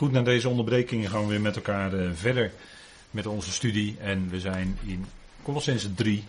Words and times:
Goed, 0.00 0.12
na 0.12 0.22
deze 0.22 0.48
onderbrekingen 0.48 1.10
gaan 1.10 1.22
we 1.22 1.28
weer 1.28 1.40
met 1.40 1.56
elkaar 1.56 1.94
uh, 1.94 2.10
verder 2.14 2.52
met 3.10 3.26
onze 3.26 3.52
studie. 3.52 3.96
En 3.98 4.28
we 4.28 4.40
zijn 4.40 4.78
in 4.84 5.06
Colossense 5.42 5.94
3, 5.94 6.24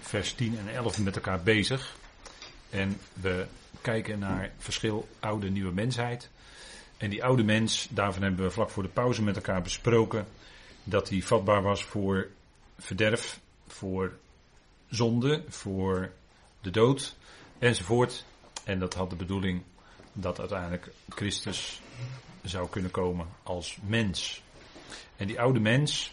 vers 0.00 0.32
10 0.32 0.58
en 0.58 0.74
11 0.74 0.98
met 0.98 1.14
elkaar 1.14 1.42
bezig. 1.42 1.96
En 2.70 3.00
we 3.12 3.46
kijken 3.80 4.18
naar 4.18 4.50
verschil 4.56 5.08
oude 5.20 5.50
nieuwe 5.50 5.72
mensheid. 5.72 6.30
En 6.96 7.10
die 7.10 7.24
oude 7.24 7.42
mens, 7.42 7.88
daarvan 7.90 8.22
hebben 8.22 8.44
we 8.44 8.50
vlak 8.50 8.70
voor 8.70 8.82
de 8.82 8.88
pauze 8.88 9.22
met 9.22 9.36
elkaar 9.36 9.62
besproken. 9.62 10.26
Dat 10.84 11.08
hij 11.08 11.22
vatbaar 11.22 11.62
was 11.62 11.84
voor 11.84 12.28
verderf, 12.78 13.40
voor 13.66 14.12
zonde, 14.88 15.44
voor 15.48 16.10
de 16.60 16.70
dood 16.70 17.16
enzovoort. 17.58 18.24
En 18.64 18.78
dat 18.78 18.94
had 18.94 19.10
de 19.10 19.16
bedoeling 19.16 19.62
dat 20.12 20.38
uiteindelijk 20.38 20.88
Christus 21.08 21.80
zou 22.42 22.68
kunnen 22.68 22.90
komen 22.90 23.26
als 23.42 23.78
mens. 23.86 24.42
En 25.16 25.26
die 25.26 25.40
oude 25.40 25.60
mens, 25.60 26.12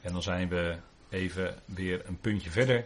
en 0.00 0.12
dan 0.12 0.22
zijn 0.22 0.48
we 0.48 0.76
even 1.08 1.62
weer 1.64 2.02
een 2.06 2.20
puntje 2.20 2.50
verder. 2.50 2.84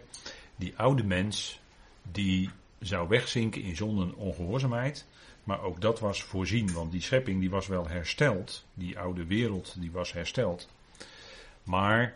Die 0.56 0.72
oude 0.76 1.04
mens, 1.04 1.60
die 2.02 2.50
zou 2.78 3.08
wegzinken 3.08 3.62
in 3.62 3.76
zonde 3.76 4.02
en 4.02 4.14
ongehoorzaamheid. 4.14 5.06
Maar 5.44 5.62
ook 5.62 5.80
dat 5.80 6.00
was 6.00 6.22
voorzien, 6.22 6.72
want 6.72 6.92
die 6.92 7.02
schepping 7.02 7.40
die 7.40 7.50
was 7.50 7.66
wel 7.66 7.88
hersteld. 7.88 8.64
Die 8.74 8.98
oude 8.98 9.26
wereld 9.26 9.74
die 9.78 9.90
was 9.90 10.12
hersteld. 10.12 10.68
Maar 11.62 12.14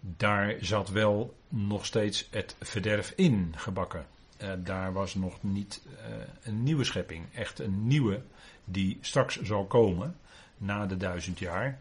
daar 0.00 0.54
zat 0.60 0.88
wel 0.88 1.36
nog 1.48 1.86
steeds 1.86 2.28
het 2.30 2.56
verderf 2.60 3.12
in 3.16 3.54
gebakken. 3.56 4.06
Uh, 4.42 4.52
daar 4.58 4.92
was 4.92 5.14
nog 5.14 5.42
niet 5.42 5.82
uh, 5.86 6.16
een 6.42 6.62
nieuwe 6.62 6.84
schepping, 6.84 7.24
echt 7.34 7.58
een 7.58 7.86
nieuwe 7.86 8.22
die 8.68 8.98
straks 9.00 9.42
zal 9.42 9.64
komen 9.64 10.16
na 10.58 10.86
de 10.86 10.96
duizend 10.96 11.38
jaar. 11.38 11.78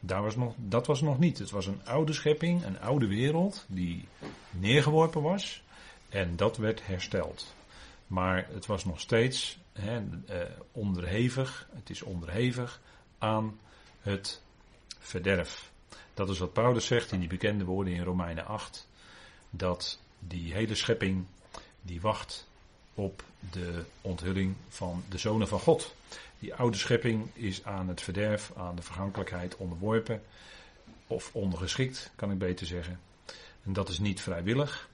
Daar 0.00 0.22
was 0.22 0.36
nog, 0.36 0.54
dat 0.56 0.86
was 0.86 1.00
nog 1.00 1.18
niet. 1.18 1.38
Het 1.38 1.50
was 1.50 1.66
een 1.66 1.80
oude 1.84 2.12
schepping, 2.12 2.64
een 2.64 2.80
oude 2.80 3.06
wereld 3.06 3.64
die 3.68 4.08
neergeworpen 4.50 5.22
was 5.22 5.62
en 6.08 6.36
dat 6.36 6.56
werd 6.56 6.86
hersteld. 6.86 7.54
Maar 8.06 8.46
het 8.52 8.66
was 8.66 8.84
nog 8.84 9.00
steeds 9.00 9.58
uh, 9.78 9.96
onderhevig, 10.72 11.68
het 11.74 11.90
is 11.90 12.02
onderhevig 12.02 12.80
aan 13.18 13.58
het 14.00 14.42
verderf. 14.98 15.70
Dat 16.14 16.28
is 16.28 16.38
wat 16.38 16.52
Paulus 16.52 16.86
zegt 16.86 17.12
in 17.12 17.18
die 17.20 17.28
bekende 17.28 17.64
woorden 17.64 17.92
in 17.92 18.02
Romeinen 18.02 18.46
8. 18.46 18.88
Dat 19.50 20.00
die 20.18 20.52
hele 20.52 20.74
schepping 20.74 21.24
die 21.82 22.00
wacht 22.00 22.48
op 23.00 23.22
de 23.50 23.84
onthulling 24.00 24.54
van 24.68 25.04
de 25.08 25.18
zonen 25.18 25.48
van 25.48 25.60
God. 25.60 25.94
Die 26.38 26.54
oude 26.54 26.76
schepping 26.76 27.28
is 27.32 27.64
aan 27.64 27.88
het 27.88 28.00
verderf, 28.00 28.52
aan 28.56 28.76
de 28.76 28.82
vergankelijkheid 28.82 29.56
onderworpen. 29.56 30.22
Of 31.06 31.30
ondergeschikt, 31.34 32.10
kan 32.16 32.30
ik 32.30 32.38
beter 32.38 32.66
zeggen. 32.66 33.00
En 33.64 33.72
dat 33.72 33.88
is 33.88 33.98
niet 33.98 34.20
vrijwillig. 34.20 34.88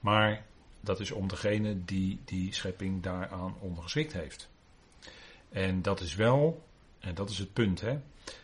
Maar 0.00 0.44
dat 0.80 1.00
is 1.00 1.10
om 1.10 1.28
degene 1.28 1.84
die 1.84 2.20
die 2.24 2.54
schepping 2.54 3.02
daaraan 3.02 3.54
ondergeschikt 3.60 4.12
heeft. 4.12 4.48
En 5.48 5.82
dat 5.82 6.00
is 6.00 6.14
wel, 6.14 6.64
en 6.98 7.14
dat 7.14 7.30
is 7.30 7.38
het 7.38 7.52
punt, 7.52 7.80
hè. 7.80 7.98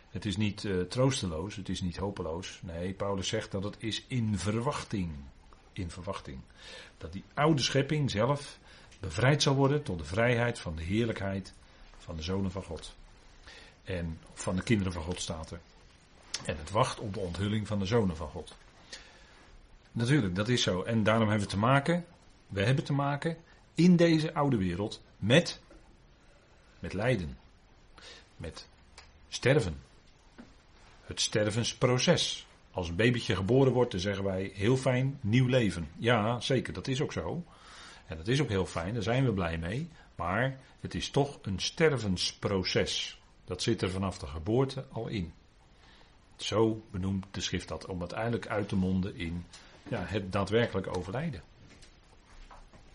Het 0.09 0.25
is 0.25 0.37
niet 0.37 0.63
uh, 0.63 0.81
troosteloos, 0.81 1.55
het 1.55 1.69
is 1.69 1.81
niet 1.81 1.97
hopeloos. 1.97 2.59
Nee, 2.63 2.93
Paulus 2.93 3.27
zegt 3.27 3.51
dat 3.51 3.63
het 3.63 3.75
is 3.79 4.03
in 4.07 4.37
verwachting. 4.37 5.11
In 5.73 5.91
verwachting. 5.91 6.39
Dat 6.97 7.13
die 7.13 7.23
oude 7.33 7.61
schepping 7.61 8.11
zelf 8.11 8.59
bevrijd 8.99 9.41
zal 9.41 9.55
worden 9.55 9.83
tot 9.83 9.97
de 9.97 10.05
vrijheid 10.05 10.59
van 10.59 10.75
de 10.75 10.83
heerlijkheid 10.83 11.53
van 11.97 12.15
de 12.15 12.21
zonen 12.21 12.51
van 12.51 12.63
God. 12.63 12.95
En 13.83 14.19
van 14.33 14.55
de 14.55 14.63
kinderen 14.63 14.93
van 14.93 15.03
God 15.03 15.21
staat 15.21 15.51
er. 15.51 15.59
En 16.45 16.57
het 16.57 16.71
wacht 16.71 16.99
op 16.99 17.13
de 17.13 17.19
onthulling 17.19 17.67
van 17.67 17.79
de 17.79 17.85
zonen 17.85 18.15
van 18.15 18.29
God. 18.29 18.55
Natuurlijk, 19.91 20.35
dat 20.35 20.47
is 20.47 20.61
zo. 20.61 20.83
En 20.83 21.03
daarom 21.03 21.29
hebben 21.29 21.47
we 21.47 21.53
te 21.53 21.59
maken, 21.59 22.05
we 22.47 22.63
hebben 22.63 22.83
te 22.83 22.93
maken 22.93 23.37
in 23.73 23.95
deze 23.95 24.33
oude 24.33 24.57
wereld 24.57 25.01
met, 25.17 25.59
met 26.79 26.93
lijden. 26.93 27.37
Met 28.37 28.67
sterven. 29.29 29.81
Het 31.01 31.21
stervensproces. 31.21 32.47
Als 32.71 32.89
een 32.89 32.95
babytje 32.95 33.35
geboren 33.35 33.73
wordt, 33.73 33.91
dan 33.91 33.99
zeggen 33.99 34.23
wij 34.23 34.51
heel 34.53 34.77
fijn 34.77 35.19
nieuw 35.21 35.47
leven. 35.47 35.89
Ja, 35.97 36.39
zeker, 36.39 36.73
dat 36.73 36.87
is 36.87 37.01
ook 37.01 37.13
zo. 37.13 37.43
En 38.07 38.17
dat 38.17 38.27
is 38.27 38.41
ook 38.41 38.49
heel 38.49 38.65
fijn, 38.65 38.93
daar 38.93 39.03
zijn 39.03 39.25
we 39.25 39.33
blij 39.33 39.57
mee. 39.57 39.89
Maar 40.15 40.59
het 40.79 40.95
is 40.95 41.09
toch 41.09 41.39
een 41.41 41.59
stervensproces. 41.59 43.21
Dat 43.45 43.61
zit 43.61 43.81
er 43.81 43.89
vanaf 43.89 44.17
de 44.17 44.27
geboorte 44.27 44.85
al 44.91 45.07
in. 45.07 45.33
Zo 46.35 46.81
benoemt 46.91 47.25
de 47.31 47.41
schrift 47.41 47.67
dat, 47.67 47.85
om 47.85 47.99
uiteindelijk 47.99 48.47
uit 48.47 48.67
te 48.67 48.75
monden 48.75 49.15
in 49.15 49.45
ja, 49.89 50.03
het 50.05 50.31
daadwerkelijk 50.31 50.97
overlijden. 50.97 51.41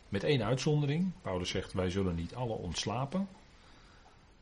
Met 0.08 0.24
één 0.24 0.44
uitzondering. 0.44 1.12
Paulus 1.22 1.50
zegt: 1.50 1.72
Wij 1.72 1.90
zullen 1.90 2.14
niet 2.14 2.34
alle 2.34 2.52
ontslapen, 2.52 3.28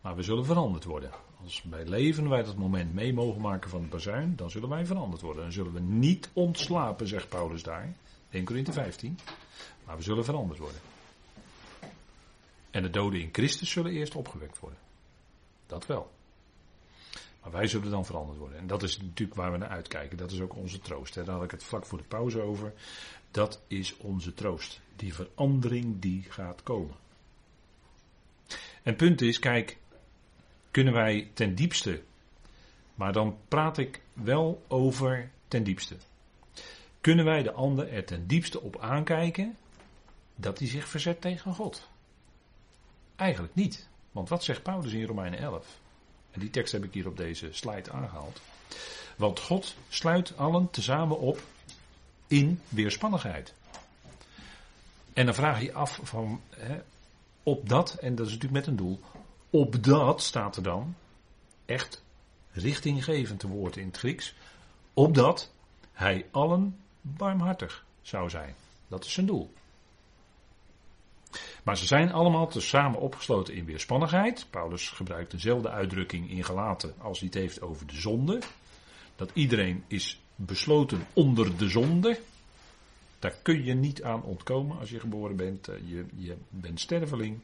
maar 0.00 0.16
we 0.16 0.22
zullen 0.22 0.44
veranderd 0.44 0.84
worden. 0.84 1.10
Als 1.42 1.62
bij 1.62 1.84
leven 1.84 2.28
wij 2.28 2.42
dat 2.42 2.56
moment 2.56 2.94
mee 2.94 3.12
mogen 3.12 3.40
maken 3.40 3.70
van 3.70 3.82
de 3.82 3.88
bazuin, 3.88 4.36
dan 4.36 4.50
zullen 4.50 4.68
wij 4.68 4.86
veranderd 4.86 5.22
worden. 5.22 5.42
Dan 5.42 5.52
zullen 5.52 5.72
we 5.72 5.80
niet 5.80 6.30
ontslapen, 6.32 7.08
zegt 7.08 7.28
Paulus 7.28 7.62
daar. 7.62 7.94
1 8.30 8.44
Corinthië 8.44 8.72
15. 8.72 9.18
Maar 9.90 9.98
we 9.98 10.04
zullen 10.04 10.24
veranderd 10.24 10.58
worden. 10.58 10.80
En 12.70 12.82
de 12.82 12.90
doden 12.90 13.20
in 13.20 13.28
Christus 13.32 13.70
zullen 13.70 13.92
eerst 13.92 14.14
opgewekt 14.14 14.58
worden. 14.58 14.78
Dat 15.66 15.86
wel. 15.86 16.10
Maar 17.42 17.50
wij 17.50 17.66
zullen 17.66 17.90
dan 17.90 18.04
veranderd 18.04 18.38
worden. 18.38 18.58
En 18.58 18.66
dat 18.66 18.82
is 18.82 19.00
natuurlijk 19.00 19.38
waar 19.38 19.52
we 19.52 19.58
naar 19.58 19.68
uitkijken. 19.68 20.16
Dat 20.16 20.30
is 20.30 20.40
ook 20.40 20.56
onze 20.56 20.78
troost. 20.78 21.14
Daar 21.14 21.28
had 21.28 21.42
ik 21.42 21.50
het 21.50 21.64
vlak 21.64 21.86
voor 21.86 21.98
de 21.98 22.04
pauze 22.04 22.40
over. 22.40 22.72
Dat 23.30 23.62
is 23.66 23.96
onze 23.96 24.34
troost. 24.34 24.80
Die 24.96 25.14
verandering 25.14 26.00
die 26.00 26.22
gaat 26.28 26.62
komen. 26.62 26.94
En 28.82 28.96
punt 28.96 29.20
is, 29.20 29.38
kijk, 29.38 29.78
kunnen 30.70 30.92
wij 30.92 31.30
ten 31.34 31.54
diepste. 31.54 32.02
Maar 32.94 33.12
dan 33.12 33.38
praat 33.48 33.78
ik 33.78 34.00
wel 34.12 34.64
over 34.68 35.30
ten 35.48 35.64
diepste. 35.64 35.96
Kunnen 37.00 37.24
wij 37.24 37.42
de 37.42 37.52
ander 37.52 37.92
er 37.92 38.04
ten 38.04 38.26
diepste 38.26 38.60
op 38.60 38.78
aankijken 38.80 39.56
dat 40.40 40.58
hij 40.58 40.68
zich 40.68 40.88
verzet 40.88 41.20
tegen 41.20 41.54
God? 41.54 41.88
Eigenlijk 43.16 43.54
niet. 43.54 43.88
Want 44.12 44.28
wat 44.28 44.44
zegt 44.44 44.62
Paulus 44.62 44.92
in 44.92 45.04
Romeinen 45.04 45.38
11? 45.38 45.66
En 46.30 46.40
die 46.40 46.50
tekst 46.50 46.72
heb 46.72 46.84
ik 46.84 46.94
hier 46.94 47.06
op 47.06 47.16
deze 47.16 47.48
slide 47.52 47.92
aangehaald. 47.92 48.40
Want 49.16 49.40
God 49.40 49.74
sluit 49.88 50.36
allen 50.36 50.70
tezamen 50.70 51.18
op 51.18 51.42
in 52.26 52.60
weerspannigheid. 52.68 53.54
En 55.12 55.24
dan 55.24 55.34
vraag 55.34 55.58
je 55.58 55.64
je 55.64 55.72
af 55.72 56.00
van, 56.02 56.40
hè, 56.50 56.80
op 57.42 57.68
dat, 57.68 57.94
en 57.94 58.14
dat 58.14 58.26
is 58.26 58.32
natuurlijk 58.32 58.60
met 58.60 58.66
een 58.66 58.76
doel, 58.76 59.00
op 59.50 59.84
dat 59.84 60.22
staat 60.22 60.56
er 60.56 60.62
dan 60.62 60.94
echt 61.66 62.02
richtinggevend 62.52 63.40
te 63.40 63.48
woord 63.48 63.76
in 63.76 63.86
het 63.86 63.96
Grieks, 63.96 64.34
opdat 64.94 65.50
hij 65.92 66.26
allen 66.30 66.76
barmhartig 67.00 67.84
zou 68.02 68.30
zijn. 68.30 68.54
Dat 68.88 69.04
is 69.04 69.12
zijn 69.12 69.26
doel. 69.26 69.52
Maar 71.64 71.76
ze 71.76 71.86
zijn 71.86 72.12
allemaal 72.12 72.48
tezamen 72.48 73.00
opgesloten 73.00 73.54
in 73.54 73.64
weerspannigheid. 73.64 74.46
Paulus 74.50 74.88
gebruikt 74.88 75.30
dezelfde 75.30 75.70
uitdrukking 75.70 76.30
in 76.30 76.44
Galaten 76.44 76.94
als 76.98 77.18
hij 77.18 77.28
het 77.32 77.38
heeft 77.38 77.62
over 77.62 77.86
de 77.86 78.00
zonde. 78.00 78.38
Dat 79.16 79.30
iedereen 79.34 79.84
is 79.86 80.20
besloten 80.34 81.06
onder 81.12 81.56
de 81.56 81.68
zonde. 81.68 82.20
Daar 83.18 83.34
kun 83.42 83.64
je 83.64 83.74
niet 83.74 84.02
aan 84.02 84.22
ontkomen 84.22 84.78
als 84.78 84.90
je 84.90 85.00
geboren 85.00 85.36
bent. 85.36 85.68
Eh, 85.68 85.76
je, 85.84 86.06
je 86.16 86.36
bent 86.48 86.80
sterveling. 86.80 87.38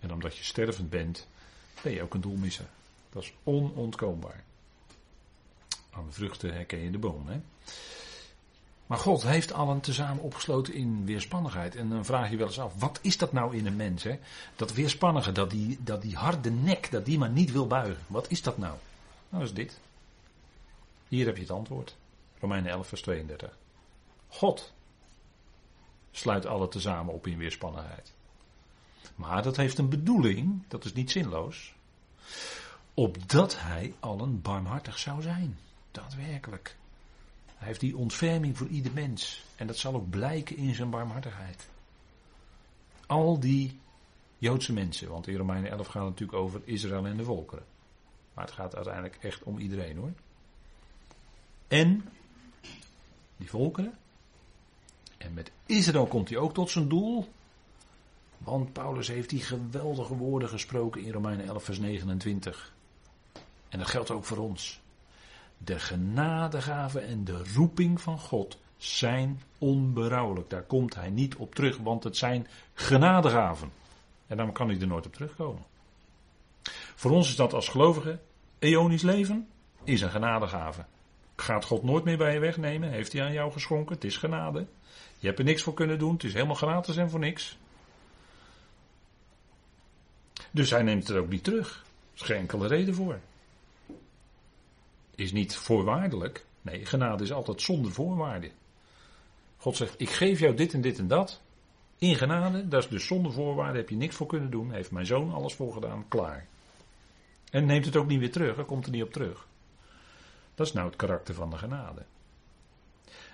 En 0.00 0.12
omdat 0.12 0.36
je 0.36 0.44
stervend 0.44 0.90
bent, 0.90 1.28
ben 1.82 1.92
je 1.92 2.02
ook 2.02 2.14
een 2.14 2.20
doelmisser. 2.20 2.68
Dat 3.10 3.22
is 3.22 3.32
onontkoombaar. 3.42 4.44
Aan 5.90 6.06
de 6.06 6.12
vruchten 6.12 6.52
herken 6.52 6.82
je 6.82 6.90
de 6.90 6.98
boom. 6.98 7.26
Hè? 7.26 7.40
Maar 8.92 9.00
God 9.00 9.22
heeft 9.22 9.52
allen 9.52 9.80
tezamen 9.80 10.22
opgesloten 10.22 10.74
in 10.74 11.04
weerspannigheid. 11.04 11.76
En 11.76 11.88
dan 11.88 12.04
vraag 12.04 12.30
je 12.30 12.36
wel 12.36 12.46
eens 12.46 12.58
af, 12.58 12.74
wat 12.78 12.98
is 13.02 13.18
dat 13.18 13.32
nou 13.32 13.56
in 13.56 13.66
een 13.66 13.76
mens? 13.76 14.02
Hè? 14.02 14.18
Dat 14.56 14.72
weerspannige, 14.72 15.32
dat 15.32 15.50
die, 15.50 15.78
dat 15.82 16.02
die 16.02 16.16
harde 16.16 16.50
nek, 16.50 16.90
dat 16.90 17.04
die 17.04 17.18
maar 17.18 17.30
niet 17.30 17.52
wil 17.52 17.66
buigen. 17.66 18.04
Wat 18.06 18.30
is 18.30 18.42
dat 18.42 18.58
nou? 18.58 18.76
Nou, 19.28 19.44
is 19.44 19.54
dit. 19.54 19.80
Hier 21.08 21.26
heb 21.26 21.36
je 21.36 21.42
het 21.42 21.50
antwoord. 21.50 21.96
Romeinen 22.40 22.70
11, 22.70 22.88
vers 22.88 23.02
32. 23.02 23.56
God 24.28 24.72
sluit 26.10 26.46
allen 26.46 26.70
tezamen 26.70 27.14
op 27.14 27.26
in 27.26 27.38
weerspannigheid. 27.38 28.12
Maar 29.14 29.42
dat 29.42 29.56
heeft 29.56 29.78
een 29.78 29.88
bedoeling, 29.88 30.62
dat 30.68 30.84
is 30.84 30.92
niet 30.92 31.10
zinloos. 31.10 31.74
Opdat 32.94 33.60
hij 33.60 33.94
allen 34.00 34.42
barmhartig 34.42 34.98
zou 34.98 35.22
zijn. 35.22 35.58
Daadwerkelijk. 35.90 36.76
Hij 37.62 37.70
heeft 37.70 37.82
die 37.82 37.96
ontferming 37.96 38.56
voor 38.58 38.66
ieder 38.66 38.92
mens. 38.92 39.44
En 39.56 39.66
dat 39.66 39.76
zal 39.76 39.94
ook 39.94 40.10
blijken 40.10 40.56
in 40.56 40.74
zijn 40.74 40.90
barmhartigheid. 40.90 41.68
Al 43.06 43.40
die 43.40 43.78
Joodse 44.38 44.72
mensen, 44.72 45.08
want 45.08 45.26
in 45.26 45.36
Romeinen 45.36 45.70
11 45.70 45.86
gaat 45.86 46.02
het 46.02 46.10
natuurlijk 46.10 46.38
over 46.38 46.60
Israël 46.64 47.06
en 47.06 47.16
de 47.16 47.24
volkeren. 47.24 47.64
Maar 48.34 48.44
het 48.44 48.54
gaat 48.54 48.74
uiteindelijk 48.74 49.16
echt 49.20 49.42
om 49.42 49.58
iedereen 49.58 49.96
hoor. 49.96 50.12
En 51.68 52.08
die 53.36 53.50
volkeren. 53.50 53.98
En 55.18 55.34
met 55.34 55.50
Israël 55.66 56.06
komt 56.06 56.28
hij 56.28 56.38
ook 56.38 56.54
tot 56.54 56.70
zijn 56.70 56.88
doel. 56.88 57.28
Want 58.38 58.72
Paulus 58.72 59.08
heeft 59.08 59.30
die 59.30 59.42
geweldige 59.42 60.16
woorden 60.16 60.48
gesproken 60.48 61.02
in 61.02 61.12
Romeinen 61.12 61.46
11, 61.46 61.64
vers 61.64 61.78
29. 61.78 62.74
En 63.68 63.78
dat 63.78 63.88
geldt 63.88 64.10
ook 64.10 64.24
voor 64.24 64.38
ons. 64.38 64.81
De 65.64 65.78
genadegave 65.78 67.00
en 67.00 67.24
de 67.24 67.42
roeping 67.54 68.00
van 68.00 68.18
God 68.18 68.58
zijn 68.76 69.42
onberouwelijk. 69.58 70.50
Daar 70.50 70.62
komt 70.62 70.94
hij 70.94 71.10
niet 71.10 71.36
op 71.36 71.54
terug, 71.54 71.76
want 71.76 72.04
het 72.04 72.16
zijn 72.16 72.46
genadegaven. 72.74 73.72
En 74.26 74.36
dan 74.36 74.52
kan 74.52 74.68
hij 74.68 74.80
er 74.80 74.86
nooit 74.86 75.06
op 75.06 75.12
terugkomen. 75.12 75.64
Voor 76.94 77.10
ons 77.10 77.28
is 77.28 77.36
dat 77.36 77.52
als 77.52 77.68
gelovigen 77.68 78.20
eonisch 78.58 79.02
leven, 79.02 79.48
is 79.84 80.00
een 80.00 80.10
genadegave. 80.10 80.84
Gaat 81.36 81.64
God 81.64 81.82
nooit 81.82 82.04
meer 82.04 82.16
bij 82.16 82.32
je 82.32 82.38
wegnemen? 82.38 82.90
Heeft 82.90 83.12
hij 83.12 83.22
aan 83.22 83.32
jou 83.32 83.52
geschonken? 83.52 83.94
Het 83.94 84.04
is 84.04 84.16
genade. 84.16 84.66
Je 85.18 85.26
hebt 85.26 85.38
er 85.38 85.44
niks 85.44 85.62
voor 85.62 85.74
kunnen 85.74 85.98
doen. 85.98 86.12
Het 86.12 86.24
is 86.24 86.32
helemaal 86.32 86.54
gratis 86.54 86.96
en 86.96 87.10
voor 87.10 87.20
niks. 87.20 87.58
Dus 90.50 90.70
hij 90.70 90.82
neemt 90.82 91.08
het 91.08 91.16
ook 91.16 91.28
niet 91.28 91.44
terug. 91.44 91.84
Er 92.14 92.20
is 92.20 92.22
geen 92.22 92.36
enkele 92.36 92.66
reden 92.66 92.94
voor. 92.94 93.18
Is 95.14 95.32
niet 95.32 95.56
voorwaardelijk. 95.56 96.44
Nee, 96.62 96.86
genade 96.86 97.22
is 97.22 97.32
altijd 97.32 97.62
zonder 97.62 97.92
voorwaarden. 97.92 98.50
God 99.56 99.76
zegt: 99.76 100.00
Ik 100.00 100.10
geef 100.10 100.40
jou 100.40 100.54
dit 100.54 100.74
en 100.74 100.80
dit 100.80 100.98
en 100.98 101.08
dat. 101.08 101.40
In 101.98 102.16
genade, 102.16 102.68
dat 102.68 102.82
is 102.82 102.88
dus 102.88 103.06
zonder 103.06 103.32
voorwaarden, 103.32 103.76
heb 103.76 103.88
je 103.88 103.96
niks 103.96 104.16
voor 104.16 104.26
kunnen 104.26 104.50
doen. 104.50 104.72
Heeft 104.72 104.90
mijn 104.90 105.06
zoon 105.06 105.32
alles 105.32 105.54
voor 105.54 105.72
gedaan, 105.72 106.08
klaar. 106.08 106.46
En 107.50 107.66
neemt 107.66 107.84
het 107.84 107.96
ook 107.96 108.06
niet 108.06 108.18
weer 108.18 108.32
terug, 108.32 108.56
er 108.56 108.64
komt 108.64 108.84
er 108.86 108.92
niet 108.92 109.02
op 109.02 109.12
terug. 109.12 109.46
Dat 110.54 110.66
is 110.66 110.72
nou 110.72 110.86
het 110.86 110.96
karakter 110.96 111.34
van 111.34 111.50
de 111.50 111.58
genade. 111.58 112.02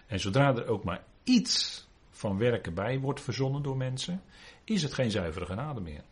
En 0.06 0.20
zodra 0.20 0.56
er 0.56 0.66
ook 0.66 0.84
maar 0.84 1.04
iets 1.24 1.86
van 2.10 2.38
werken 2.38 2.74
bij 2.74 2.98
wordt 2.98 3.20
verzonnen 3.20 3.62
door 3.62 3.76
mensen, 3.76 4.22
is 4.64 4.82
het 4.82 4.94
geen 4.94 5.10
zuivere 5.10 5.46
genade 5.46 5.80
meer. 5.80 6.02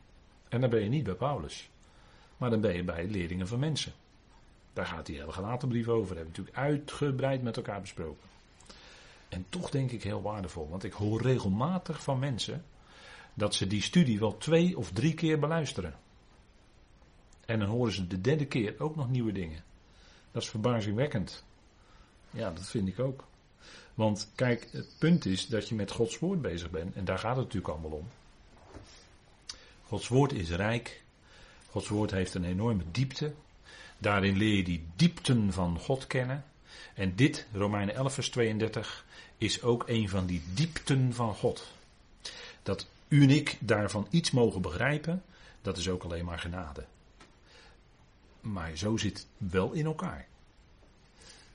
En 0.48 0.60
dan 0.60 0.70
ben 0.70 0.82
je 0.82 0.88
niet 0.88 1.04
bij 1.04 1.14
Paulus, 1.14 1.70
maar 2.36 2.50
dan 2.50 2.60
ben 2.60 2.74
je 2.74 2.84
bij 2.84 3.06
leerlingen 3.06 3.48
van 3.48 3.58
mensen. 3.58 3.92
Daar 4.76 4.86
gaat 4.86 5.06
die 5.06 5.18
hele 5.18 5.32
gelatenbrief 5.32 5.88
over, 5.88 6.14
dat 6.14 6.16
hebben 6.16 6.34
we 6.34 6.40
natuurlijk 6.40 6.56
uitgebreid 6.56 7.42
met 7.42 7.56
elkaar 7.56 7.80
besproken. 7.80 8.28
En 9.28 9.46
toch 9.48 9.70
denk 9.70 9.90
ik 9.90 10.02
heel 10.02 10.22
waardevol, 10.22 10.68
want 10.68 10.84
ik 10.84 10.92
hoor 10.92 11.22
regelmatig 11.22 12.02
van 12.02 12.18
mensen 12.18 12.64
dat 13.34 13.54
ze 13.54 13.66
die 13.66 13.82
studie 13.82 14.18
wel 14.18 14.36
twee 14.36 14.78
of 14.78 14.90
drie 14.90 15.14
keer 15.14 15.38
beluisteren. 15.38 15.94
En 17.44 17.58
dan 17.58 17.68
horen 17.68 17.92
ze 17.92 18.06
de 18.06 18.20
derde 18.20 18.46
keer 18.46 18.74
ook 18.78 18.96
nog 18.96 19.10
nieuwe 19.10 19.32
dingen. 19.32 19.64
Dat 20.30 20.42
is 20.42 20.48
verbazingwekkend. 20.48 21.44
Ja, 22.30 22.50
dat 22.50 22.66
vind 22.66 22.88
ik 22.88 22.98
ook. 22.98 23.24
Want 23.94 24.30
kijk, 24.34 24.68
het 24.72 24.88
punt 24.98 25.24
is 25.24 25.46
dat 25.46 25.68
je 25.68 25.74
met 25.74 25.90
Gods 25.90 26.18
woord 26.18 26.42
bezig 26.42 26.70
bent. 26.70 26.94
En 26.94 27.04
daar 27.04 27.18
gaat 27.18 27.36
het 27.36 27.44
natuurlijk 27.44 27.72
allemaal 27.72 27.98
om. 27.98 28.08
Gods 29.82 30.08
woord 30.08 30.32
is 30.32 30.50
rijk. 30.50 31.02
Gods 31.70 31.88
woord 31.88 32.10
heeft 32.10 32.34
een 32.34 32.44
enorme 32.44 32.82
diepte. 32.90 33.32
Daarin 33.98 34.36
leer 34.36 34.56
je 34.56 34.64
die 34.64 34.86
diepten 34.96 35.52
van 35.52 35.78
God 35.78 36.06
kennen. 36.06 36.44
En 36.94 37.14
dit, 37.14 37.46
Romeinen 37.52 37.94
11, 37.94 38.14
vers 38.14 38.30
32, 38.30 39.04
is 39.38 39.62
ook 39.62 39.88
een 39.88 40.08
van 40.08 40.26
die 40.26 40.42
diepten 40.54 41.14
van 41.14 41.34
God. 41.34 41.72
Dat 42.62 42.86
u 43.08 43.22
en 43.22 43.30
ik 43.30 43.56
daarvan 43.60 44.06
iets 44.10 44.30
mogen 44.30 44.62
begrijpen, 44.62 45.22
dat 45.62 45.76
is 45.76 45.88
ook 45.88 46.02
alleen 46.02 46.24
maar 46.24 46.38
genade. 46.38 46.84
Maar 48.40 48.76
zo 48.76 48.96
zit 48.96 49.18
het 49.18 49.52
wel 49.52 49.72
in 49.72 49.86
elkaar. 49.86 50.26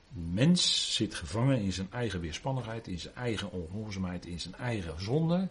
mens 0.09 0.93
zit 0.95 1.15
gevangen 1.15 1.61
in 1.61 1.73
zijn 1.73 1.91
eigen 1.91 2.19
weerspannigheid, 2.19 2.87
in 2.87 2.99
zijn 2.99 3.15
eigen 3.15 3.51
ongehoorzaamheid, 3.51 4.25
in 4.25 4.39
zijn 4.39 4.55
eigen 4.55 5.01
zonde. 5.01 5.47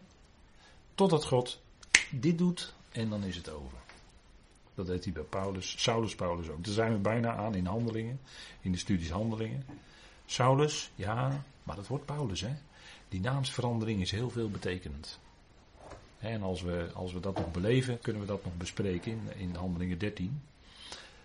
Totdat 0.95 1.25
God 1.25 1.61
dit 2.11 2.39
doet 2.39 2.75
en 2.93 3.09
dan 3.09 3.25
is 3.25 3.37
het 3.37 3.51
over. 3.51 3.79
Dat 4.81 4.89
deed 4.89 5.05
hij 5.05 5.13
bij 5.13 5.23
Paulus, 5.23 5.83
Saulus 5.83 6.15
Paulus 6.15 6.49
ook. 6.49 6.65
Daar 6.65 6.75
zijn 6.75 6.93
we 6.93 6.99
bijna 6.99 7.35
aan 7.37 7.55
in 7.55 7.67
handelingen, 7.67 8.21
in 8.61 8.73
de 8.73 8.79
studies 8.79 9.11
handelingen. 9.11 9.67
Saulus, 10.27 10.91
ja, 10.95 11.45
maar 11.63 11.77
dat 11.77 11.87
wordt 11.87 12.05
Paulus, 12.05 12.41
hè. 12.41 12.55
Die 13.09 13.21
naamsverandering 13.21 14.01
is 14.01 14.11
heel 14.11 14.31
veel 14.31 14.51
betekenend. 14.51 15.19
En 16.19 16.43
als 16.43 16.63
we, 16.63 16.91
als 16.95 17.13
we 17.13 17.21
dat 17.21 17.37
nog 17.37 17.51
beleven, 17.51 18.01
kunnen 18.01 18.23
we 18.23 18.29
dat 18.29 18.45
nog 18.45 18.57
bespreken 18.57 19.13
in, 19.13 19.21
in 19.37 19.55
handelingen 19.55 19.99
13. 19.99 20.43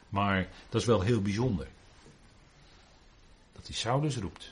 Maar 0.09 0.47
dat 0.69 0.81
is 0.81 0.87
wel 0.87 1.01
heel 1.01 1.21
bijzonder. 1.21 1.67
Dat 3.53 3.67
hij 3.67 3.75
Saulus 3.75 4.17
roept. 4.17 4.51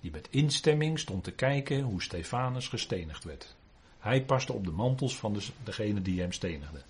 Die 0.00 0.10
met 0.10 0.28
instemming 0.30 0.98
stond 0.98 1.24
te 1.24 1.32
kijken 1.32 1.82
hoe 1.82 2.02
Stefanus 2.02 2.68
gestenigd 2.68 3.24
werd. 3.24 3.54
Hij 3.98 4.24
paste 4.24 4.52
op 4.52 4.64
de 4.64 4.70
mantels 4.70 5.16
van 5.16 5.32
de, 5.32 5.46
degene 5.64 6.02
die 6.02 6.20
hem 6.20 6.32
stenigde. 6.32 6.82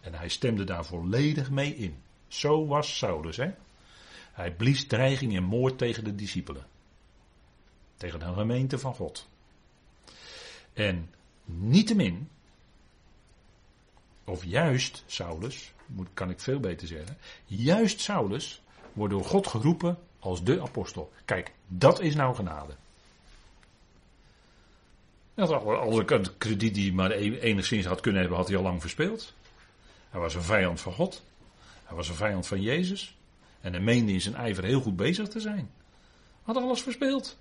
En 0.00 0.14
hij 0.14 0.28
stemde 0.28 0.64
daar 0.64 0.84
volledig 0.84 1.50
mee 1.50 1.76
in. 1.76 2.02
Zo 2.28 2.66
was 2.66 2.98
Saulus, 2.98 3.36
hè? 3.36 3.50
Hij 4.32 4.52
blies 4.52 4.86
dreiging 4.86 5.36
en 5.36 5.42
moord 5.42 5.78
tegen 5.78 6.04
de 6.04 6.14
discipelen. 6.14 6.66
Tegen 7.96 8.18
de 8.18 8.32
gemeente 8.32 8.78
van 8.78 8.94
God. 8.94 9.28
En 10.72 11.10
niettemin, 11.44 12.28
of 14.24 14.44
juist 14.44 15.02
Saulus, 15.06 15.72
moet, 15.86 16.08
kan 16.14 16.30
ik 16.30 16.40
veel 16.40 16.60
beter 16.60 16.86
zeggen. 16.86 17.16
Juist 17.44 18.00
Saulus 18.00 18.62
wordt 18.92 19.12
door 19.12 19.24
God 19.24 19.46
geroepen 19.46 19.98
als 20.18 20.44
de 20.44 20.60
apostel. 20.60 21.12
Kijk, 21.24 21.52
dat 21.66 22.00
is 22.00 22.14
nou 22.14 22.34
genade. 22.34 22.74
Als 25.34 25.98
ik 25.98 26.30
krediet 26.38 26.74
die 26.74 26.92
maar 26.92 27.10
e- 27.10 27.38
enigszins 27.38 27.86
had 27.86 28.00
kunnen 28.00 28.20
hebben, 28.20 28.38
had 28.38 28.48
hij 28.48 28.56
al 28.56 28.62
lang 28.62 28.80
verspeeld. 28.80 29.34
Hij 30.08 30.20
was 30.20 30.34
een 30.34 30.42
vijand 30.42 30.80
van 30.80 30.92
God. 30.92 31.22
Hij 31.84 31.96
was 31.96 32.08
een 32.08 32.14
vijand 32.14 32.46
van 32.46 32.62
Jezus. 32.62 33.16
En 33.60 33.72
hij 33.72 33.82
meende 33.82 34.12
in 34.12 34.20
zijn 34.20 34.34
ijver 34.34 34.64
heel 34.64 34.80
goed 34.80 34.96
bezig 34.96 35.28
te 35.28 35.40
zijn. 35.40 35.70
Had 36.42 36.56
alles 36.56 36.82
verspeeld. 36.82 37.38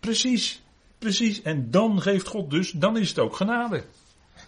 Precies, 0.00 0.62
precies. 0.98 1.42
En 1.42 1.70
dan 1.70 2.02
geeft 2.02 2.26
God 2.26 2.50
dus, 2.50 2.70
dan 2.70 2.96
is 2.96 3.08
het 3.08 3.18
ook 3.18 3.36
genade. 3.36 3.84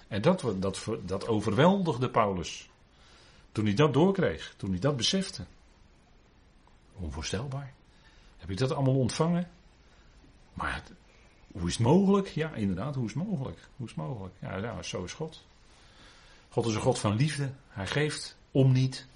En 0.08 0.22
dat, 0.22 0.44
dat, 0.56 0.86
dat 1.02 1.26
overweldigde 1.28 2.10
Paulus. 2.10 2.68
Toen 3.52 3.64
hij 3.64 3.74
dat 3.74 3.92
doorkreeg, 3.92 4.54
toen 4.56 4.70
hij 4.70 4.78
dat 4.78 4.96
besefte. 4.96 5.44
Onvoorstelbaar. 6.96 7.72
Heb 8.38 8.50
ik 8.50 8.58
dat 8.58 8.72
allemaal 8.72 8.98
ontvangen? 8.98 9.50
Maar 10.54 10.82
hoe 11.52 11.68
is 11.68 11.74
het 11.74 11.86
mogelijk? 11.86 12.28
Ja, 12.28 12.54
inderdaad, 12.54 12.94
hoe 12.94 13.06
is 13.06 13.14
het 13.14 13.24
mogelijk? 13.24 13.58
Hoe 13.76 13.86
is 13.86 13.94
het 13.94 14.04
mogelijk? 14.06 14.34
Ja, 14.40 14.56
ja, 14.56 14.82
zo 14.82 15.04
is 15.04 15.12
God. 15.12 15.44
God 16.54 16.66
is 16.66 16.74
een 16.74 16.80
God 16.80 16.98
van 16.98 17.16
liefde. 17.16 17.50
Hij 17.68 17.86
geeft 17.86 18.36
om 18.50 18.72
niet. 18.72 19.06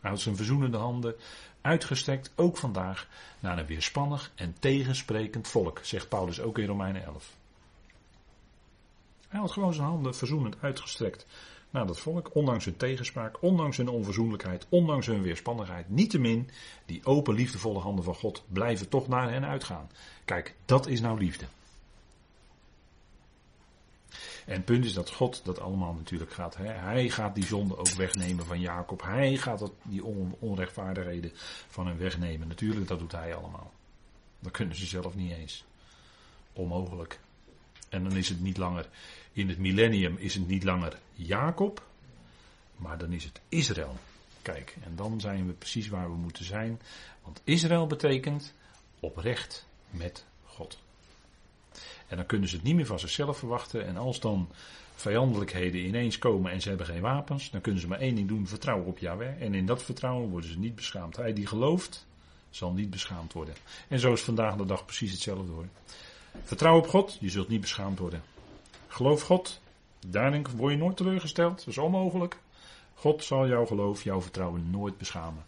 Hij 0.00 0.10
houdt 0.10 0.20
zijn 0.20 0.36
verzoenende 0.36 0.76
handen 0.76 1.14
uitgestrekt, 1.60 2.32
ook 2.34 2.56
vandaag, 2.56 3.08
naar 3.40 3.58
een 3.58 3.66
weerspannig 3.66 4.32
en 4.34 4.56
tegensprekend 4.58 5.48
volk, 5.48 5.80
zegt 5.82 6.08
Paulus 6.08 6.40
ook 6.40 6.58
in 6.58 6.66
Romeinen 6.66 7.04
11. 7.04 7.34
Hij 9.28 9.40
had 9.40 9.50
gewoon 9.50 9.74
zijn 9.74 9.86
handen 9.86 10.14
verzoenend 10.14 10.56
uitgestrekt 10.60 11.26
naar 11.70 11.86
dat 11.86 12.00
volk, 12.00 12.34
ondanks 12.34 12.64
hun 12.64 12.76
tegenspraak, 12.76 13.42
ondanks 13.42 13.76
hun 13.76 13.88
onverzoenlijkheid, 13.88 14.66
ondanks 14.68 15.06
hun 15.06 15.22
weerspannigheid. 15.22 15.88
Niettemin, 15.88 16.50
die 16.86 17.04
open, 17.04 17.34
liefdevolle 17.34 17.78
handen 17.78 18.04
van 18.04 18.14
God 18.14 18.42
blijven 18.48 18.88
toch 18.88 19.08
naar 19.08 19.30
hen 19.30 19.44
uitgaan. 19.44 19.90
Kijk, 20.24 20.54
dat 20.64 20.86
is 20.86 21.00
nou 21.00 21.18
liefde. 21.18 21.44
En 24.46 24.54
het 24.54 24.64
punt 24.64 24.84
is 24.84 24.92
dat 24.92 25.10
God 25.10 25.40
dat 25.44 25.60
allemaal 25.60 25.92
natuurlijk 25.92 26.32
gaat. 26.32 26.56
Hè? 26.56 26.66
Hij 26.66 27.08
gaat 27.08 27.34
die 27.34 27.46
zonde 27.46 27.76
ook 27.76 27.88
wegnemen 27.88 28.46
van 28.46 28.60
Jacob. 28.60 29.02
Hij 29.02 29.36
gaat 29.36 29.58
dat, 29.58 29.72
die 29.82 30.04
onrechtvaardigheden 30.38 31.30
van 31.68 31.86
hem 31.86 31.96
wegnemen. 31.96 32.48
Natuurlijk, 32.48 32.88
dat 32.88 32.98
doet 32.98 33.12
hij 33.12 33.34
allemaal. 33.34 33.72
Dat 34.38 34.52
kunnen 34.52 34.76
ze 34.76 34.86
zelf 34.86 35.14
niet 35.14 35.32
eens. 35.32 35.64
Onmogelijk. 36.52 37.18
En 37.88 38.02
dan 38.02 38.16
is 38.16 38.28
het 38.28 38.40
niet 38.40 38.56
langer, 38.56 38.88
in 39.32 39.48
het 39.48 39.58
millennium 39.58 40.16
is 40.16 40.34
het 40.34 40.48
niet 40.48 40.64
langer 40.64 40.98
Jacob, 41.12 41.86
maar 42.76 42.98
dan 42.98 43.12
is 43.12 43.24
het 43.24 43.40
Israël. 43.48 43.96
Kijk, 44.42 44.76
en 44.84 44.96
dan 44.96 45.20
zijn 45.20 45.46
we 45.46 45.52
precies 45.52 45.88
waar 45.88 46.10
we 46.10 46.16
moeten 46.16 46.44
zijn. 46.44 46.80
Want 47.22 47.40
Israël 47.44 47.86
betekent 47.86 48.54
oprecht 49.00 49.66
met 49.90 50.24
God. 50.44 50.78
En 52.08 52.16
dan 52.16 52.26
kunnen 52.26 52.48
ze 52.48 52.56
het 52.56 52.64
niet 52.64 52.74
meer 52.74 52.86
van 52.86 52.98
zichzelf 52.98 53.38
verwachten. 53.38 53.86
En 53.86 53.96
als 53.96 54.20
dan 54.20 54.48
vijandelijkheden 54.94 55.86
ineens 55.86 56.18
komen 56.18 56.52
en 56.52 56.60
ze 56.60 56.68
hebben 56.68 56.86
geen 56.86 57.00
wapens, 57.00 57.50
dan 57.50 57.60
kunnen 57.60 57.80
ze 57.80 57.88
maar 57.88 57.98
één 57.98 58.14
ding 58.14 58.28
doen: 58.28 58.46
vertrouwen 58.46 58.86
op 58.86 58.98
Yahweh. 58.98 59.42
En 59.42 59.54
in 59.54 59.66
dat 59.66 59.82
vertrouwen 59.82 60.28
worden 60.28 60.50
ze 60.50 60.58
niet 60.58 60.74
beschaamd. 60.74 61.16
Hij 61.16 61.32
die 61.32 61.46
gelooft, 61.46 62.06
zal 62.50 62.72
niet 62.72 62.90
beschaamd 62.90 63.32
worden. 63.32 63.54
En 63.88 63.98
zo 63.98 64.12
is 64.12 64.20
vandaag 64.20 64.56
de 64.56 64.66
dag 64.66 64.84
precies 64.84 65.12
hetzelfde 65.12 65.52
hoor. 65.52 65.66
Vertrouw 66.42 66.78
op 66.78 66.88
God, 66.88 67.16
je 67.20 67.30
zult 67.30 67.48
niet 67.48 67.60
beschaamd 67.60 67.98
worden. 67.98 68.22
Geloof 68.88 69.22
God, 69.22 69.60
daarin 70.06 70.46
word 70.56 70.72
je 70.72 70.78
nooit 70.78 70.96
teleurgesteld, 70.96 71.58
dat 71.58 71.66
is 71.66 71.78
onmogelijk. 71.78 72.38
God 72.94 73.24
zal 73.24 73.48
jouw 73.48 73.66
geloof, 73.66 74.02
jouw 74.02 74.20
vertrouwen 74.20 74.70
nooit 74.70 74.98
beschamen. 74.98 75.44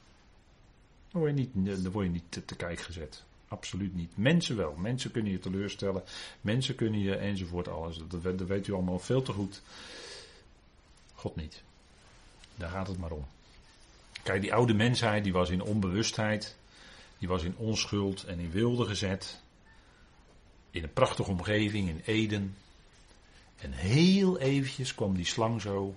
Dan 1.11 1.21
word 1.21 1.39
je 1.39 1.49
niet, 1.55 1.83
dan 1.83 1.93
word 1.93 2.07
je 2.07 2.13
niet 2.13 2.25
te, 2.29 2.45
te 2.45 2.57
kijk 2.57 2.81
gezet. 2.81 3.25
Absoluut 3.49 3.95
niet. 3.95 4.17
Mensen 4.17 4.57
wel. 4.57 4.75
Mensen 4.77 5.11
kunnen 5.11 5.33
je 5.33 5.39
teleurstellen. 5.39 6.03
Mensen 6.41 6.75
kunnen 6.75 7.01
je 7.01 7.17
enzovoort 7.17 7.69
alles. 7.69 7.99
Dat, 8.09 8.23
dat 8.23 8.49
weet 8.49 8.67
u 8.67 8.73
allemaal 8.73 8.99
veel 8.99 9.23
te 9.23 9.33
goed. 9.33 9.63
God 11.15 11.37
niet. 11.37 11.63
Daar 12.55 12.71
gaat 12.71 12.89
het 12.89 12.99
maar 12.99 13.11
om. 13.11 13.27
Kijk, 14.23 14.41
die 14.41 14.55
oude 14.55 14.75
mensheid 14.75 15.25
die 15.25 15.33
was 15.33 15.51
in 15.51 15.63
onbewustheid. 15.63 16.57
Die 17.19 17.29
was 17.29 17.43
in 17.43 17.57
onschuld 17.57 18.25
en 18.25 18.39
in 18.39 18.51
wilde 18.51 18.85
gezet. 18.85 19.41
In 20.71 20.83
een 20.83 20.93
prachtige 20.93 21.31
omgeving 21.31 21.89
in 21.89 22.03
Eden. 22.05 22.57
En 23.57 23.73
heel 23.73 24.39
eventjes 24.39 24.95
kwam 24.95 25.17
die 25.17 25.25
slang 25.25 25.61
zo. 25.61 25.95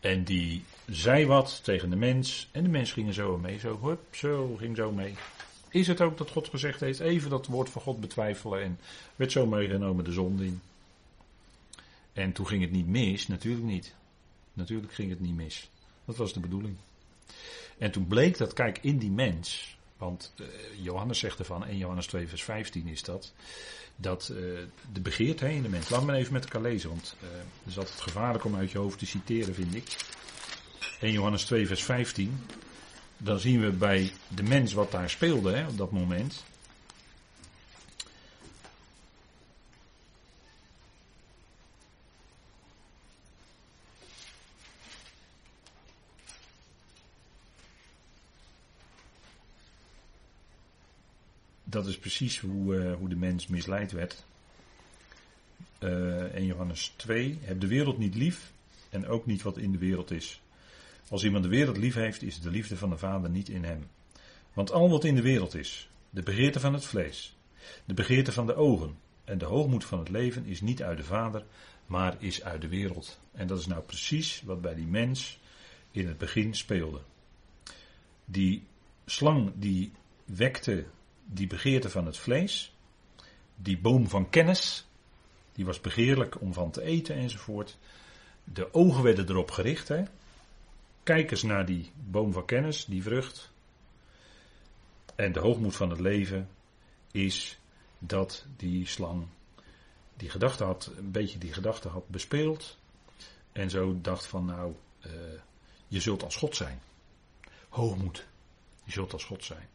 En 0.00 0.24
die 0.24 0.64
zei 0.86 1.26
wat 1.26 1.64
tegen 1.64 1.90
de 1.90 1.96
mens. 1.96 2.48
En 2.52 2.62
de 2.62 2.68
mens 2.68 2.92
ging 2.92 3.08
er 3.08 3.14
zo 3.14 3.38
mee. 3.38 3.58
Zo, 3.58 3.80
hup, 3.82 4.14
zo, 4.14 4.56
ging 4.56 4.76
zo 4.76 4.92
mee. 4.92 5.14
Is 5.76 5.86
het 5.86 6.00
ook 6.00 6.18
dat 6.18 6.30
God 6.30 6.48
gezegd 6.48 6.80
heeft, 6.80 7.00
even 7.00 7.30
dat 7.30 7.46
woord 7.46 7.70
van 7.70 7.82
God 7.82 8.00
betwijfelen 8.00 8.62
en 8.62 8.78
werd 9.16 9.32
zo 9.32 9.46
meegenomen 9.46 10.04
de 10.04 10.12
zon 10.12 10.42
in. 10.42 10.60
En 12.12 12.32
toen 12.32 12.46
ging 12.46 12.62
het 12.62 12.70
niet 12.70 12.88
mis, 12.88 13.28
natuurlijk 13.28 13.64
niet. 13.64 13.94
Natuurlijk 14.52 14.92
ging 14.92 15.10
het 15.10 15.20
niet 15.20 15.34
mis. 15.36 15.70
Dat 16.04 16.16
was 16.16 16.32
de 16.32 16.40
bedoeling. 16.40 16.76
En 17.78 17.90
toen 17.90 18.06
bleek 18.06 18.38
dat, 18.38 18.52
kijk, 18.52 18.78
in 18.82 18.98
die 18.98 19.10
mens, 19.10 19.76
want 19.96 20.32
uh, 20.36 20.46
Johannes 20.80 21.18
zegt 21.18 21.38
ervan, 21.38 21.64
en 21.64 21.76
Johannes 21.76 22.06
2 22.06 22.28
vers 22.28 22.44
15 22.44 22.86
is 22.86 23.02
dat, 23.02 23.32
dat 23.96 24.30
uh, 24.32 24.38
de 24.92 25.00
begeerte 25.00 25.52
in 25.52 25.62
de 25.62 25.68
mens, 25.68 25.88
laat 25.88 26.04
me 26.04 26.14
even 26.14 26.32
met 26.32 26.44
elkaar 26.44 26.62
lezen, 26.62 26.88
want 26.88 27.14
het 27.20 27.72
is 27.72 27.78
altijd 27.78 28.00
gevaarlijk 28.00 28.44
om 28.44 28.56
uit 28.56 28.70
je 28.70 28.78
hoofd 28.78 28.98
te 28.98 29.06
citeren, 29.06 29.54
vind 29.54 29.74
ik. 29.74 29.96
1 31.00 31.12
Johannes 31.12 31.44
2 31.44 31.66
vers 31.66 31.82
15, 31.82 32.38
dan 33.16 33.38
zien 33.38 33.60
we 33.60 33.70
bij 33.70 34.12
de 34.28 34.42
mens 34.42 34.72
wat 34.72 34.90
daar 34.90 35.10
speelde 35.10 35.52
hè, 35.52 35.66
op 35.66 35.76
dat 35.76 35.90
moment. 35.90 36.44
Dat 51.64 51.86
is 51.86 51.98
precies 51.98 52.38
hoe, 52.38 52.74
uh, 52.74 52.94
hoe 52.94 53.08
de 53.08 53.16
mens 53.16 53.46
misleid 53.46 53.92
werd. 53.92 54.24
Uh, 55.80 56.34
in 56.34 56.46
Johannes 56.46 56.92
2. 56.96 57.38
Heb 57.42 57.60
de 57.60 57.66
wereld 57.66 57.98
niet 57.98 58.14
lief 58.14 58.52
en 58.90 59.06
ook 59.06 59.26
niet 59.26 59.42
wat 59.42 59.58
in 59.58 59.72
de 59.72 59.78
wereld 59.78 60.10
is. 60.10 60.40
Als 61.08 61.24
iemand 61.24 61.44
de 61.44 61.50
wereld 61.50 61.76
lief 61.76 61.94
heeft, 61.94 62.22
is 62.22 62.40
de 62.40 62.50
liefde 62.50 62.76
van 62.76 62.90
de 62.90 62.98
Vader 62.98 63.30
niet 63.30 63.48
in 63.48 63.64
hem. 63.64 63.88
Want 64.52 64.72
al 64.72 64.90
wat 64.90 65.04
in 65.04 65.14
de 65.14 65.22
wereld 65.22 65.54
is, 65.54 65.90
de 66.10 66.22
begeerte 66.22 66.60
van 66.60 66.74
het 66.74 66.84
vlees, 66.84 67.36
de 67.84 67.94
begeerte 67.94 68.32
van 68.32 68.46
de 68.46 68.54
ogen 68.54 68.98
en 69.24 69.38
de 69.38 69.44
hoogmoed 69.44 69.84
van 69.84 69.98
het 69.98 70.08
leven 70.08 70.46
is 70.46 70.60
niet 70.60 70.82
uit 70.82 70.96
de 70.96 71.04
Vader, 71.04 71.44
maar 71.86 72.16
is 72.18 72.42
uit 72.42 72.60
de 72.60 72.68
wereld. 72.68 73.18
En 73.32 73.46
dat 73.46 73.58
is 73.58 73.66
nou 73.66 73.82
precies 73.82 74.42
wat 74.44 74.60
bij 74.60 74.74
die 74.74 74.86
mens 74.86 75.38
in 75.90 76.08
het 76.08 76.18
begin 76.18 76.54
speelde. 76.54 77.00
Die 78.24 78.66
slang 79.06 79.52
die 79.54 79.92
wekte 80.24 80.84
die 81.24 81.46
begeerte 81.46 81.90
van 81.90 82.06
het 82.06 82.16
vlees, 82.16 82.74
die 83.56 83.78
boom 83.78 84.08
van 84.08 84.30
kennis, 84.30 84.86
die 85.52 85.64
was 85.64 85.80
begeerlijk 85.80 86.40
om 86.40 86.52
van 86.52 86.70
te 86.70 86.82
eten 86.82 87.16
enzovoort. 87.16 87.78
De 88.44 88.74
ogen 88.74 89.02
werden 89.02 89.28
erop 89.28 89.50
gericht, 89.50 89.88
hè? 89.88 90.02
Kijk 91.06 91.30
eens 91.30 91.42
naar 91.42 91.66
die 91.66 91.90
boom 91.94 92.32
van 92.32 92.44
kennis, 92.44 92.84
die 92.84 93.02
vrucht. 93.02 93.50
En 95.14 95.32
de 95.32 95.40
hoogmoed 95.40 95.76
van 95.76 95.90
het 95.90 96.00
leven 96.00 96.48
is 97.10 97.58
dat 97.98 98.46
die 98.56 98.86
slang 98.86 99.26
die 100.16 100.30
gedachte 100.30 100.64
had, 100.64 100.92
een 100.96 101.10
beetje 101.10 101.38
die 101.38 101.52
gedachte 101.52 101.88
had 101.88 102.08
bespeeld. 102.08 102.78
En 103.52 103.70
zo 103.70 104.00
dacht 104.00 104.26
van 104.26 104.44
nou, 104.44 104.74
uh, 105.06 105.12
je 105.88 106.00
zult 106.00 106.22
als 106.22 106.36
God 106.36 106.56
zijn. 106.56 106.80
Hoogmoed. 107.68 108.26
Je 108.84 108.92
zult 108.92 109.12
als 109.12 109.24
God 109.24 109.44
zijn. 109.44 109.68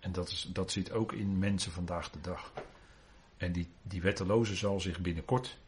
En 0.00 0.12
dat, 0.12 0.28
is, 0.28 0.48
dat 0.52 0.72
zit 0.72 0.92
ook 0.92 1.12
in 1.12 1.38
mensen 1.38 1.72
vandaag 1.72 2.10
de 2.10 2.20
dag. 2.20 2.52
En 3.36 3.52
die, 3.52 3.68
die 3.82 4.02
wetteloze 4.02 4.56
zal 4.56 4.80
zich 4.80 5.00
binnenkort 5.00 5.58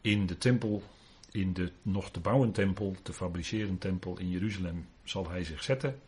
in 0.00 0.26
de 0.26 0.38
tempel 0.38 0.82
in 1.30 1.52
de 1.52 1.72
nog 1.82 2.10
te 2.10 2.20
bouwen 2.20 2.52
tempel, 2.52 2.96
te 3.02 3.12
fabriceren 3.12 3.78
tempel 3.78 4.18
in 4.18 4.30
Jeruzalem, 4.30 4.86
zal 5.04 5.30
hij 5.30 5.44
zich 5.44 5.62
zetten, 5.62 6.00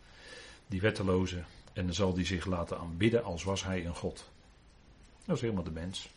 die 0.66 0.80
wetteloze, 0.80 1.42
en 1.72 1.84
dan 1.84 1.94
zal 1.94 2.14
hij 2.14 2.24
zich 2.24 2.46
laten 2.46 2.78
aanbidden 2.78 3.24
als 3.24 3.44
was 3.44 3.64
hij 3.64 3.86
een 3.86 3.96
God. 3.96 4.30
Dat 5.24 5.36
is 5.36 5.42
helemaal 5.42 5.64
de 5.64 5.70
mens. 5.70 6.10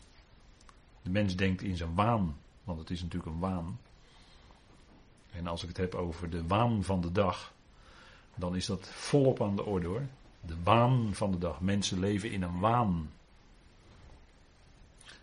De 1.02 1.10
mens 1.10 1.36
denkt 1.36 1.62
in 1.62 1.76
zijn 1.76 1.94
waan, 1.94 2.36
want 2.64 2.78
het 2.78 2.90
is 2.90 3.02
natuurlijk 3.02 3.32
een 3.32 3.40
waan. 3.40 3.78
En 5.30 5.46
als 5.46 5.62
ik 5.62 5.68
het 5.68 5.76
heb 5.76 5.94
over 5.94 6.30
de 6.30 6.46
waan 6.46 6.84
van 6.84 7.00
de 7.00 7.12
dag, 7.12 7.52
dan 8.34 8.56
is 8.56 8.66
dat 8.66 8.88
volop 8.88 9.42
aan 9.42 9.56
de 9.56 9.64
orde 9.64 9.86
hoor. 9.86 10.06
De 10.40 10.56
waan 10.62 11.14
van 11.14 11.30
de 11.30 11.38
dag. 11.38 11.60
Mensen 11.60 11.98
leven 11.98 12.30
in 12.30 12.42
een 12.42 12.58
waan. 12.58 13.10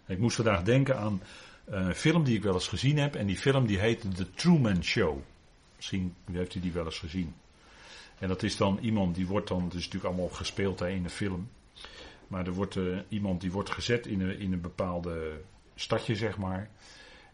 Ik 0.06 0.20
moest 0.20 0.36
vandaag 0.36 0.64
denken 0.64 0.98
aan 1.00 1.22
een 1.72 1.96
film 1.96 2.24
die 2.24 2.36
ik 2.36 2.44
wel 2.44 2.54
eens 2.54 2.68
gezien 2.68 2.98
heb. 2.98 3.16
En 3.16 3.28
die 3.28 3.38
film 3.38 3.66
die 3.66 3.80
heet 3.80 4.16
The 4.16 4.32
Truman 4.32 4.84
Show. 4.84 5.20
Misschien 5.76 6.16
heeft 6.32 6.56
u 6.56 6.60
die 6.60 6.72
wel 6.72 6.86
eens 6.86 7.00
gezien. 7.00 7.34
En 8.20 8.28
dat 8.28 8.44
is 8.44 8.58
dan 8.58 8.80
iemand 8.82 9.16
die 9.16 9.28
wordt 9.28 9.48
dan, 9.48 9.64
het 9.64 9.74
is 9.74 9.86
natuurlijk 9.86 10.14
allemaal 10.14 10.30
gespeeld 10.30 10.82
in 10.82 11.04
een 11.04 11.10
film. 11.10 11.50
Maar 12.28 12.46
er 12.48 12.54
wordt 12.54 12.76
uh, 12.76 13.00
iemand 13.08 13.42
die 13.42 13.52
wordt 13.52 13.70
gezet 13.70 14.06
in 14.08 14.22
een, 14.22 14.40
in 14.40 14.54
een 14.54 14.62
bepaalde 14.62 15.42
stadje, 15.76 16.16
zeg 16.16 16.38
maar. 16.38 16.70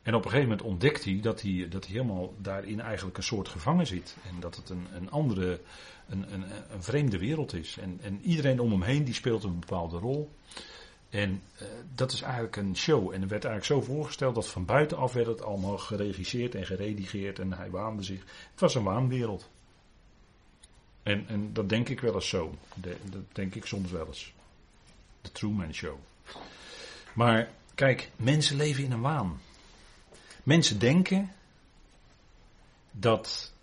En 0.01 0.15
op 0.15 0.25
een 0.25 0.29
gegeven 0.29 0.49
moment 0.49 0.67
ontdekt 0.67 1.03
hij 1.03 1.19
dat 1.21 1.41
hij, 1.41 1.67
dat 1.69 1.85
hij 1.85 1.93
helemaal 1.93 2.33
daarin 2.37 2.79
eigenlijk 2.79 3.17
een 3.17 3.23
soort 3.23 3.47
gevangen 3.47 3.87
zit. 3.87 4.17
En 4.29 4.39
dat 4.39 4.55
het 4.55 4.69
een, 4.69 4.87
een 4.93 5.11
andere, 5.11 5.61
een, 6.09 6.33
een, 6.33 6.43
een 6.69 6.83
vreemde 6.83 7.17
wereld 7.17 7.53
is. 7.53 7.77
En, 7.77 7.99
en 8.01 8.21
iedereen 8.21 8.59
om 8.59 8.71
hem 8.71 8.81
heen 8.81 9.03
die 9.03 9.13
speelt 9.13 9.43
een 9.43 9.59
bepaalde 9.59 9.97
rol. 9.97 10.31
En 11.17 11.41
uh, 11.61 11.67
dat 11.95 12.11
is 12.11 12.21
eigenlijk 12.21 12.55
een 12.55 12.75
show. 12.75 13.13
En 13.13 13.21
er 13.21 13.27
werd 13.27 13.45
eigenlijk 13.45 13.65
zo 13.65 13.93
voorgesteld 13.93 14.35
dat 14.35 14.47
van 14.47 14.65
buitenaf 14.65 15.13
werd 15.13 15.27
het 15.27 15.41
allemaal 15.41 15.77
geregisseerd 15.77 16.55
en 16.55 16.65
geredigeerd. 16.65 17.39
En 17.39 17.53
hij 17.53 17.69
waande 17.69 18.03
zich. 18.03 18.19
Het 18.51 18.59
was 18.59 18.75
een 18.75 18.83
waanwereld. 18.83 19.49
En, 21.03 21.27
en 21.27 21.53
dat 21.53 21.69
denk 21.69 21.89
ik 21.89 21.99
wel 21.99 22.13
eens 22.13 22.29
zo. 22.29 22.55
Dat 22.75 23.21
denk 23.31 23.55
ik 23.55 23.65
soms 23.65 23.91
wel 23.91 24.07
eens. 24.07 24.33
De 25.21 25.31
Truman 25.31 25.73
Show. 25.73 25.97
Maar 27.13 27.49
kijk, 27.75 28.11
mensen 28.15 28.55
leven 28.55 28.83
in 28.83 28.91
een 28.91 29.01
waan. 29.01 29.41
Mensen 30.43 30.79
denken 30.79 31.31
dat. 32.91 33.53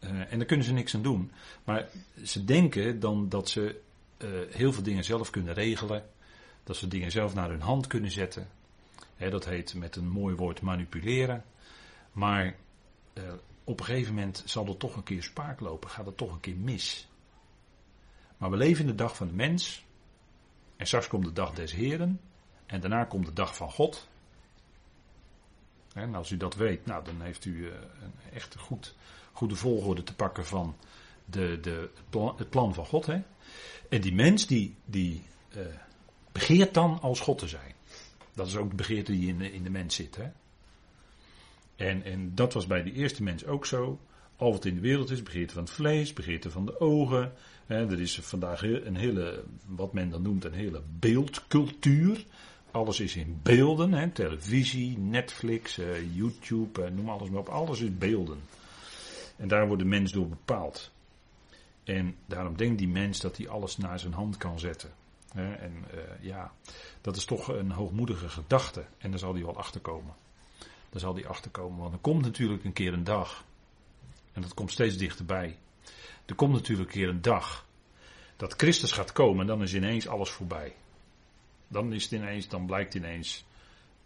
Uh, 0.00 0.10
en 0.10 0.38
daar 0.38 0.46
kunnen 0.46 0.66
ze 0.66 0.72
niks 0.72 0.94
aan 0.94 1.02
doen. 1.02 1.32
Maar 1.64 1.88
ze 2.24 2.44
denken 2.44 3.00
dan 3.00 3.28
dat 3.28 3.48
ze 3.48 3.80
uh, 4.18 4.28
heel 4.50 4.72
veel 4.72 4.82
dingen 4.82 5.04
zelf 5.04 5.30
kunnen 5.30 5.54
regelen 5.54 6.04
dat 6.64 6.76
ze 6.76 6.88
dingen 6.88 7.10
zelf 7.10 7.34
naar 7.34 7.48
hun 7.48 7.60
hand 7.60 7.86
kunnen 7.86 8.10
zetten. 8.10 8.48
dat 9.16 9.44
heet 9.44 9.74
met 9.74 9.96
een 9.96 10.08
mooi 10.08 10.34
woord 10.34 10.60
manipuleren. 10.60 11.44
Maar 12.12 12.56
eh, 13.12 13.22
op 13.64 13.78
een 13.78 13.86
gegeven 13.86 14.14
moment 14.14 14.42
zal 14.46 14.66
er 14.66 14.76
toch 14.76 14.96
een 14.96 15.02
keer 15.02 15.22
spaak 15.22 15.60
lopen, 15.60 15.90
gaat 15.90 16.06
het 16.06 16.16
toch 16.16 16.32
een 16.32 16.40
keer 16.40 16.56
mis. 16.56 17.08
Maar 18.36 18.50
we 18.50 18.56
leven 18.56 18.80
in 18.80 18.90
de 18.90 18.94
dag 18.94 19.16
van 19.16 19.26
de 19.26 19.34
mens. 19.34 19.84
En 20.76 20.86
straks 20.86 21.08
komt 21.08 21.24
de 21.24 21.32
dag 21.32 21.52
des 21.52 21.72
Heren. 21.72 22.20
En 22.66 22.80
daarna 22.80 23.04
komt 23.04 23.26
de 23.26 23.32
dag 23.32 23.56
van 23.56 23.70
God. 23.70 24.08
En 25.94 26.14
als 26.14 26.30
u 26.30 26.36
dat 26.36 26.54
weet, 26.54 26.86
nou, 26.86 27.04
dan 27.04 27.20
heeft 27.20 27.44
u 27.44 27.56
uh, 27.56 27.72
een 28.02 28.12
echt 28.32 28.56
goed, 28.56 28.94
goede 29.32 29.56
volgorde 29.56 30.02
te 30.02 30.14
pakken 30.14 30.46
van 30.46 30.76
de, 31.24 31.60
de, 31.60 31.90
het 32.36 32.50
plan 32.50 32.74
van 32.74 32.86
God. 32.86 33.06
Hè? 33.06 33.22
En 33.88 34.00
die 34.00 34.14
mens 34.14 34.46
die, 34.46 34.74
die 34.84 35.22
uh, 35.56 35.66
begeert 36.32 36.74
dan 36.74 36.98
als 37.00 37.20
God 37.20 37.38
te 37.38 37.48
zijn. 37.48 37.74
Dat 38.34 38.46
is 38.46 38.56
ook 38.56 38.70
de 38.70 38.76
begeerte 38.76 39.12
die 39.12 39.28
in 39.28 39.38
de, 39.38 39.52
in 39.52 39.62
de 39.62 39.70
mens 39.70 39.94
zit. 39.94 40.16
Hè? 40.16 40.30
En, 41.76 42.04
en 42.04 42.34
dat 42.34 42.52
was 42.52 42.66
bij 42.66 42.82
de 42.82 42.92
eerste 42.92 43.22
mens 43.22 43.46
ook 43.46 43.66
zo. 43.66 44.00
Al 44.36 44.52
wat 44.52 44.64
in 44.64 44.74
de 44.74 44.80
wereld 44.80 45.10
is, 45.10 45.22
begeerte 45.22 45.54
van 45.54 45.62
het 45.62 45.72
vlees, 45.72 46.12
begeerte 46.12 46.50
van 46.50 46.66
de 46.66 46.80
ogen. 46.80 47.32
Hè, 47.66 47.90
er 47.90 48.00
is 48.00 48.18
vandaag 48.18 48.62
een 48.62 48.96
hele, 48.96 49.44
wat 49.66 49.92
men 49.92 50.10
dan 50.10 50.22
noemt, 50.22 50.44
een 50.44 50.52
hele 50.52 50.82
beeldcultuur. 50.98 52.24
Alles 52.70 53.00
is 53.00 53.16
in 53.16 53.40
beelden, 53.42 53.92
hè, 53.92 54.10
televisie, 54.10 54.98
Netflix, 54.98 55.78
uh, 55.78 56.14
YouTube, 56.14 56.82
uh, 56.82 56.90
noem 56.90 57.08
alles 57.08 57.28
maar 57.28 57.40
op. 57.40 57.48
Alles 57.48 57.80
is 57.80 57.98
beelden. 57.98 58.38
En 59.36 59.48
daar 59.48 59.66
wordt 59.66 59.82
de 59.82 59.88
mens 59.88 60.12
door 60.12 60.28
bepaald. 60.28 60.90
En 61.84 62.16
daarom 62.26 62.56
denkt 62.56 62.78
die 62.78 62.88
mens 62.88 63.20
dat 63.20 63.36
hij 63.36 63.48
alles 63.48 63.76
naar 63.76 63.98
zijn 63.98 64.12
hand 64.12 64.36
kan 64.36 64.58
zetten 64.58 64.90
en 65.34 65.84
uh, 65.94 66.00
ja, 66.20 66.52
dat 67.00 67.16
is 67.16 67.24
toch 67.24 67.48
een 67.48 67.70
hoogmoedige 67.70 68.28
gedachte. 68.28 68.84
En 68.98 69.10
daar 69.10 69.18
zal 69.18 69.34
hij 69.34 69.44
wel 69.44 69.56
achterkomen. 69.56 70.14
Daar 70.90 71.00
zal 71.00 71.14
hij 71.14 71.26
achterkomen. 71.26 71.80
Want 71.80 71.92
er 71.92 72.00
komt 72.00 72.22
natuurlijk 72.22 72.64
een 72.64 72.72
keer 72.72 72.92
een 72.92 73.04
dag 73.04 73.44
En 74.32 74.42
dat 74.42 74.54
komt 74.54 74.70
steeds 74.70 74.96
dichterbij. 74.96 75.58
Er 76.26 76.34
komt 76.34 76.52
natuurlijk 76.52 76.88
een 76.88 77.00
keer 77.00 77.08
een 77.08 77.22
dag 77.22 77.66
dat 78.36 78.54
Christus 78.56 78.92
gaat 78.92 79.12
komen 79.12 79.40
en 79.40 79.46
dan 79.46 79.62
is 79.62 79.74
ineens 79.74 80.08
alles 80.08 80.30
voorbij. 80.30 80.74
Dan 81.68 81.92
is 81.92 82.02
het 82.02 82.12
ineens, 82.12 82.48
dan 82.48 82.66
blijkt 82.66 82.94
ineens, 82.94 83.44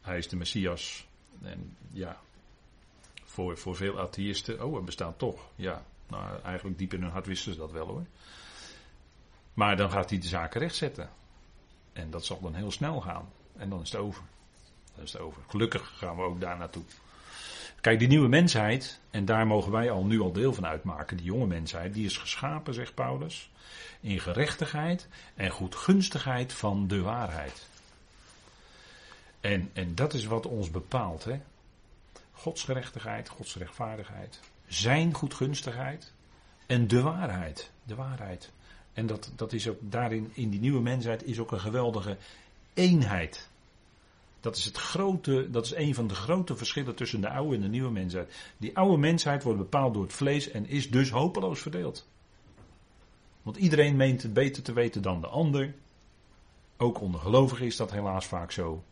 hij 0.01 0.19
is 0.19 0.29
de 0.29 0.37
Messias. 0.37 1.07
En 1.43 1.77
ja, 1.93 2.21
voor, 3.25 3.59
voor 3.59 3.77
veel 3.77 4.01
atheïsten, 4.01 4.65
oh, 4.65 4.75
hij 4.75 4.83
bestaat 4.83 5.19
toch. 5.19 5.51
Ja, 5.55 5.85
nou, 6.09 6.41
eigenlijk 6.43 6.79
diep 6.79 6.95
in 6.95 7.03
hun 7.03 7.11
hart 7.11 7.27
wisten 7.27 7.53
ze 7.53 7.59
dat 7.59 7.73
wel 7.73 7.87
hoor. 7.87 8.05
Maar 9.57 9.77
dan 9.77 9.91
gaat 9.91 10.11
hij 10.11 10.19
de 10.19 10.27
zaken 10.27 10.61
rechtzetten. 10.61 11.11
En 11.93 12.11
dat 12.11 12.25
zal 12.25 12.41
dan 12.41 12.55
heel 12.55 12.71
snel 12.71 13.01
gaan. 13.01 13.29
En 13.57 13.69
dan 13.69 13.81
is 13.81 13.93
het 13.93 14.01
over. 14.01 14.23
Dan 14.95 15.05
is 15.05 15.13
het 15.13 15.23
over. 15.23 15.43
Gelukkig 15.49 15.93
gaan 15.97 16.17
we 16.17 16.23
ook 16.23 16.41
daar 16.41 16.57
naartoe. 16.57 16.83
Kijk, 17.81 17.99
die 17.99 18.09
nieuwe 18.09 18.29
mensheid, 18.29 19.01
en 19.11 19.25
daar 19.25 19.47
mogen 19.47 19.73
wij 19.73 19.91
al 19.91 20.05
nu 20.05 20.21
al 20.21 20.33
deel 20.33 20.53
van 20.55 20.67
uitmaken, 20.67 21.17
die 21.17 21.27
jonge 21.27 21.47
mensheid, 21.47 21.95
die 21.95 22.05
is 22.05 22.17
geschapen, 22.17 22.75
zegt 22.75 22.95
Paulus, 22.95 23.51
in 24.01 24.21
gerechtigheid 24.21 25.09
en 25.35 25.51
goedgunstigheid 25.51 26.53
van 26.53 26.89
de 26.89 27.01
waarheid. 27.01 27.67
En, 29.41 29.71
en 29.73 29.95
dat 29.95 30.15
is 30.15 30.25
wat 30.25 30.47
ons 30.47 30.71
bepaalt, 30.71 31.25
hè. 31.25 31.41
Gods 32.33 32.65
gerechtigheid, 32.65 33.29
Gods 33.29 33.57
rechtvaardigheid, 33.57 34.41
zijn 34.67 35.15
goedgunstigheid 35.15 36.13
en 36.67 36.89
de 36.89 37.01
waarheid. 37.01 37.71
De 37.83 37.95
waarheid. 37.95 38.51
En 38.97 39.07
dat, 39.07 39.33
dat 39.37 39.53
is 39.53 39.69
ook 39.69 39.79
daarin, 39.81 40.31
in 40.35 40.51
die 40.51 40.61
nieuwe 40.61 40.81
mensheid, 40.81 41.25
is 41.25 41.39
ook 41.39 41.53
een 41.53 41.61
geweldige 41.61 42.17
eenheid. 42.75 43.49
Dat 44.41 44.57
is 44.57 44.65
het 44.65 44.77
grote, 44.77 45.51
dat 45.51 45.65
is 45.65 45.75
een 45.75 45.95
van 45.95 46.07
de 46.07 46.15
grote 46.15 46.57
verschillen 46.57 46.95
tussen 46.95 47.21
de 47.21 47.29
oude 47.29 47.55
en 47.55 47.63
de 47.63 47.69
nieuwe 47.69 47.91
mensheid. 47.91 48.53
Die 48.57 48.77
oude 48.77 48.97
mensheid 48.97 49.43
wordt 49.43 49.59
bepaald 49.59 49.95
door 49.95 50.03
het 50.03 50.13
vlees 50.13 50.51
en 50.51 50.67
is 50.67 50.91
dus 50.91 51.11
hopeloos 51.11 51.61
verdeeld. 51.61 52.09
Want 53.43 53.57
iedereen 53.57 53.97
meent 53.97 54.23
het 54.23 54.33
beter 54.33 54.63
te 54.63 54.73
weten 54.73 55.03
dan 55.03 55.21
de 55.21 55.27
ander. 55.27 55.75
Ook 56.77 57.01
onder 57.01 57.21
gelovigen 57.21 57.67
is 57.67 57.77
dat 57.77 57.91
helaas 57.91 58.27
vaak 58.27 58.53
zo. 58.53 58.85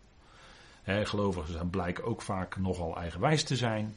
Gelovigen 0.85 1.53
zijn 1.53 1.71
blijken 1.71 2.05
ook 2.05 2.23
vaak 2.23 2.57
nogal 2.57 2.97
eigenwijs 2.97 3.43
te 3.45 3.57
zijn. 3.57 3.97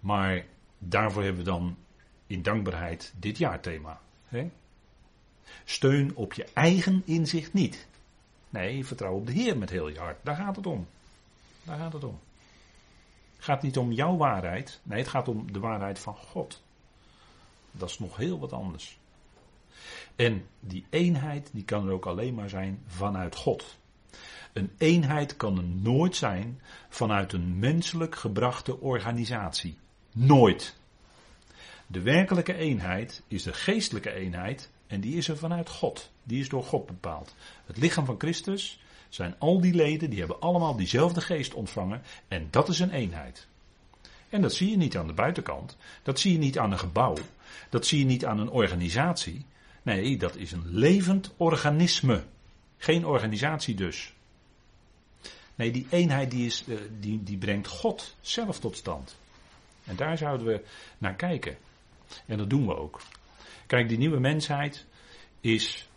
Maar 0.00 0.44
daarvoor 0.78 1.22
hebben 1.22 1.44
we 1.44 1.50
dan 1.50 1.76
in 2.26 2.42
dankbaarheid 2.42 3.14
dit 3.16 3.38
jaarthema. 3.38 4.00
He? 4.28 4.50
Steun 5.64 6.14
op 6.14 6.32
je 6.32 6.46
eigen 6.52 7.02
inzicht 7.04 7.52
niet. 7.52 7.86
Nee, 8.50 8.86
vertrouw 8.86 9.14
op 9.14 9.26
de 9.26 9.32
Heer 9.32 9.58
met 9.58 9.70
heel 9.70 9.88
je 9.88 9.98
hart. 9.98 10.18
Daar 10.22 10.36
gaat 10.36 10.56
het 10.56 10.66
om. 10.66 10.86
Daar 11.62 11.78
gaat 11.78 11.92
het 11.92 12.04
om. 12.04 12.18
Het 13.36 13.44
gaat 13.44 13.62
niet 13.62 13.78
om 13.78 13.92
jouw 13.92 14.16
waarheid. 14.16 14.80
Nee, 14.82 14.98
het 14.98 15.08
gaat 15.08 15.28
om 15.28 15.52
de 15.52 15.58
waarheid 15.58 15.98
van 15.98 16.16
God. 16.16 16.62
Dat 17.70 17.88
is 17.90 17.98
nog 17.98 18.16
heel 18.16 18.38
wat 18.38 18.52
anders. 18.52 18.98
En 20.16 20.46
die 20.60 20.84
eenheid, 20.90 21.50
die 21.52 21.64
kan 21.64 21.86
er 21.86 21.92
ook 21.92 22.06
alleen 22.06 22.34
maar 22.34 22.48
zijn 22.48 22.82
vanuit 22.86 23.36
God. 23.36 23.78
Een 24.52 24.70
eenheid 24.78 25.36
kan 25.36 25.56
er 25.56 25.64
nooit 25.64 26.16
zijn 26.16 26.60
vanuit 26.88 27.32
een 27.32 27.58
menselijk 27.58 28.14
gebrachte 28.14 28.80
organisatie. 28.80 29.78
Nooit. 30.12 30.76
De 31.86 32.00
werkelijke 32.00 32.54
eenheid 32.54 33.22
is 33.28 33.42
de 33.42 33.52
geestelijke 33.52 34.12
eenheid 34.12 34.70
en 34.86 35.00
die 35.00 35.16
is 35.16 35.28
er 35.28 35.36
vanuit 35.36 35.68
God. 35.68 36.10
Die 36.22 36.40
is 36.40 36.48
door 36.48 36.64
God 36.64 36.86
bepaald. 36.86 37.34
Het 37.66 37.76
lichaam 37.76 38.04
van 38.04 38.18
Christus 38.18 38.80
zijn 39.08 39.34
al 39.38 39.60
die 39.60 39.74
leden, 39.74 40.10
die 40.10 40.18
hebben 40.18 40.40
allemaal 40.40 40.76
diezelfde 40.76 41.20
geest 41.20 41.54
ontvangen. 41.54 42.02
En 42.28 42.48
dat 42.50 42.68
is 42.68 42.78
een 42.78 42.90
eenheid. 42.90 43.46
En 44.28 44.42
dat 44.42 44.54
zie 44.54 44.70
je 44.70 44.76
niet 44.76 44.96
aan 44.96 45.06
de 45.06 45.12
buitenkant. 45.12 45.76
Dat 46.02 46.20
zie 46.20 46.32
je 46.32 46.38
niet 46.38 46.58
aan 46.58 46.72
een 46.72 46.78
gebouw. 46.78 47.16
Dat 47.70 47.86
zie 47.86 47.98
je 47.98 48.04
niet 48.04 48.24
aan 48.24 48.38
een 48.38 48.50
organisatie. 48.50 49.44
Nee, 49.82 50.16
dat 50.16 50.36
is 50.36 50.52
een 50.52 50.64
levend 50.66 51.34
organisme. 51.36 52.24
Geen 52.78 53.06
organisatie 53.06 53.74
dus. 53.74 54.14
Nee, 55.54 55.70
die 55.70 55.86
eenheid 55.90 56.30
die, 56.30 56.46
is, 56.46 56.64
eh, 56.68 56.76
die, 57.00 57.22
die 57.22 57.36
brengt 57.36 57.66
God 57.66 58.16
zelf 58.20 58.60
tot 58.60 58.76
stand. 58.76 59.16
En 59.84 59.96
daar 59.96 60.18
zouden 60.18 60.46
we 60.46 60.64
naar 60.98 61.14
kijken. 61.14 61.56
En 62.26 62.38
dat 62.38 62.50
doen 62.50 62.66
we 62.66 62.76
ook. 62.76 63.00
Kijk, 63.66 63.88
die 63.88 63.98
nieuwe 63.98 64.20
mensheid 64.20 64.86
is 65.40 65.88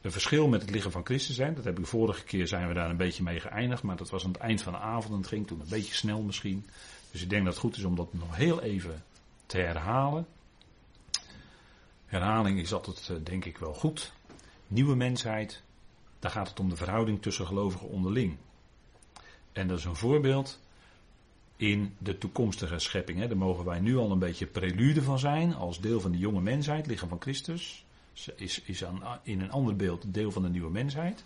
een 0.00 0.12
verschil 0.12 0.48
met 0.48 0.60
het 0.60 0.70
lichaam 0.70 0.90
van 0.90 1.04
Christus 1.04 1.36
zijn. 1.36 1.54
Dat 1.54 1.64
heb 1.64 1.78
ik 1.78 1.86
vorige 1.86 2.24
keer 2.24 2.46
zijn 2.46 2.68
we 2.68 2.74
daar 2.74 2.90
een 2.90 2.96
beetje 2.96 3.22
mee 3.22 3.40
geëindigd. 3.40 3.82
Maar 3.82 3.96
dat 3.96 4.10
was 4.10 4.24
aan 4.24 4.32
het 4.32 4.40
eind 4.40 4.62
van 4.62 4.72
de 4.72 4.78
avond 4.78 5.12
en 5.12 5.18
het 5.18 5.26
ging 5.26 5.46
toen 5.46 5.60
een 5.60 5.68
beetje 5.68 5.94
snel 5.94 6.22
misschien. 6.22 6.66
Dus 7.10 7.22
ik 7.22 7.30
denk 7.30 7.44
dat 7.44 7.52
het 7.52 7.62
goed 7.62 7.76
is 7.76 7.84
om 7.84 7.96
dat 7.96 8.14
nog 8.14 8.36
heel 8.36 8.62
even 8.62 9.04
te 9.46 9.58
herhalen. 9.58 10.26
Herhaling 12.06 12.60
is 12.60 12.72
altijd, 12.72 13.08
eh, 13.08 13.16
denk 13.22 13.44
ik, 13.44 13.58
wel 13.58 13.74
goed. 13.74 14.12
Nieuwe 14.66 14.96
mensheid, 14.96 15.62
daar 16.18 16.30
gaat 16.30 16.48
het 16.48 16.60
om 16.60 16.68
de 16.68 16.76
verhouding 16.76 17.22
tussen 17.22 17.46
gelovigen 17.46 17.88
onderling. 17.88 18.36
En 19.52 19.68
dat 19.68 19.78
is 19.78 19.84
een 19.84 19.96
voorbeeld 19.96 20.60
in 21.58 21.94
de 21.98 22.18
toekomstige 22.18 22.78
schepping. 22.78 23.18
Hè. 23.18 23.28
Daar 23.28 23.36
mogen 23.36 23.64
wij 23.64 23.80
nu 23.80 23.96
al 23.96 24.10
een 24.10 24.18
beetje 24.18 24.46
prelude 24.46 25.02
van 25.02 25.18
zijn, 25.18 25.54
als 25.54 25.80
deel 25.80 26.00
van 26.00 26.10
de 26.10 26.18
jonge 26.18 26.40
mensheid, 26.40 26.86
lichaam 26.86 27.08
van 27.08 27.20
Christus. 27.20 27.84
Is, 28.36 28.62
is 28.64 28.84
aan, 28.84 29.02
in 29.22 29.40
een 29.40 29.50
ander 29.50 29.76
beeld 29.76 30.14
deel 30.14 30.30
van 30.30 30.42
de 30.42 30.48
nieuwe 30.48 30.70
mensheid. 30.70 31.24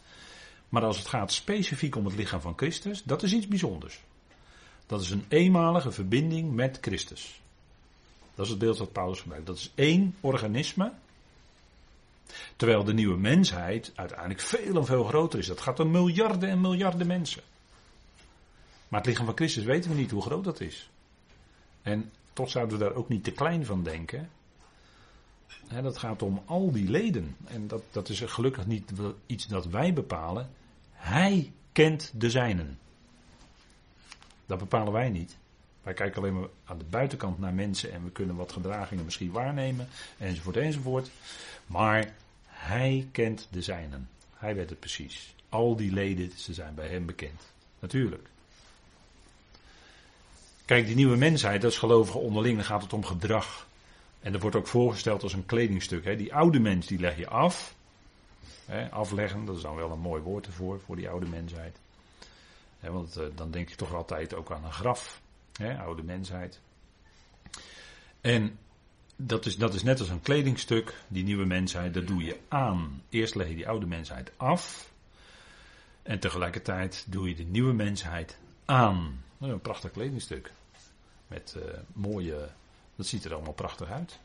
Maar 0.68 0.84
als 0.84 0.98
het 0.98 1.08
gaat 1.08 1.32
specifiek 1.32 1.96
om 1.96 2.04
het 2.04 2.16
lichaam 2.16 2.40
van 2.40 2.56
Christus, 2.56 3.02
dat 3.02 3.22
is 3.22 3.32
iets 3.32 3.48
bijzonders. 3.48 4.00
Dat 4.86 5.00
is 5.00 5.10
een 5.10 5.24
eenmalige 5.28 5.90
verbinding 5.90 6.52
met 6.52 6.78
Christus. 6.80 7.40
Dat 8.34 8.44
is 8.44 8.50
het 8.50 8.60
beeld 8.60 8.78
wat 8.78 8.92
Paulus 8.92 9.20
gebruikt. 9.20 9.46
Dat 9.46 9.56
is 9.56 9.72
één 9.74 10.14
organisme. 10.20 10.92
Terwijl 12.56 12.84
de 12.84 12.94
nieuwe 12.94 13.18
mensheid 13.18 13.92
uiteindelijk 13.94 14.40
veel 14.40 14.76
en 14.76 14.86
veel 14.86 15.04
groter 15.04 15.38
is. 15.38 15.46
Dat 15.46 15.60
gaat 15.60 15.80
om 15.80 15.90
miljarden 15.90 16.48
en 16.48 16.60
miljarden 16.60 17.06
mensen. 17.06 17.42
Maar 18.92 19.00
het 19.00 19.10
lichaam 19.10 19.26
van 19.26 19.36
Christus 19.36 19.64
weten 19.64 19.90
we 19.90 19.96
niet 19.96 20.10
hoe 20.10 20.22
groot 20.22 20.44
dat 20.44 20.60
is. 20.60 20.90
En 21.82 22.12
toch 22.32 22.50
zouden 22.50 22.78
we 22.78 22.84
daar 22.84 22.94
ook 22.94 23.08
niet 23.08 23.24
te 23.24 23.30
klein 23.30 23.64
van 23.64 23.82
denken. 23.82 24.30
dat 25.82 25.98
gaat 25.98 26.22
om 26.22 26.42
al 26.44 26.72
die 26.72 26.90
leden. 26.90 27.36
En 27.44 27.66
dat, 27.68 27.82
dat 27.90 28.08
is 28.08 28.20
gelukkig 28.20 28.66
niet 28.66 28.92
iets 29.26 29.46
dat 29.46 29.66
wij 29.66 29.92
bepalen. 29.92 30.50
Hij 30.92 31.52
kent 31.72 32.12
de 32.14 32.30
zijnen. 32.30 32.78
Dat 34.46 34.58
bepalen 34.58 34.92
wij 34.92 35.10
niet. 35.10 35.36
Wij 35.82 35.94
kijken 35.94 36.22
alleen 36.22 36.40
maar 36.40 36.48
aan 36.64 36.78
de 36.78 36.84
buitenkant 36.90 37.38
naar 37.38 37.54
mensen 37.54 37.92
en 37.92 38.04
we 38.04 38.10
kunnen 38.10 38.36
wat 38.36 38.52
gedragingen 38.52 39.04
misschien 39.04 39.32
waarnemen, 39.32 39.88
enzovoort, 40.18 40.56
enzovoort. 40.56 41.10
Maar 41.66 42.14
hij 42.46 43.08
kent 43.12 43.48
de 43.50 43.62
zijnen. 43.62 44.08
Hij 44.34 44.54
weet 44.54 44.70
het 44.70 44.80
precies. 44.80 45.34
Al 45.48 45.76
die 45.76 45.92
leden, 45.92 46.30
ze 46.36 46.54
zijn 46.54 46.74
bij 46.74 46.88
hem 46.88 47.06
bekend. 47.06 47.52
Natuurlijk. 47.78 48.30
Kijk, 50.64 50.86
die 50.86 50.94
nieuwe 50.94 51.16
mensheid, 51.16 51.62
dat 51.62 51.70
is 51.70 51.78
gelovigen 51.78 52.20
onderling, 52.20 52.56
dan 52.56 52.64
gaat 52.64 52.82
het 52.82 52.92
om 52.92 53.04
gedrag. 53.04 53.66
En 54.20 54.32
dat 54.32 54.40
wordt 54.40 54.56
ook 54.56 54.66
voorgesteld 54.66 55.22
als 55.22 55.32
een 55.32 55.46
kledingstuk. 55.46 56.04
Hè. 56.04 56.16
Die 56.16 56.34
oude 56.34 56.60
mens, 56.60 56.86
die 56.86 56.98
leg 56.98 57.16
je 57.16 57.28
af. 57.28 57.74
Hè, 58.64 58.90
afleggen, 58.90 59.44
dat 59.44 59.56
is 59.56 59.62
dan 59.62 59.76
wel 59.76 59.90
een 59.90 59.98
mooi 60.00 60.22
woord 60.22 60.46
ervoor, 60.46 60.80
voor 60.80 60.96
die 60.96 61.08
oude 61.08 61.26
mensheid. 61.26 61.78
Hè, 62.80 62.90
want 62.90 63.18
uh, 63.18 63.24
dan 63.34 63.50
denk 63.50 63.68
je 63.68 63.76
toch 63.76 63.94
altijd 63.94 64.34
ook 64.34 64.50
aan 64.50 64.64
een 64.64 64.72
graf. 64.72 65.20
Hè, 65.52 65.78
oude 65.78 66.02
mensheid. 66.02 66.60
En 68.20 68.58
dat 69.16 69.46
is, 69.46 69.56
dat 69.56 69.74
is 69.74 69.82
net 69.82 70.00
als 70.00 70.08
een 70.08 70.22
kledingstuk, 70.22 70.94
die 71.08 71.24
nieuwe 71.24 71.46
mensheid, 71.46 71.94
dat 71.94 72.06
doe 72.06 72.22
je 72.24 72.38
aan. 72.48 73.02
Eerst 73.08 73.34
leg 73.34 73.48
je 73.48 73.54
die 73.54 73.68
oude 73.68 73.86
mensheid 73.86 74.32
af. 74.36 74.90
En 76.02 76.20
tegelijkertijd 76.20 77.06
doe 77.08 77.28
je 77.28 77.34
de 77.34 77.44
nieuwe 77.44 77.72
mensheid 77.72 78.38
aan. 78.64 79.22
Een 79.50 79.60
prachtig 79.60 79.90
kledingstuk. 79.90 80.52
Met 81.26 81.54
uh, 81.56 81.62
mooie. 81.92 82.48
Dat 82.96 83.06
ziet 83.06 83.24
er 83.24 83.34
allemaal 83.34 83.52
prachtig 83.52 83.90
uit. 83.90 84.18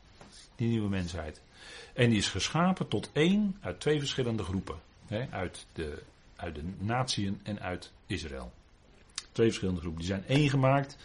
Die 0.56 0.68
nieuwe 0.68 0.88
mensheid. 0.88 1.40
En 1.94 2.08
die 2.08 2.18
is 2.18 2.28
geschapen 2.28 2.88
tot 2.88 3.10
één 3.12 3.56
uit 3.60 3.80
twee 3.80 3.98
verschillende 3.98 4.42
groepen. 4.42 4.76
Hè, 5.06 5.26
uit, 5.30 5.66
de, 5.72 6.02
uit 6.36 6.54
de 6.54 6.62
natieën 6.78 7.40
en 7.42 7.60
uit 7.60 7.92
Israël. 8.06 8.52
Twee 9.32 9.46
verschillende 9.46 9.80
groepen. 9.80 10.00
Die 10.00 10.10
zijn 10.10 10.26
één 10.26 10.50
gemaakt. 10.50 10.96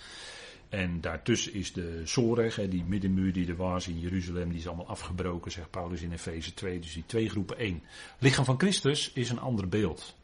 En 0.70 1.02
daartussen 1.02 1.54
is 1.54 1.74
de 1.74 2.02
Zoreg, 2.06 2.56
die 2.56 2.84
middenmuur 2.84 3.34
die 3.34 3.48
er 3.48 3.56
was 3.56 3.88
in 3.88 4.00
Jeruzalem, 4.00 4.50
die 4.50 4.58
is 4.58 4.68
allemaal 4.68 4.88
afgebroken, 4.88 5.52
zegt 5.52 5.70
Paulus 5.70 6.02
in 6.02 6.12
Efeze 6.12 6.54
2. 6.54 6.80
Dus 6.80 6.94
die 6.94 7.04
twee 7.06 7.30
groepen 7.30 7.58
één. 7.58 7.84
Lichaam 8.20 8.46
van 8.46 8.60
Christus 8.60 9.12
is 9.14 9.30
een 9.30 9.40
ander 9.40 9.70
beeld. 9.70 10.16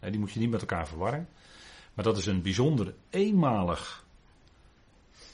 Die 0.00 0.18
moet 0.18 0.32
je 0.32 0.40
niet 0.40 0.50
met 0.50 0.60
elkaar 0.60 0.88
verwarren. 0.88 1.28
Maar 1.94 2.04
dat 2.04 2.18
is 2.18 2.26
een 2.26 2.42
bijzonder 2.42 2.94
eenmalig. 3.10 4.04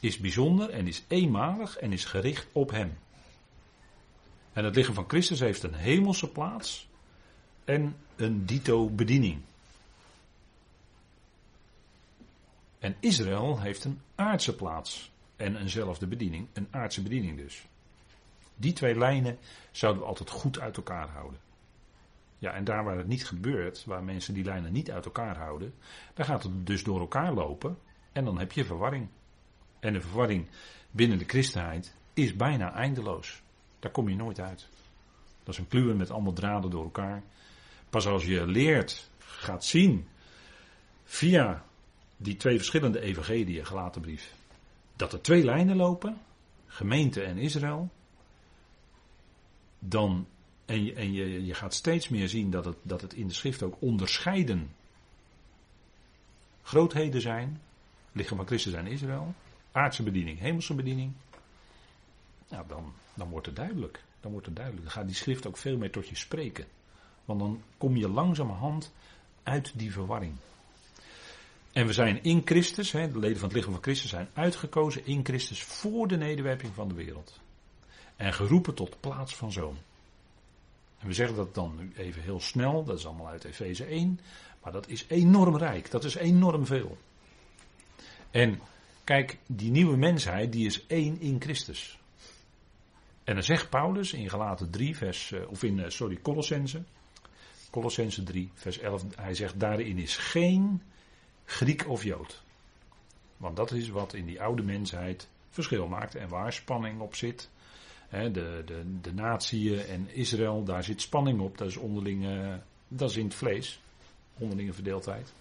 Is 0.01 0.19
bijzonder 0.19 0.71
en 0.71 0.87
is 0.87 1.03
eenmalig 1.09 1.77
en 1.77 1.93
is 1.93 2.05
gericht 2.05 2.47
op 2.53 2.71
hem. 2.71 2.99
En 4.53 4.65
het 4.65 4.77
lichaam 4.77 4.95
van 4.95 5.09
Christus 5.09 5.41
heeft 5.41 5.63
een 5.63 5.75
hemelse 5.75 6.29
plaats 6.29 6.89
en 7.65 7.97
een 8.17 8.47
dito 8.47 8.89
bediening. 8.89 9.41
En 12.79 12.97
Israël 13.01 13.61
heeft 13.61 13.85
een 13.85 14.01
aardse 14.15 14.55
plaats 14.55 15.11
en 15.37 15.57
eenzelfde 15.57 16.07
bediening, 16.07 16.47
een 16.53 16.69
aardse 16.71 17.03
bediening 17.03 17.37
dus. 17.37 17.67
Die 18.55 18.73
twee 18.73 18.99
lijnen 18.99 19.39
zouden 19.71 20.03
we 20.03 20.09
altijd 20.09 20.31
goed 20.31 20.61
uit 20.61 20.77
elkaar 20.77 21.09
houden. 21.09 21.41
Ja, 22.39 22.53
en 22.53 22.65
daar 22.65 22.85
waar 22.85 22.97
het 22.97 23.07
niet 23.07 23.27
gebeurt, 23.27 23.85
waar 23.85 24.05
mensen 24.05 24.35
die 24.35 24.45
lijnen 24.45 24.73
niet 24.73 24.91
uit 24.91 25.05
elkaar 25.05 25.37
houden, 25.37 25.75
dan 26.15 26.27
gaat 26.27 26.43
het 26.43 26.67
dus 26.67 26.85
door 26.85 27.01
elkaar 27.01 27.33
lopen 27.33 27.79
en 28.13 28.25
dan 28.25 28.39
heb 28.39 28.53
je 28.53 28.65
verwarring. 28.65 29.09
En 29.81 29.93
de 29.93 30.01
verwarring 30.01 30.47
binnen 30.91 31.19
de 31.19 31.25
christenheid 31.25 31.95
is 32.15 32.37
bijna 32.37 32.75
eindeloos. 32.75 33.43
Daar 33.79 33.91
kom 33.91 34.09
je 34.09 34.17
nooit 34.17 34.41
uit. 34.41 34.69
Dat 35.43 35.55
is 35.55 35.59
een 35.59 35.69
kluwen 35.69 35.97
met 35.97 36.11
allemaal 36.11 36.33
draden 36.33 36.71
door 36.71 36.85
elkaar. 36.85 37.23
Pas 37.91 38.07
als 38.07 38.25
je 38.25 38.47
leert, 38.47 39.11
gaat 39.19 39.65
zien, 39.65 40.09
via 41.05 41.65
die 42.17 42.37
twee 42.37 42.57
verschillende 42.57 43.01
evangeliën, 43.01 43.67
gelaten 43.67 44.01
brief, 44.01 44.35
dat 44.97 45.13
er 45.13 45.23
twee 45.23 45.45
lijnen 45.45 45.77
lopen, 45.77 46.21
gemeente 46.67 47.23
en 47.23 47.39
Israël, 47.39 47.91
dan, 49.79 50.27
en, 50.69 50.85
je, 50.85 50.95
en 50.95 51.13
je, 51.13 51.47
je 51.47 51.55
gaat 51.55 51.75
steeds 51.75 52.09
meer 52.09 52.29
zien 52.29 52.51
dat 52.51 52.65
het, 52.65 52.77
dat 52.83 53.01
het 53.01 53.13
in 53.15 53.29
de 53.29 53.35
schrift 53.35 53.63
ook 53.63 53.77
onderscheiden 53.79 54.71
grootheden 56.63 57.21
zijn, 57.21 57.61
lichaam 58.13 58.37
van 58.37 58.47
Christus 58.47 58.73
en 58.73 58.87
Israël, 58.87 59.35
aardse 59.73 60.03
bediening, 60.03 60.39
hemelse 60.39 60.75
bediening, 60.75 61.13
nou 62.49 62.65
dan, 62.69 62.93
dan 63.15 63.29
wordt 63.29 63.47
het 63.47 63.57
duidelijk. 63.57 64.03
Dan 64.21 64.31
wordt 64.31 64.47
het 64.47 64.57
duidelijk. 64.57 64.87
Dan 64.87 64.95
gaat 64.95 65.07
die 65.07 65.17
schrift 65.17 65.47
ook 65.47 65.57
veel 65.57 65.77
meer 65.77 65.91
tot 65.91 66.09
je 66.09 66.17
spreken. 66.17 66.67
Want 67.25 67.41
dan 67.41 67.63
kom 67.79 67.97
je 67.97 68.09
langzamerhand 68.09 68.93
uit 69.43 69.73
die 69.79 69.93
verwarring. 69.93 70.37
En 71.73 71.87
we 71.87 71.93
zijn 71.93 72.23
in 72.23 72.43
Christus, 72.45 72.93
hè, 72.93 73.13
de 73.13 73.19
leden 73.19 73.39
van 73.39 73.49
het 73.49 73.57
lichaam 73.57 73.73
van 73.73 73.83
Christus 73.83 74.11
zijn 74.11 74.29
uitgekozen 74.33 75.07
in 75.07 75.25
Christus 75.25 75.63
voor 75.63 76.09
de 76.09 76.17
nederwerping 76.17 76.75
van 76.75 76.89
de 76.89 76.95
wereld. 76.95 77.41
En 78.17 78.35
geroepen 78.35 78.75
tot 78.75 79.01
plaats 79.01 79.37
van 79.37 79.53
zoon. 79.53 79.77
En 80.99 81.07
we 81.07 81.13
zeggen 81.13 81.37
dat 81.37 81.55
dan 81.55 81.77
nu 81.77 81.93
even 81.97 82.23
heel 82.23 82.41
snel, 82.41 82.85
dat 82.85 82.99
is 82.99 83.07
allemaal 83.07 83.29
uit 83.29 83.45
Efeze 83.45 83.85
1, 83.85 84.21
maar 84.63 84.73
dat 84.73 84.89
is 84.89 85.05
enorm 85.09 85.57
rijk, 85.57 85.91
dat 85.91 86.05
is 86.05 86.15
enorm 86.15 86.67
veel. 86.67 86.99
En 88.31 88.61
kijk, 89.05 89.39
die 89.47 89.71
nieuwe 89.71 89.97
mensheid, 89.97 90.53
die 90.53 90.67
is 90.67 90.87
één 90.87 91.21
in 91.21 91.41
Christus. 91.41 91.99
En 93.25 93.35
dan 93.35 93.43
zegt 93.43 93.71
Paulus 93.71 94.13
in 94.13 94.31
Galaten 94.31 94.71
3, 94.71 94.97
vers, 94.97 95.33
eh, 95.33 95.51
of 95.51 95.63
in, 95.63 95.81
eh, 95.81 95.91
sorry, 95.91 96.19
Colossense, 96.23 96.83
Colossense 97.71 98.23
3, 98.23 98.51
vers 98.55 98.79
11, 98.79 99.05
hij 99.17 99.35
zegt 99.35 99.61
daarin 99.61 99.99
is 99.99 100.17
geen 100.17 100.83
Griek 101.45 101.89
of 101.89 102.05
Jood. 102.05 102.43
Want 103.37 103.57
dat 103.57 103.73
is 103.73 103.89
wat 103.89 104.15
in 104.15 104.27
die 104.27 104.43
oude 104.43 104.63
mensheid 104.63 105.29
verschil 105.51 105.87
maakt 105.87 106.15
en 106.15 106.29
waar 106.29 106.53
spanning 106.53 107.01
op 107.01 107.15
zit. 107.15 107.51
De, 108.09 108.63
de, 108.65 108.83
de 109.01 109.15
natie 109.15 109.83
en 109.83 110.09
Israël, 110.15 110.65
daar 110.65 110.85
zit 110.85 111.01
spanning 111.01 111.41
op. 111.41 111.59
Dat 111.59 111.69
is 111.69 111.77
onderling, 111.77 112.27
dat 112.89 113.11
is 113.11 113.17
in 113.17 113.25
het 113.25 113.35
vlees. 113.35 113.81
Onderlinge 114.39 114.73
verdeeldheid. 114.73 115.33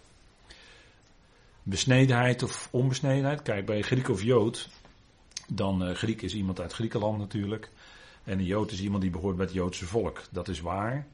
Besnedenheid 1.63 2.43
of 2.43 2.67
onbesnedenheid. 2.71 3.41
Kijk, 3.41 3.65
bij 3.65 3.81
Griek 3.81 4.09
of 4.09 4.23
Jood. 4.23 4.69
Dan 5.47 5.89
uh, 5.89 5.95
Griek 5.95 6.21
is 6.21 6.33
iemand 6.33 6.59
uit 6.59 6.73
Griekenland 6.73 7.17
natuurlijk. 7.17 7.69
En 8.23 8.39
een 8.39 8.45
Jood 8.45 8.71
is 8.71 8.81
iemand 8.81 9.01
die 9.01 9.11
behoort 9.11 9.35
bij 9.35 9.45
het 9.45 9.53
Joodse 9.53 9.85
volk. 9.85 10.21
Dat 10.31 10.47
is 10.47 10.59
waar. 10.59 11.07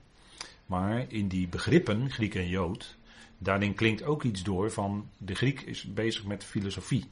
Maar 0.65 1.05
in 1.07 1.27
die 1.27 1.47
begrippen, 1.47 2.09
Griek 2.09 2.35
en 2.35 2.47
Jood, 2.47 2.95
daarin 3.37 3.73
klinkt 3.73 4.03
ook 4.03 4.23
iets 4.23 4.43
door 4.43 4.71
van 4.71 5.09
de 5.17 5.35
Griek 5.35 5.61
is 5.61 5.83
bezig 5.83 6.25
met 6.25 6.43
filosofie. 6.43 7.05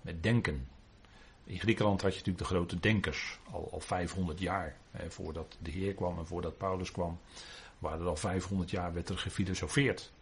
Met 0.00 0.22
denken. 0.22 0.66
In 1.52 1.60
Griekenland 1.60 2.02
had 2.02 2.10
je 2.10 2.18
natuurlijk 2.18 2.48
de 2.48 2.54
grote 2.54 2.80
denkers, 2.80 3.38
al, 3.50 3.68
al 3.72 3.80
500 3.80 4.38
jaar. 4.38 4.76
Hè, 4.90 5.10
voordat 5.10 5.56
de 5.58 5.70
Heer 5.70 5.94
kwam 5.94 6.18
en 6.18 6.26
voordat 6.26 6.56
Paulus 6.56 6.90
kwam, 6.90 7.18
waren 7.78 8.00
er 8.00 8.06
al 8.06 8.16
500 8.16 8.70
jaar 8.70 8.94
werd 8.94 9.08
er 9.08 9.18
gefilosofeerd. 9.18 10.12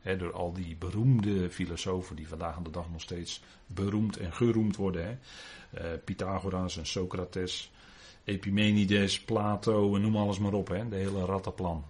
Hè, 0.00 0.16
door 0.16 0.32
al 0.32 0.52
die 0.52 0.76
beroemde 0.76 1.50
filosofen 1.50 2.16
die 2.16 2.28
vandaag 2.28 2.56
aan 2.56 2.62
de 2.62 2.70
dag 2.70 2.90
nog 2.90 3.00
steeds 3.00 3.42
beroemd 3.66 4.16
en 4.16 4.32
geroemd 4.32 4.76
worden. 4.76 5.04
Hè. 5.04 5.16
Uh, 5.82 5.98
Pythagoras 6.04 6.76
en 6.76 6.86
Socrates, 6.86 7.72
Epimenides, 8.24 9.20
Plato 9.20 9.94
en 9.94 10.00
noem 10.00 10.16
alles 10.16 10.38
maar 10.38 10.52
op. 10.52 10.68
Hè. 10.68 10.88
De 10.88 10.96
hele 10.96 11.24
rattenplan. 11.24 11.84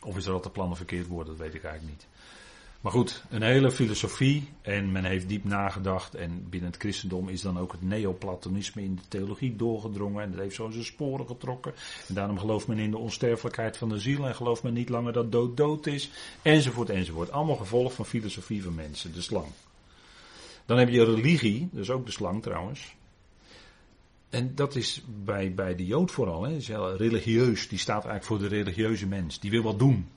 Of 0.00 0.16
is 0.16 0.26
rattenplan 0.26 0.70
een 0.70 0.76
verkeerd 0.76 1.06
woord, 1.06 1.26
dat 1.26 1.36
weet 1.36 1.54
ik 1.54 1.64
eigenlijk 1.64 1.98
niet. 1.98 2.06
Maar 2.80 2.92
goed, 2.92 3.24
een 3.30 3.42
hele 3.42 3.70
filosofie 3.70 4.48
en 4.62 4.92
men 4.92 5.04
heeft 5.04 5.28
diep 5.28 5.44
nagedacht 5.44 6.14
en 6.14 6.46
binnen 6.50 6.70
het 6.70 6.80
christendom 6.80 7.28
is 7.28 7.40
dan 7.40 7.58
ook 7.58 7.72
het 7.72 7.82
neoplatonisme 7.82 8.82
in 8.82 8.94
de 8.94 9.02
theologie 9.08 9.56
doorgedrongen 9.56 10.22
en 10.22 10.30
dat 10.30 10.40
heeft 10.40 10.54
zo 10.54 10.70
zijn 10.70 10.84
sporen 10.84 11.26
getrokken. 11.26 11.74
En 12.08 12.14
daarom 12.14 12.38
gelooft 12.38 12.66
men 12.66 12.78
in 12.78 12.90
de 12.90 12.98
onsterfelijkheid 12.98 13.76
van 13.76 13.88
de 13.88 13.98
ziel 13.98 14.26
en 14.26 14.34
gelooft 14.34 14.62
men 14.62 14.72
niet 14.72 14.88
langer 14.88 15.12
dat 15.12 15.32
dood 15.32 15.56
dood 15.56 15.86
is, 15.86 16.10
enzovoort 16.42 16.90
enzovoort. 16.90 17.30
Allemaal 17.30 17.56
gevolg 17.56 17.92
van 17.92 18.06
filosofie 18.06 18.62
van 18.62 18.74
mensen, 18.74 19.12
de 19.12 19.22
slang. 19.22 19.46
Dan 20.66 20.78
heb 20.78 20.88
je 20.88 21.04
religie, 21.04 21.68
dus 21.72 21.90
ook 21.90 22.06
de 22.06 22.12
slang 22.12 22.42
trouwens. 22.42 22.94
En 24.30 24.54
dat 24.54 24.76
is 24.76 25.02
bij, 25.24 25.54
bij 25.54 25.74
de 25.74 25.86
Jood 25.86 26.10
vooral, 26.10 26.42
hè, 26.42 26.58
religieus. 26.96 27.68
Die 27.68 27.78
staat 27.78 28.04
eigenlijk 28.04 28.24
voor 28.24 28.38
de 28.38 28.56
religieuze 28.56 29.06
mens. 29.06 29.40
Die 29.40 29.50
wil 29.50 29.62
wat 29.62 29.78
doen. 29.78 30.08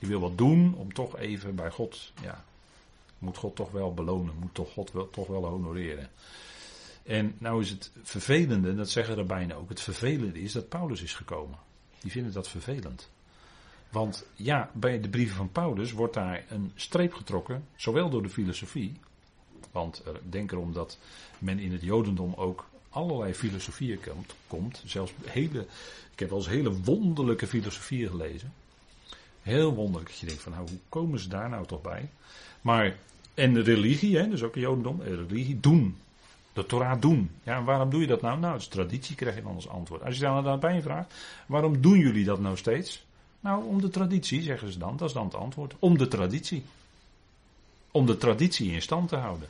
Die 0.00 0.08
wil 0.08 0.20
wat 0.20 0.38
doen 0.38 0.74
om 0.74 0.92
toch 0.92 1.18
even 1.18 1.54
bij 1.54 1.70
God, 1.70 2.12
ja, 2.22 2.44
moet 3.18 3.36
God 3.36 3.56
toch 3.56 3.70
wel 3.70 3.94
belonen, 3.94 4.34
moet 4.38 4.54
toch 4.54 4.72
God 4.72 4.92
wel, 4.92 5.10
toch 5.10 5.26
wel 5.26 5.44
honoreren. 5.44 6.10
En 7.02 7.34
nou 7.38 7.62
is 7.62 7.70
het 7.70 7.90
vervelende, 8.02 8.74
dat 8.74 8.90
zeggen 8.90 9.18
er 9.18 9.26
bijna 9.26 9.54
ook, 9.54 9.68
het 9.68 9.80
vervelende 9.80 10.40
is 10.40 10.52
dat 10.52 10.68
Paulus 10.68 11.02
is 11.02 11.14
gekomen. 11.14 11.58
Die 12.00 12.10
vinden 12.10 12.32
dat 12.32 12.48
vervelend. 12.48 13.10
Want 13.90 14.26
ja, 14.34 14.70
bij 14.74 15.00
de 15.00 15.08
brieven 15.08 15.36
van 15.36 15.52
Paulus 15.52 15.92
wordt 15.92 16.14
daar 16.14 16.44
een 16.48 16.72
streep 16.74 17.14
getrokken, 17.14 17.64
zowel 17.76 18.10
door 18.10 18.22
de 18.22 18.28
filosofie, 18.28 18.92
want 19.72 20.02
denk 20.28 20.52
erom 20.52 20.72
dat 20.72 20.98
men 21.38 21.58
in 21.58 21.72
het 21.72 21.82
Jodendom 21.82 22.34
ook 22.34 22.68
allerlei 22.88 23.34
filosofieën 23.34 23.98
komt, 24.46 24.82
zelfs 24.86 25.12
hele, 25.24 25.66
ik 26.12 26.18
heb 26.18 26.28
wel 26.28 26.38
eens 26.38 26.48
hele 26.48 26.80
wonderlijke 26.80 27.46
filosofieën 27.46 28.08
gelezen. 28.08 28.52
Heel 29.42 29.74
wonderlijk. 29.74 30.10
Dat 30.10 30.18
je 30.18 30.26
denkt 30.26 30.42
van 30.42 30.52
nou, 30.52 30.68
hoe 30.68 30.78
komen 30.88 31.18
ze 31.18 31.28
daar 31.28 31.48
nou 31.48 31.66
toch 31.66 31.82
bij? 31.82 32.08
Maar, 32.60 32.96
en 33.34 33.54
de 33.54 33.60
religie, 33.60 34.16
hè, 34.16 34.28
dus 34.28 34.42
ook 34.42 34.54
het 34.54 34.62
Jodendom, 34.62 35.02
religie, 35.02 35.60
doen. 35.60 35.96
De 36.52 36.66
Torah 36.66 37.00
doen. 37.00 37.30
Ja, 37.42 37.62
waarom 37.62 37.90
doe 37.90 38.00
je 38.00 38.06
dat 38.06 38.20
nou? 38.20 38.38
Nou, 38.38 38.52
het 38.52 38.62
is 38.62 38.68
traditie, 38.68 39.16
krijg 39.16 39.34
je 39.34 39.42
dan 39.42 39.54
als 39.54 39.68
antwoord. 39.68 40.02
Als 40.02 40.14
je 40.14 40.20
dan 40.20 40.44
daarbij 40.44 40.82
vraagt, 40.82 41.14
waarom 41.46 41.80
doen 41.80 41.98
jullie 41.98 42.24
dat 42.24 42.40
nou 42.40 42.56
steeds? 42.56 43.04
Nou, 43.40 43.64
om 43.64 43.80
de 43.80 43.88
traditie, 43.88 44.42
zeggen 44.42 44.72
ze 44.72 44.78
dan. 44.78 44.96
Dat 44.96 45.08
is 45.08 45.14
dan 45.14 45.24
het 45.24 45.34
antwoord. 45.34 45.74
Om 45.78 45.98
de 45.98 46.08
traditie. 46.08 46.64
Om 47.90 48.06
de 48.06 48.16
traditie 48.16 48.72
in 48.72 48.82
stand 48.82 49.08
te 49.08 49.16
houden. 49.16 49.48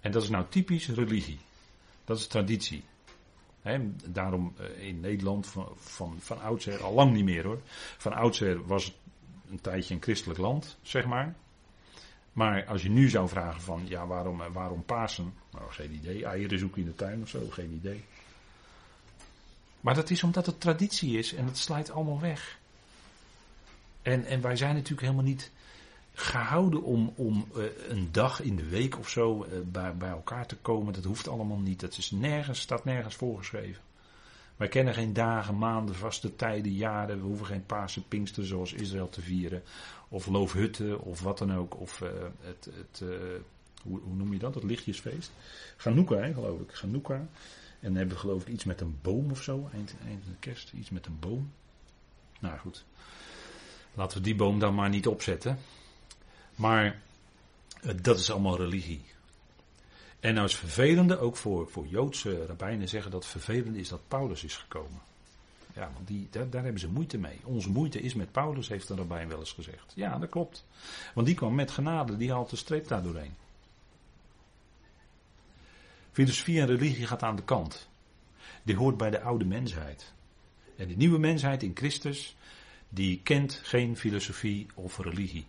En 0.00 0.12
dat 0.12 0.22
is 0.22 0.28
nou 0.28 0.44
typisch 0.48 0.88
religie. 0.88 1.38
Dat 2.04 2.18
is 2.18 2.26
traditie 2.26 2.82
daarom 4.06 4.54
eh, 4.56 4.86
in 4.86 5.00
Nederland 5.00 5.46
van, 5.46 5.68
van, 5.76 6.16
van 6.20 6.40
oudsher, 6.40 6.82
al 6.82 6.92
lang 6.92 7.12
niet 7.12 7.24
meer 7.24 7.44
hoor. 7.44 7.60
Van 7.98 8.12
oudsher 8.12 8.66
was 8.66 8.84
het 8.84 8.94
een 9.50 9.60
tijdje 9.60 9.94
een 9.94 10.02
christelijk 10.02 10.38
land, 10.38 10.78
zeg 10.82 11.06
maar. 11.06 11.34
Maar 12.32 12.66
als 12.66 12.82
je 12.82 12.90
nu 12.90 13.08
zou 13.08 13.28
vragen 13.28 13.60
van, 13.60 13.82
ja, 13.88 14.06
waarom, 14.06 14.40
eh, 14.40 14.46
waarom 14.52 14.84
Pasen? 14.84 15.34
Nou, 15.50 15.70
geen 15.70 15.92
idee. 15.92 16.24
Eieren 16.24 16.58
zoeken 16.58 16.80
in 16.80 16.86
de 16.86 16.94
tuin 16.94 17.22
of 17.22 17.28
zo, 17.28 17.48
geen 17.50 17.72
idee. 17.72 18.04
Maar 19.80 19.94
dat 19.94 20.10
is 20.10 20.22
omdat 20.22 20.46
het 20.46 20.60
traditie 20.60 21.18
is 21.18 21.34
en 21.34 21.44
het 21.44 21.58
slijt 21.58 21.90
allemaal 21.90 22.20
weg. 22.20 22.58
En, 24.02 24.24
en 24.24 24.40
wij 24.40 24.56
zijn 24.56 24.74
natuurlijk 24.74 25.00
helemaal 25.00 25.24
niet 25.24 25.50
gehouden 26.20 26.82
om, 26.82 27.12
om 27.16 27.46
uh, 27.56 27.64
een 27.88 28.08
dag 28.12 28.40
in 28.40 28.56
de 28.56 28.68
week 28.68 28.98
of 28.98 29.08
zo 29.08 29.44
uh, 29.44 29.50
bij, 29.64 29.96
bij 29.96 30.10
elkaar 30.10 30.46
te 30.46 30.56
komen. 30.56 30.92
Dat 30.92 31.04
hoeft 31.04 31.28
allemaal 31.28 31.58
niet. 31.58 31.80
Dat 31.80 31.96
is 31.96 32.10
nergens, 32.10 32.60
staat 32.60 32.84
nergens 32.84 33.14
voorgeschreven. 33.14 33.82
Wij 34.56 34.68
kennen 34.68 34.94
geen 34.94 35.12
dagen, 35.12 35.58
maanden, 35.58 35.94
vaste 35.94 36.36
tijden, 36.36 36.72
jaren. 36.72 37.20
We 37.20 37.26
hoeven 37.26 37.46
geen 37.46 37.66
Pasen, 37.66 38.08
Pinkster 38.08 38.46
zoals 38.46 38.72
Israël 38.72 39.08
te 39.08 39.20
vieren. 39.20 39.62
Of 40.08 40.26
loofhutten 40.26 41.00
of 41.00 41.20
wat 41.20 41.38
dan 41.38 41.54
ook. 41.54 41.80
Of 41.80 42.00
uh, 42.00 42.08
het, 42.40 42.68
het 42.74 43.02
hoe, 43.82 44.00
hoe, 44.00 44.14
noem 44.14 44.32
je 44.32 44.38
dat? 44.38 44.54
Het 44.54 44.64
lichtjesfeest. 44.64 45.30
Hè, 45.76 46.32
geloof 46.34 46.60
ik. 46.60 46.74
Chanukka. 46.74 47.14
En 47.14 47.28
dan 47.80 47.94
hebben 47.94 48.14
we 48.14 48.20
geloof 48.20 48.42
ik 48.42 48.48
iets 48.48 48.64
met 48.64 48.80
een 48.80 48.98
boom 49.02 49.30
of 49.30 49.42
zo. 49.42 49.68
Eind, 49.72 49.94
eind 50.06 50.24
de 50.24 50.30
kerst. 50.38 50.72
Iets 50.72 50.90
met 50.90 51.06
een 51.06 51.18
boom. 51.20 51.52
Nou 52.40 52.58
goed. 52.58 52.84
Laten 53.94 54.18
we 54.18 54.24
die 54.24 54.34
boom 54.34 54.58
dan 54.58 54.74
maar 54.74 54.88
niet 54.88 55.06
opzetten. 55.06 55.58
Maar 56.60 57.00
eh, 57.82 57.94
dat 58.02 58.18
is 58.18 58.30
allemaal 58.30 58.56
religie. 58.56 59.04
En 60.20 60.34
nou 60.34 60.46
is 60.46 60.56
vervelende, 60.56 61.18
ook 61.18 61.36
voor, 61.36 61.68
voor 61.68 61.86
Joodse 61.86 62.46
rabbijnen 62.46 62.88
zeggen 62.88 63.10
dat 63.10 63.26
vervelende 63.26 63.78
is 63.78 63.88
dat 63.88 64.08
Paulus 64.08 64.44
is 64.44 64.56
gekomen. 64.56 65.00
Ja, 65.74 65.90
want 65.94 66.06
die, 66.06 66.28
daar, 66.30 66.50
daar, 66.50 66.62
hebben 66.62 66.80
ze 66.80 66.88
moeite 66.88 67.18
mee. 67.18 67.40
Onze 67.44 67.70
moeite 67.70 68.00
is 68.00 68.14
met 68.14 68.32
Paulus, 68.32 68.68
heeft 68.68 68.88
een 68.88 68.96
rabbijn 68.96 69.28
wel 69.28 69.38
eens 69.38 69.52
gezegd. 69.52 69.92
Ja, 69.94 70.18
dat 70.18 70.28
klopt. 70.28 70.66
Want 71.14 71.26
die 71.26 71.36
kwam 71.36 71.54
met 71.54 71.70
genade, 71.70 72.16
die 72.16 72.30
haalt 72.30 72.50
de 72.50 72.56
streep 72.56 72.88
daar 72.88 73.02
doorheen. 73.02 73.34
Filosofie 76.12 76.60
en 76.60 76.66
religie 76.66 77.06
gaat 77.06 77.22
aan 77.22 77.36
de 77.36 77.44
kant. 77.44 77.88
Die 78.62 78.76
hoort 78.76 78.96
bij 78.96 79.10
de 79.10 79.20
oude 79.20 79.44
mensheid. 79.44 80.12
En 80.76 80.88
de 80.88 80.96
nieuwe 80.96 81.18
mensheid 81.18 81.62
in 81.62 81.72
Christus, 81.74 82.36
die 82.88 83.20
kent 83.22 83.60
geen 83.62 83.96
filosofie 83.96 84.66
of 84.74 84.98
religie. 84.98 85.46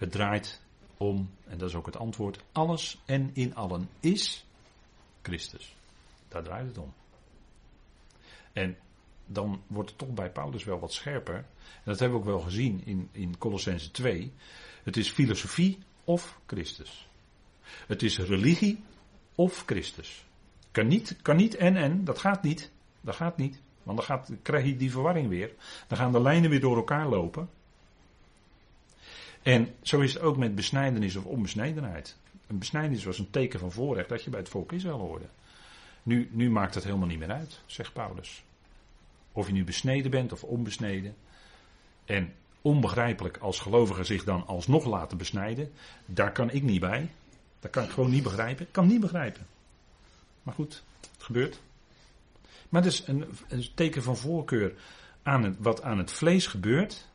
Het 0.00 0.12
draait 0.12 0.60
om, 0.96 1.30
en 1.46 1.58
dat 1.58 1.68
is 1.68 1.74
ook 1.74 1.86
het 1.86 1.96
antwoord, 1.96 2.44
alles 2.52 3.00
en 3.04 3.30
in 3.32 3.54
allen 3.54 3.88
is 4.00 4.44
Christus. 5.22 5.74
Daar 6.28 6.42
draait 6.42 6.66
het 6.66 6.78
om. 6.78 6.92
En 8.52 8.76
dan 9.26 9.62
wordt 9.66 9.90
het 9.90 9.98
toch 9.98 10.14
bij 10.14 10.30
Paulus 10.30 10.64
wel 10.64 10.78
wat 10.78 10.92
scherper. 10.92 11.34
En 11.34 11.84
dat 11.84 11.98
hebben 11.98 12.18
we 12.18 12.24
ook 12.24 12.30
wel 12.30 12.40
gezien 12.40 12.80
in, 12.84 13.08
in 13.12 13.38
Colossense 13.38 13.90
2. 13.90 14.32
Het 14.82 14.96
is 14.96 15.10
filosofie 15.10 15.78
of 16.04 16.40
Christus. 16.46 17.08
Het 17.86 18.02
is 18.02 18.18
religie 18.18 18.82
of 19.34 19.62
Christus. 19.66 20.24
Kan 20.70 20.86
niet, 20.86 21.16
kan 21.22 21.36
niet 21.36 21.54
en 21.54 21.76
en, 21.76 22.04
dat 22.04 22.18
gaat 22.18 22.42
niet. 22.42 22.70
Dat 23.00 23.14
gaat 23.14 23.36
niet. 23.36 23.60
Want 23.82 23.98
dan, 23.98 24.06
gaat, 24.06 24.32
krijg 24.42 24.64
je 24.64 24.76
die 24.76 24.90
verwarring 24.90 25.28
weer. 25.28 25.54
Dan 25.86 25.98
gaan 25.98 26.12
de 26.12 26.20
lijnen 26.20 26.50
weer 26.50 26.60
door 26.60 26.76
elkaar 26.76 27.08
lopen. 27.08 27.48
En 29.42 29.74
zo 29.82 30.00
is 30.00 30.14
het 30.14 30.22
ook 30.22 30.36
met 30.36 30.54
besnijdenis 30.54 31.16
of 31.16 31.24
onbesnedenheid. 31.24 32.16
Een 32.46 32.58
besnijdenis 32.58 33.04
was 33.04 33.18
een 33.18 33.30
teken 33.30 33.58
van 33.58 33.72
voorrecht 33.72 34.08
dat 34.08 34.24
je 34.24 34.30
bij 34.30 34.40
het 34.40 34.48
volk 34.48 34.72
Israël 34.72 34.98
hoorde. 34.98 35.26
Nu, 36.02 36.28
nu 36.32 36.50
maakt 36.50 36.74
het 36.74 36.84
helemaal 36.84 37.06
niet 37.06 37.18
meer 37.18 37.30
uit, 37.32 37.60
zegt 37.66 37.92
Paulus. 37.92 38.42
Of 39.32 39.46
je 39.46 39.52
nu 39.52 39.64
besneden 39.64 40.10
bent 40.10 40.32
of 40.32 40.44
onbesneden. 40.44 41.14
En 42.04 42.32
onbegrijpelijk 42.62 43.36
als 43.36 43.60
gelovigen 43.60 44.06
zich 44.06 44.24
dan 44.24 44.46
alsnog 44.46 44.84
laten 44.84 45.18
besnijden. 45.18 45.72
Daar 46.06 46.32
kan 46.32 46.50
ik 46.50 46.62
niet 46.62 46.80
bij. 46.80 47.10
Dat 47.60 47.70
kan 47.70 47.84
ik 47.84 47.90
gewoon 47.90 48.10
niet 48.10 48.22
begrijpen. 48.22 48.66
Ik 48.66 48.72
kan 48.72 48.86
niet 48.86 49.00
begrijpen. 49.00 49.46
Maar 50.42 50.54
goed, 50.54 50.82
het 51.00 51.22
gebeurt. 51.22 51.60
Maar 52.68 52.82
het 52.82 52.92
is 52.92 53.06
een, 53.06 53.24
een 53.48 53.68
teken 53.74 54.02
van 54.02 54.16
voorkeur 54.16 54.74
aan 55.22 55.42
het, 55.42 55.56
wat 55.58 55.82
aan 55.82 55.98
het 55.98 56.12
vlees 56.12 56.46
gebeurt. 56.46 57.08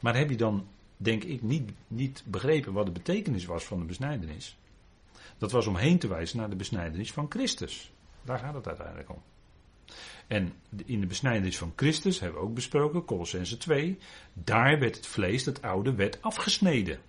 Maar 0.00 0.16
heb 0.16 0.30
je 0.30 0.36
dan, 0.36 0.66
denk 1.02 1.24
ik, 1.24 1.42
niet, 1.42 1.70
niet 1.86 2.22
begrepen 2.26 2.72
wat 2.72 2.86
de 2.86 2.92
betekenis 2.92 3.44
was 3.44 3.64
van 3.64 3.78
de 3.78 3.84
besnijdenis? 3.84 4.56
Dat 5.38 5.52
was 5.52 5.66
om 5.66 5.76
heen 5.76 5.98
te 5.98 6.08
wijzen 6.08 6.38
naar 6.38 6.50
de 6.50 6.56
besnijdenis 6.56 7.12
van 7.12 7.26
Christus. 7.28 7.92
Daar 8.22 8.38
gaat 8.38 8.54
het 8.54 8.66
uiteindelijk 8.66 9.10
om. 9.10 9.22
En 10.26 10.52
in 10.84 11.00
de 11.00 11.06
besnijdenis 11.06 11.58
van 11.58 11.72
Christus 11.76 12.20
hebben 12.20 12.40
we 12.40 12.46
ook 12.46 12.54
besproken, 12.54 13.04
Colossense 13.04 13.56
2, 13.56 13.98
daar 14.32 14.78
werd 14.78 14.96
het 14.96 15.06
vlees, 15.06 15.44
dat 15.44 15.62
oude, 15.62 15.94
werd 15.94 16.22
afgesneden. 16.22 17.00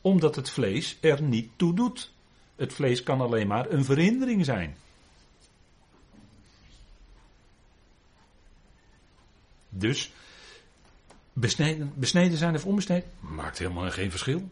Omdat 0.00 0.36
het 0.36 0.50
vlees 0.50 0.98
er 1.00 1.22
niet 1.22 1.50
toe 1.56 1.74
doet. 1.74 2.12
Het 2.56 2.72
vlees 2.72 3.02
kan 3.02 3.20
alleen 3.20 3.46
maar 3.46 3.70
een 3.70 3.84
verhindering 3.84 4.44
zijn. 4.44 4.76
Dus 9.68 10.12
besneden, 11.40 11.92
besneden 11.94 12.38
zijn 12.38 12.54
of 12.54 12.66
onbesneden 12.66 13.08
maakt 13.20 13.58
helemaal 13.58 13.90
geen 13.90 14.10
verschil. 14.10 14.50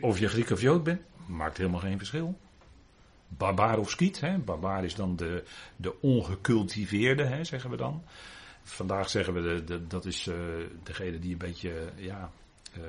Of 0.00 0.18
je 0.18 0.28
Griek 0.28 0.50
of 0.50 0.60
Jood 0.60 0.82
bent, 0.82 1.00
maakt 1.26 1.56
helemaal 1.56 1.80
geen 1.80 1.98
verschil. 1.98 2.38
Barbaar 3.28 3.78
of 3.78 3.90
skiet, 3.90 4.20
hè? 4.20 4.38
barbaar 4.38 4.84
is 4.84 4.94
dan 4.94 5.16
de, 5.16 5.44
de 5.76 6.00
ongecultiveerde, 6.00 7.24
hè, 7.24 7.44
zeggen 7.44 7.70
we 7.70 7.76
dan. 7.76 8.04
Vandaag 8.62 9.08
zeggen 9.08 9.34
we 9.34 9.64
de, 9.64 9.86
dat 9.86 10.04
is 10.04 10.26
uh, 10.26 10.34
degene 10.82 11.18
die 11.18 11.32
een 11.32 11.38
beetje, 11.38 11.92
ja, 11.96 12.30
uh, 12.78 12.84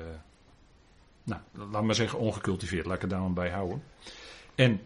nou, 1.22 1.40
laat 1.70 1.82
maar 1.82 1.94
zeggen 1.94 2.18
ongecultiveerd, 2.18 2.86
laat 2.86 2.94
ik 2.94 3.00
het 3.00 3.10
daar 3.10 3.20
maar 3.20 3.32
bij 3.32 3.50
houden. 3.50 3.82
En 4.54 4.80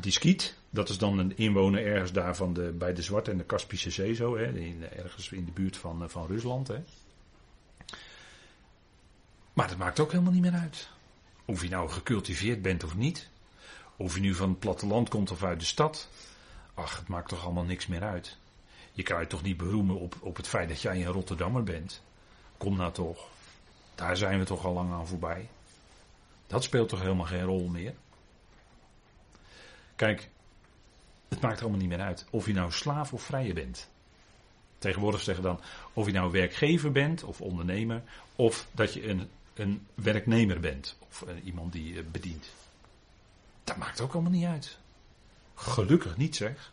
die 0.00 0.12
skiet, 0.12 0.58
dat 0.70 0.88
is 0.88 0.98
dan 0.98 1.18
een 1.18 1.36
inwoner 1.36 1.86
ergens 1.86 2.12
daar 2.12 2.36
van 2.36 2.52
de, 2.52 2.72
bij 2.78 2.94
de 2.94 3.02
Zwarte 3.02 3.30
en 3.30 3.38
de 3.38 3.44
Kaspische 3.44 3.90
Zee 3.90 4.14
zo, 4.14 4.36
hè, 4.36 4.52
in, 4.52 4.84
ergens 4.96 5.32
in 5.32 5.44
de 5.44 5.52
buurt 5.52 5.76
van, 5.76 6.02
eh, 6.02 6.08
van 6.08 6.26
Rusland. 6.26 6.68
Hè. 6.68 6.78
Maar 9.58 9.68
dat 9.68 9.76
maakt 9.76 10.00
ook 10.00 10.10
helemaal 10.10 10.32
niet 10.32 10.42
meer 10.42 10.60
uit. 10.60 10.88
Of 11.44 11.62
je 11.62 11.68
nou 11.68 11.88
gecultiveerd 11.88 12.62
bent 12.62 12.84
of 12.84 12.96
niet. 12.96 13.28
Of 13.96 14.14
je 14.14 14.20
nu 14.20 14.34
van 14.34 14.48
het 14.48 14.58
platteland 14.58 15.08
komt 15.08 15.30
of 15.30 15.42
uit 15.42 15.60
de 15.60 15.66
stad. 15.66 16.08
Ach, 16.74 16.98
het 16.98 17.08
maakt 17.08 17.28
toch 17.28 17.44
allemaal 17.44 17.64
niks 17.64 17.86
meer 17.86 18.02
uit. 18.02 18.36
Je 18.92 19.02
kan 19.02 19.20
je 19.20 19.26
toch 19.26 19.42
niet 19.42 19.56
beroemen 19.56 19.98
op, 19.98 20.16
op 20.20 20.36
het 20.36 20.48
feit 20.48 20.68
dat 20.68 20.82
jij 20.82 20.96
een 20.96 21.12
Rotterdammer 21.12 21.62
bent. 21.62 22.02
Kom 22.56 22.76
nou 22.76 22.92
toch. 22.92 23.28
Daar 23.94 24.16
zijn 24.16 24.38
we 24.38 24.44
toch 24.44 24.64
al 24.64 24.72
lang 24.72 24.92
aan 24.92 25.06
voorbij. 25.06 25.48
Dat 26.46 26.62
speelt 26.62 26.88
toch 26.88 27.00
helemaal 27.00 27.26
geen 27.26 27.44
rol 27.44 27.68
meer. 27.68 27.94
Kijk, 29.96 30.28
het 31.28 31.40
maakt 31.40 31.60
allemaal 31.60 31.80
niet 31.80 31.88
meer 31.88 32.00
uit 32.00 32.26
of 32.30 32.46
je 32.46 32.52
nou 32.52 32.72
slaaf 32.72 33.12
of 33.12 33.22
vrije 33.22 33.52
bent. 33.52 33.90
Tegenwoordig 34.78 35.20
zeggen 35.20 35.44
dan 35.44 35.60
of 35.92 36.06
je 36.06 36.12
nou 36.12 36.30
werkgever 36.30 36.92
bent 36.92 37.24
of 37.24 37.40
ondernemer, 37.40 38.02
of 38.36 38.66
dat 38.72 38.94
je 38.94 39.08
een, 39.08 39.30
een 39.58 39.86
werknemer 39.94 40.60
bent 40.60 40.96
of 41.08 41.24
uh, 41.28 41.44
iemand 41.44 41.72
die 41.72 41.94
uh, 41.94 42.02
bedient. 42.10 42.46
Dat 43.64 43.76
maakt 43.76 44.00
ook 44.00 44.12
allemaal 44.12 44.30
niet 44.30 44.44
uit. 44.44 44.78
Gelukkig 45.54 46.16
niet 46.16 46.36
zeg. 46.36 46.72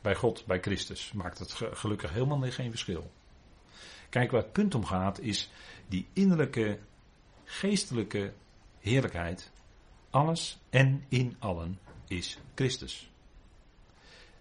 Bij 0.00 0.14
God, 0.14 0.46
bij 0.46 0.60
Christus, 0.60 1.12
maakt 1.12 1.38
het 1.38 1.52
gelukkig 1.52 2.12
helemaal 2.12 2.50
geen 2.50 2.70
verschil. 2.70 3.10
Kijk, 4.08 4.30
waar 4.30 4.42
het 4.42 4.52
punt 4.52 4.74
om 4.74 4.84
gaat 4.84 5.20
is 5.20 5.50
die 5.88 6.06
innerlijke, 6.12 6.78
geestelijke 7.44 8.32
heerlijkheid. 8.80 9.50
Alles 10.10 10.58
en 10.70 11.04
in 11.08 11.36
allen 11.38 11.78
is 12.06 12.38
Christus. 12.54 13.10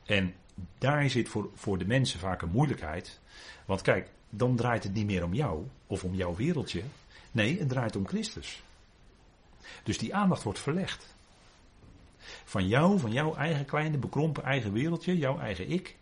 En 0.06 0.36
daar 0.78 1.10
zit 1.10 1.30
voor, 1.30 1.50
voor 1.56 1.78
de 1.78 1.86
mensen 1.86 2.20
vaak 2.20 2.42
een 2.42 2.50
moeilijkheid. 2.50 3.20
Want 3.66 3.82
kijk, 3.82 4.10
dan 4.30 4.56
draait 4.56 4.84
het 4.84 4.94
niet 4.94 5.06
meer 5.06 5.24
om 5.24 5.34
jou 5.34 5.68
of 5.88 6.04
om 6.04 6.16
jouw 6.16 6.36
wereldje. 6.36 6.84
Nee, 7.32 7.60
het 7.60 7.70
draait 7.70 7.96
om 7.96 8.08
Christus. 8.08 8.62
Dus 9.84 9.98
die 9.98 10.16
aandacht 10.16 10.44
wordt 10.44 10.60
verlegd. 10.60 11.16
Van 12.44 12.68
jou, 12.68 13.00
van 13.00 13.12
jouw 13.12 13.36
eigen 13.36 13.66
kleine 13.66 13.98
bekrompen 13.98 14.44
eigen 14.44 14.74
wereldje, 14.74 15.18
jouw 15.18 15.40
eigen 15.40 15.70
ik, 15.70 15.96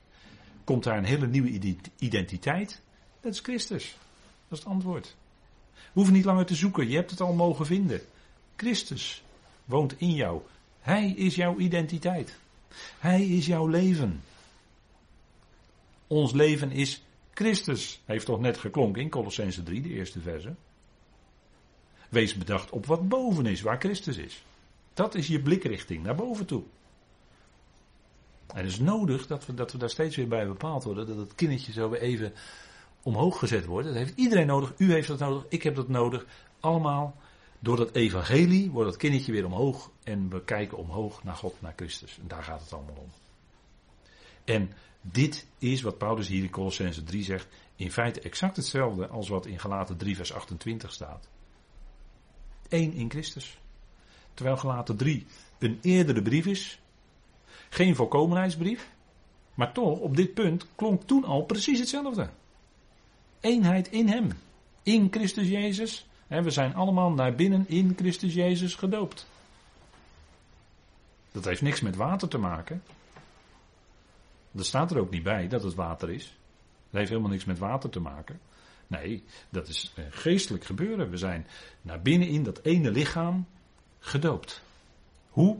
komt 0.64 0.84
daar 0.84 0.98
een 0.98 1.06
hele 1.06 1.28
nieuwe 1.28 1.78
identiteit. 2.00 2.82
Dat 3.22 3.34
is 3.34 3.40
Christus. 3.40 3.98
Dat 4.48 4.58
is 4.58 4.60
het 4.60 4.68
antwoord. 4.68 5.16
We 5.74 5.82
hoeven 5.94 6.14
niet 6.14 6.26
langer 6.26 6.46
te 6.46 6.56
zoeken, 6.56 6.90
je 6.90 6.96
hebt 6.96 7.12
het 7.12 7.22
al 7.22 7.34
mogen 7.34 7.66
vinden. 7.66 8.02
Christus 8.56 9.24
woont 9.66 10.00
in 10.00 10.14
jou. 10.14 10.42
Hij 10.80 11.12
is 11.12 11.36
jouw 11.36 11.58
identiteit. 11.58 12.38
Hij 13.00 13.26
is 13.26 13.46
jouw 13.46 13.68
leven. 13.68 14.24
Ons 16.08 16.32
leven 16.32 16.72
is 16.72 17.04
Christus. 17.34 18.02
Heeft 18.06 18.26
toch 18.26 18.40
net 18.40 18.58
geklonken 18.58 19.02
in 19.02 19.10
Colossense 19.10 19.64
3, 19.64 19.82
de 19.82 19.90
eerste 19.90 20.20
verse. 20.20 20.56
Wees 22.15 22.36
bedacht 22.36 22.69
op 22.69 22.86
wat 22.86 23.08
boven 23.08 23.45
is, 23.45 23.62
waar 23.62 23.80
Christus 23.80 24.17
is. 24.17 24.43
Dat 24.93 25.15
is 25.15 25.28
je 25.28 25.41
blikrichting 25.41 26.04
naar 26.04 26.15
boven 26.15 26.45
toe. 26.45 26.63
En 28.47 28.58
het 28.58 28.65
is 28.65 28.80
nodig 28.80 29.28
dat 29.28 29.45
we, 29.45 29.54
dat 29.54 29.71
we 29.71 29.78
daar 29.78 29.89
steeds 29.89 30.15
weer 30.15 30.28
bij 30.28 30.47
bepaald 30.47 30.84
worden. 30.84 31.08
Dat 31.08 31.17
het 31.17 31.36
kindertje 31.36 31.71
zo 31.71 31.89
weer 31.89 32.01
even 32.01 32.34
omhoog 33.04 33.39
gezet 33.39 33.65
wordt. 33.65 33.88
Dat 33.88 33.95
heeft 33.95 34.13
iedereen 34.15 34.47
nodig. 34.47 34.73
U 34.78 34.91
heeft 34.91 35.08
dat 35.08 35.19
nodig. 35.19 35.45
Ik 35.49 35.63
heb 35.63 35.75
dat 35.75 35.88
nodig. 35.88 36.25
Allemaal 36.60 37.15
door 37.60 37.78
dat 37.78 37.95
evangelie 37.95 38.71
wordt 38.71 38.89
dat 38.89 38.99
kindertje 38.99 39.32
weer 39.32 39.45
omhoog 39.45 39.91
en 40.04 40.30
we 40.30 40.43
kijken 40.43 40.78
omhoog 40.78 41.23
naar 41.23 41.36
God, 41.36 41.62
naar 41.62 41.73
Christus. 41.75 42.19
En 42.19 42.28
daar 42.28 42.43
gaat 42.43 42.62
het 42.62 42.73
allemaal 42.73 42.97
om. 42.97 43.12
En 44.43 44.71
dit 45.01 45.47
is 45.60 45.82
wat 45.82 45.97
Paulus 45.97 46.28
hier 46.28 46.43
in 46.43 46.49
Colossense 46.49 47.04
3 47.04 47.23
zegt, 47.23 47.47
in 47.75 47.91
feite 47.91 48.19
exact 48.19 48.56
hetzelfde 48.56 49.08
als 49.08 49.30
wat 49.30 49.45
in 49.45 49.60
Galaten 49.60 49.97
3 49.97 50.15
vers 50.15 50.34
28 50.34 50.91
staat. 50.91 51.28
Eén 52.76 52.94
in 52.94 53.10
Christus. 53.10 53.58
Terwijl 54.34 54.58
Galaten 54.58 54.98
3 54.98 55.26
een 55.60 55.80
eerdere 55.82 56.22
brief 56.22 56.46
is, 56.46 56.80
geen 57.70 57.96
volkomenheidsbrief, 57.96 58.90
maar 59.54 59.72
toch 59.72 60.00
op 60.00 60.16
dit 60.16 60.34
punt 60.34 60.68
klonk 60.76 61.04
toen 61.04 61.24
al 61.24 61.44
precies 61.44 61.80
hetzelfde. 61.80 62.30
Eenheid 63.40 63.88
in 63.88 64.08
hem, 64.08 64.32
in 64.84 65.08
Christus 65.12 65.48
Jezus, 65.48 66.08
we 66.28 66.50
zijn 66.50 66.76
allemaal 66.76 67.12
naar 67.12 67.36
binnen 67.36 67.66
in 67.68 67.94
Christus 67.98 68.34
Jezus 68.34 68.76
gedoopt. 68.76 69.28
Dat 71.32 71.46
heeft 71.46 71.62
niks 71.62 71.82
met 71.82 71.96
water 71.96 72.28
te 72.28 72.38
maken. 72.38 72.84
Dat 74.52 74.66
staat 74.66 74.92
er 74.92 75.00
ook 75.00 75.10
niet 75.10 75.24
bij 75.24 75.48
dat 75.48 75.64
het 75.64 75.74
water 75.74 76.10
is. 76.10 76.24
Dat 76.90 77.00
heeft 77.00 77.10
helemaal 77.10 77.32
niks 77.32 77.46
met 77.46 77.60
water 77.60 77.90
te 77.90 78.00
maken. 78.00 78.40
Nee, 78.88 79.24
dat 79.50 79.67
is 79.67 79.93
geestelijk 80.10 80.63
gebeuren. 80.63 81.10
We 81.10 81.17
zijn 81.17 81.48
naar 81.82 82.02
binnen 82.02 82.28
in 82.28 82.43
dat 82.43 82.60
ene 82.63 82.91
lichaam 82.91 83.48
gedoopt. 84.00 84.62
Hoe? 85.30 85.58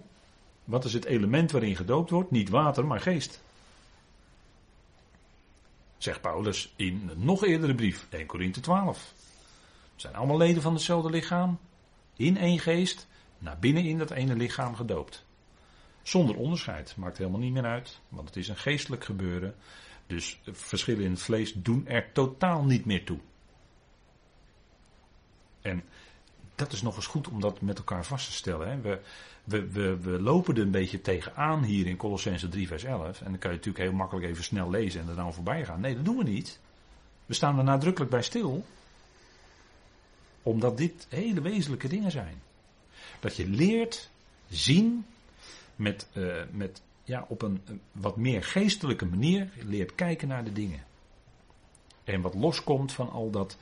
Wat 0.64 0.86
is 0.86 0.94
het 0.94 1.06
element 1.06 1.52
waarin 1.52 1.76
gedoopt 1.76 2.10
wordt? 2.10 2.32
Niet 2.32 2.50
water, 2.50 2.86
maar 2.86 3.00
geest. 3.00 3.44
Zegt 5.98 6.22
Paulus 6.22 6.74
in 6.76 7.10
een 7.10 7.26
nog 7.26 7.46
eerdere 7.46 7.76
brief, 7.76 8.08
1 8.10 8.26
Korinthe 8.26 8.60
12. 8.60 9.14
We 9.96 10.02
zijn 10.02 10.16
allemaal 10.16 10.38
leden 10.38 10.62
van 10.62 10.74
hetzelfde 10.74 11.10
lichaam. 11.10 11.60
In 12.16 12.38
één 12.38 12.60
geest. 12.60 13.08
Naar 13.38 13.60
binnen 13.60 13.84
in 13.84 13.98
dat 13.98 14.12
ene 14.12 14.36
lichaam 14.36 14.76
gedoopt. 14.76 15.26
Zonder 16.02 16.36
onderscheid. 16.36 16.96
Maakt 16.98 17.18
helemaal 17.18 17.40
niet 17.40 17.54
meer 17.54 17.66
uit, 17.66 18.00
want 18.10 18.28
het 18.28 18.38
is 18.38 18.48
een 18.48 18.58
geestelijk 18.58 19.04
gebeuren. 19.04 19.56
Dus 20.08 20.40
verschillen 20.52 21.04
in 21.04 21.12
het 21.12 21.22
vlees 21.22 21.54
doen 21.54 21.88
er 21.88 22.12
totaal 22.12 22.64
niet 22.64 22.86
meer 22.86 23.06
toe. 23.06 23.20
En 25.62 25.84
dat 26.56 26.72
is 26.72 26.82
nog 26.82 26.96
eens 26.96 27.08
goed 27.08 27.28
om 27.28 27.42
dat 27.42 27.62
met 27.62 27.78
elkaar 27.78 28.06
vast 28.06 28.26
te 28.26 28.34
stellen. 28.34 28.70
Hè. 28.70 28.82
We, 28.82 29.00
we, 29.44 29.72
we, 29.72 29.98
we, 29.98 30.22
lopen 30.22 30.56
er 30.56 30.62
een 30.62 30.72
beetje 30.72 31.02
tegenaan 31.02 31.64
hier 31.64 31.88
in 31.88 31.98
Colossense 31.98 32.50
3 32.50 32.68
vers 32.68 32.84
11. 32.84 33.22
En 33.22 33.30
dan 33.30 33.40
kan 33.40 33.52
je 33.52 33.58
natuurlijk 33.58 33.86
heel 33.86 33.94
makkelijk 33.94 34.28
even 34.28 34.44
snel 34.44 34.70
lezen 34.70 35.02
en 35.02 35.10
er 35.10 35.16
dan 35.16 35.34
voorbij 35.34 35.66
gaan. 35.66 35.80
Nee, 35.80 35.96
dat 35.96 36.06
doen 36.06 36.18
we 36.18 36.24
niet. 36.24 36.60
We 37.26 37.34
staan 37.34 37.58
er 37.58 37.64
nadrukkelijk 37.64 38.12
bij 38.12 38.22
stil. 38.22 38.66
Omdat 40.44 40.78
dit 40.78 41.08
hele 41.10 41.42
wezenlijke 41.42 41.88
dingen 41.88 42.12
zijn. 42.12 42.42
Dat 43.20 43.36
je 43.36 43.48
leert 43.48 44.10
zien 44.50 45.06
met, 45.76 46.08
uh, 46.14 46.42
met 46.52 46.82
ja, 47.06 47.26
op 47.28 47.42
een, 47.42 47.62
wat 47.92 48.16
meer 48.16 48.44
geestelijke 48.44 49.06
manier. 49.06 49.50
Leert 49.64 49.96
kijken 49.96 50.28
naar 50.28 50.44
de 50.44 50.54
dingen. 50.54 50.84
En 52.04 52.22
wat 52.22 52.34
loskomt 52.34 52.92
van 52.92 53.12
al 53.12 53.30
dat, 53.30 53.58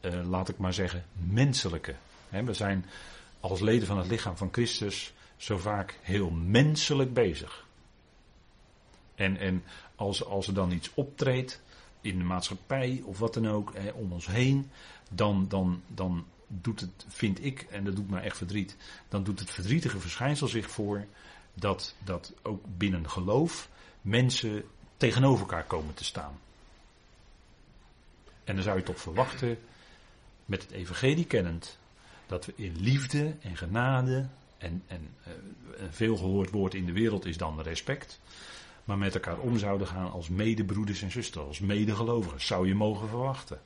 uh, 0.00 0.28
laat 0.28 0.48
ik 0.48 0.58
maar 0.58 0.74
zeggen, 0.74 1.04
menselijke. 1.12 1.94
We 2.28 2.54
zijn 2.54 2.84
als 3.40 3.60
leden 3.60 3.86
van 3.86 3.98
het 3.98 4.06
lichaam 4.06 4.36
van 4.36 4.48
Christus 4.52 5.12
zo 5.36 5.58
vaak 5.58 5.98
heel 6.02 6.30
menselijk 6.30 7.14
bezig. 7.14 7.66
En, 9.14 9.36
en 9.36 9.64
als, 9.94 10.24
als 10.24 10.46
er 10.46 10.54
dan 10.54 10.72
iets 10.72 10.90
optreedt 10.94 11.60
in 12.00 12.18
de 12.18 12.24
maatschappij 12.24 13.02
of 13.04 13.18
wat 13.18 13.34
dan 13.34 13.48
ook, 13.48 13.70
eh, 13.70 13.96
om 13.96 14.12
ons 14.12 14.26
heen, 14.26 14.70
dan, 15.10 15.48
dan, 15.48 15.82
dan 15.86 16.26
doet 16.46 16.80
het, 16.80 17.06
vind 17.08 17.44
ik, 17.44 17.66
en 17.70 17.84
dat 17.84 17.96
doet 17.96 18.10
me 18.10 18.18
echt 18.18 18.36
verdriet, 18.36 18.76
dan 19.08 19.24
doet 19.24 19.40
het 19.40 19.50
verdrietige 19.50 20.00
verschijnsel 20.00 20.48
zich 20.48 20.70
voor 20.70 21.06
dat, 21.54 21.94
dat 22.04 22.32
ook 22.42 22.64
binnen 22.76 23.10
geloof 23.10 23.68
mensen 24.00 24.64
tegenover 24.96 25.40
elkaar 25.40 25.64
komen 25.64 25.94
te 25.94 26.04
staan. 26.04 26.38
En 28.44 28.54
dan 28.54 28.64
zou 28.64 28.76
je 28.76 28.82
toch 28.82 29.00
verwachten, 29.00 29.58
met 30.44 30.62
het 30.62 30.70
evangelie 30.70 31.24
kennend, 31.24 31.78
dat 32.26 32.46
we 32.46 32.52
in 32.56 32.76
liefde 32.80 33.34
en 33.40 33.56
genade 33.56 34.26
en, 34.58 34.82
en 34.86 35.08
uh, 35.26 35.32
een 35.76 35.92
veel 35.92 36.16
gehoord 36.16 36.50
woord 36.50 36.74
in 36.74 36.86
de 36.86 36.92
wereld 36.92 37.24
is 37.24 37.36
dan 37.36 37.60
respect. 37.60 38.20
Maar 38.84 38.98
met 38.98 39.14
elkaar 39.14 39.38
om 39.38 39.58
zouden 39.58 39.86
gaan 39.86 40.10
als 40.10 40.28
medebroeders 40.28 41.02
en 41.02 41.10
zusters, 41.10 41.46
als 41.46 41.60
medegelovigen. 41.60 42.40
Zou 42.40 42.68
je 42.68 42.74
mogen 42.74 43.08
verwachten. 43.08 43.60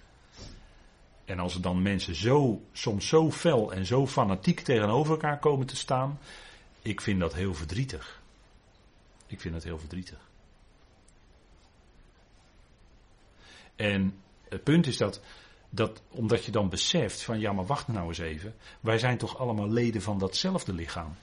En 1.25 1.39
als 1.39 1.55
er 1.55 1.63
dan 1.63 1.83
mensen 1.83 2.15
zo, 2.15 2.63
soms 2.73 3.09
zo 3.09 3.31
fel 3.31 3.73
en 3.73 3.87
zo 3.87 4.07
fanatiek 4.07 4.61
tegenover 4.61 5.13
elkaar 5.13 5.39
komen 5.39 5.67
te 5.67 5.77
staan. 5.77 6.19
Ik 6.89 7.01
vind 7.01 7.21
dat 7.21 7.35
heel 7.35 7.55
verdrietig. 7.55 8.23
Ik 9.27 9.41
vind 9.41 9.55
dat 9.55 9.63
heel 9.63 9.79
verdrietig. 9.79 10.19
En 13.77 14.21
het 14.49 14.63
punt 14.63 14.87
is 14.87 14.97
dat 14.97 15.21
dat 15.71 16.03
omdat 16.09 16.45
je 16.45 16.51
dan 16.51 16.69
beseft 16.69 17.23
van 17.23 17.41
ja, 17.41 17.53
maar 17.53 17.67
wacht 17.67 17.89
nou 17.89 18.09
eens 18.09 18.19
even. 18.19 18.55
Wij 18.81 18.99
zijn 18.99 19.19
toch 19.19 19.39
allemaal 19.39 19.69
leden 19.69 20.03
van 20.03 20.19
datzelfde 20.19 20.73
lichaam. 20.73 21.17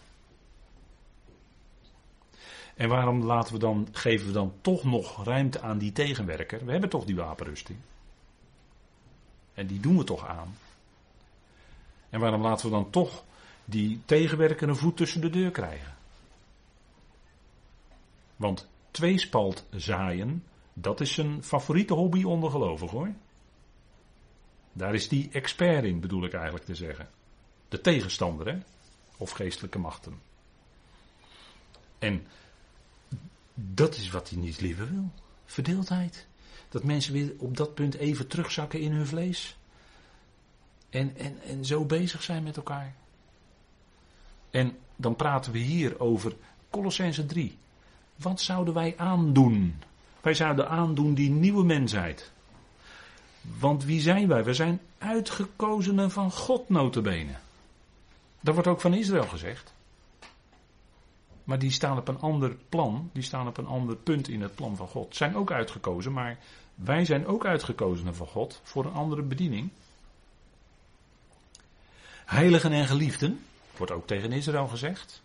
En 2.76 2.90
waarom 2.90 3.24
laten 3.24 3.54
we 3.54 3.60
dan, 3.60 3.88
geven 3.92 4.28
we 4.28 4.34
dan 4.34 4.54
toch 4.62 4.84
nog 4.84 5.26
ruimte 5.26 5.62
aan 5.62 5.78
die 5.78 5.92
tegenwerker? 5.92 6.66
We 6.66 6.72
hebben 6.72 6.90
toch 6.90 7.06
die 7.06 7.16
wapenrusting. 7.16 7.80
En 9.54 9.68
die 9.68 9.80
doen 9.80 9.98
we 9.98 10.04
toch 10.04 10.28
aan. 10.28 10.58
En 12.10 12.20
waarom 12.20 12.42
laten 12.42 12.66
we 12.66 12.72
dan 12.72 12.90
toch 12.90 13.24
die 13.66 14.02
tegenwerker 14.06 14.70
een 14.70 14.76
voet 14.76 14.98
tussen 14.98 15.22
de 15.22 15.30
deur 15.30 15.52
krijgen? 15.52 15.94
Want 18.36 18.68
tweespalt 18.92 19.66
zaaien, 19.72 20.44
dat 20.74 21.02
is 21.02 21.18
een 21.18 21.44
favoriete 21.44 21.94
hobby 21.94 22.24
onder 22.24 22.52
gelovigen 22.52 22.98
hoor. 22.98 23.14
Daar 24.74 24.94
is 24.94 25.08
die 25.08 25.30
expert 25.32 25.84
in, 25.84 26.00
bedoel 26.00 26.24
ik 26.24 26.34
eigenlijk 26.34 26.66
te 26.66 26.76
zeggen. 26.76 27.10
De 27.70 27.82
tegenstander, 27.82 28.48
hè? 28.48 28.58
Of 29.18 29.32
geestelijke 29.32 29.80
machten. 29.80 30.20
En 32.00 32.28
dat 33.54 33.96
is 33.96 34.10
wat 34.10 34.30
hij 34.30 34.40
niet 34.40 34.62
liever 34.62 34.92
wil. 34.92 35.12
Verdeeldheid. 35.46 36.28
Dat 36.70 36.84
mensen 36.84 37.14
weer 37.14 37.34
op 37.38 37.58
dat 37.58 37.74
punt 37.74 37.96
even 37.96 38.28
terugzakken 38.28 38.80
in 38.80 38.92
hun 38.92 39.08
vlees. 39.08 39.58
En, 40.90 41.16
en, 41.18 41.42
en 41.42 41.66
zo 41.66 41.86
bezig 41.86 42.24
zijn 42.24 42.44
met 42.44 42.58
elkaar. 42.58 42.96
En 44.56 44.78
dan 44.96 45.16
praten 45.16 45.52
we 45.52 45.58
hier 45.58 46.00
over 46.00 46.36
Colossense 46.70 47.26
3. 47.26 47.58
Wat 48.16 48.42
zouden 48.42 48.74
wij 48.74 48.94
aandoen? 48.98 49.82
Wij 50.22 50.34
zouden 50.34 50.70
aandoen 50.70 51.14
die 51.14 51.30
nieuwe 51.30 51.64
mensheid. 51.64 52.32
Want 53.60 53.84
wie 53.84 54.02
zijn 54.02 54.28
wij? 54.28 54.44
We 54.44 54.54
zijn 54.54 54.80
uitgekozenen 54.98 56.12
van 56.12 56.32
God 56.32 56.70
notabene. 56.70 57.36
Dat 58.40 58.54
wordt 58.54 58.70
ook 58.70 58.82
van 58.82 58.94
Israël 58.94 59.28
gezegd. 59.28 59.74
Maar 61.44 61.60
die 61.60 61.72
staan 61.72 61.98
op 61.98 62.08
een 62.08 62.20
ander 62.20 62.56
plan, 62.70 63.10
die 63.14 63.24
staan 63.24 63.48
op 63.48 63.58
een 63.58 63.68
ander 63.68 63.96
punt 63.96 64.28
in 64.28 64.42
het 64.42 64.56
plan 64.56 64.76
van 64.76 64.88
God. 64.88 65.16
Zijn 65.16 65.36
ook 65.36 65.52
uitgekozen, 65.52 66.14
maar 66.14 66.38
wij 66.76 67.06
zijn 67.06 67.28
ook 67.28 67.46
uitgekozenen 67.46 68.16
van 68.16 68.28
God 68.28 68.62
voor 68.64 68.86
een 68.86 68.94
andere 68.94 69.22
bediening. 69.22 69.70
Heiligen 72.26 72.72
en 72.72 72.88
geliefden, 72.88 73.40
wordt 73.78 73.94
ook 73.94 74.08
tegen 74.08 74.32
Israël 74.32 74.68
gezegd. 74.68 75.24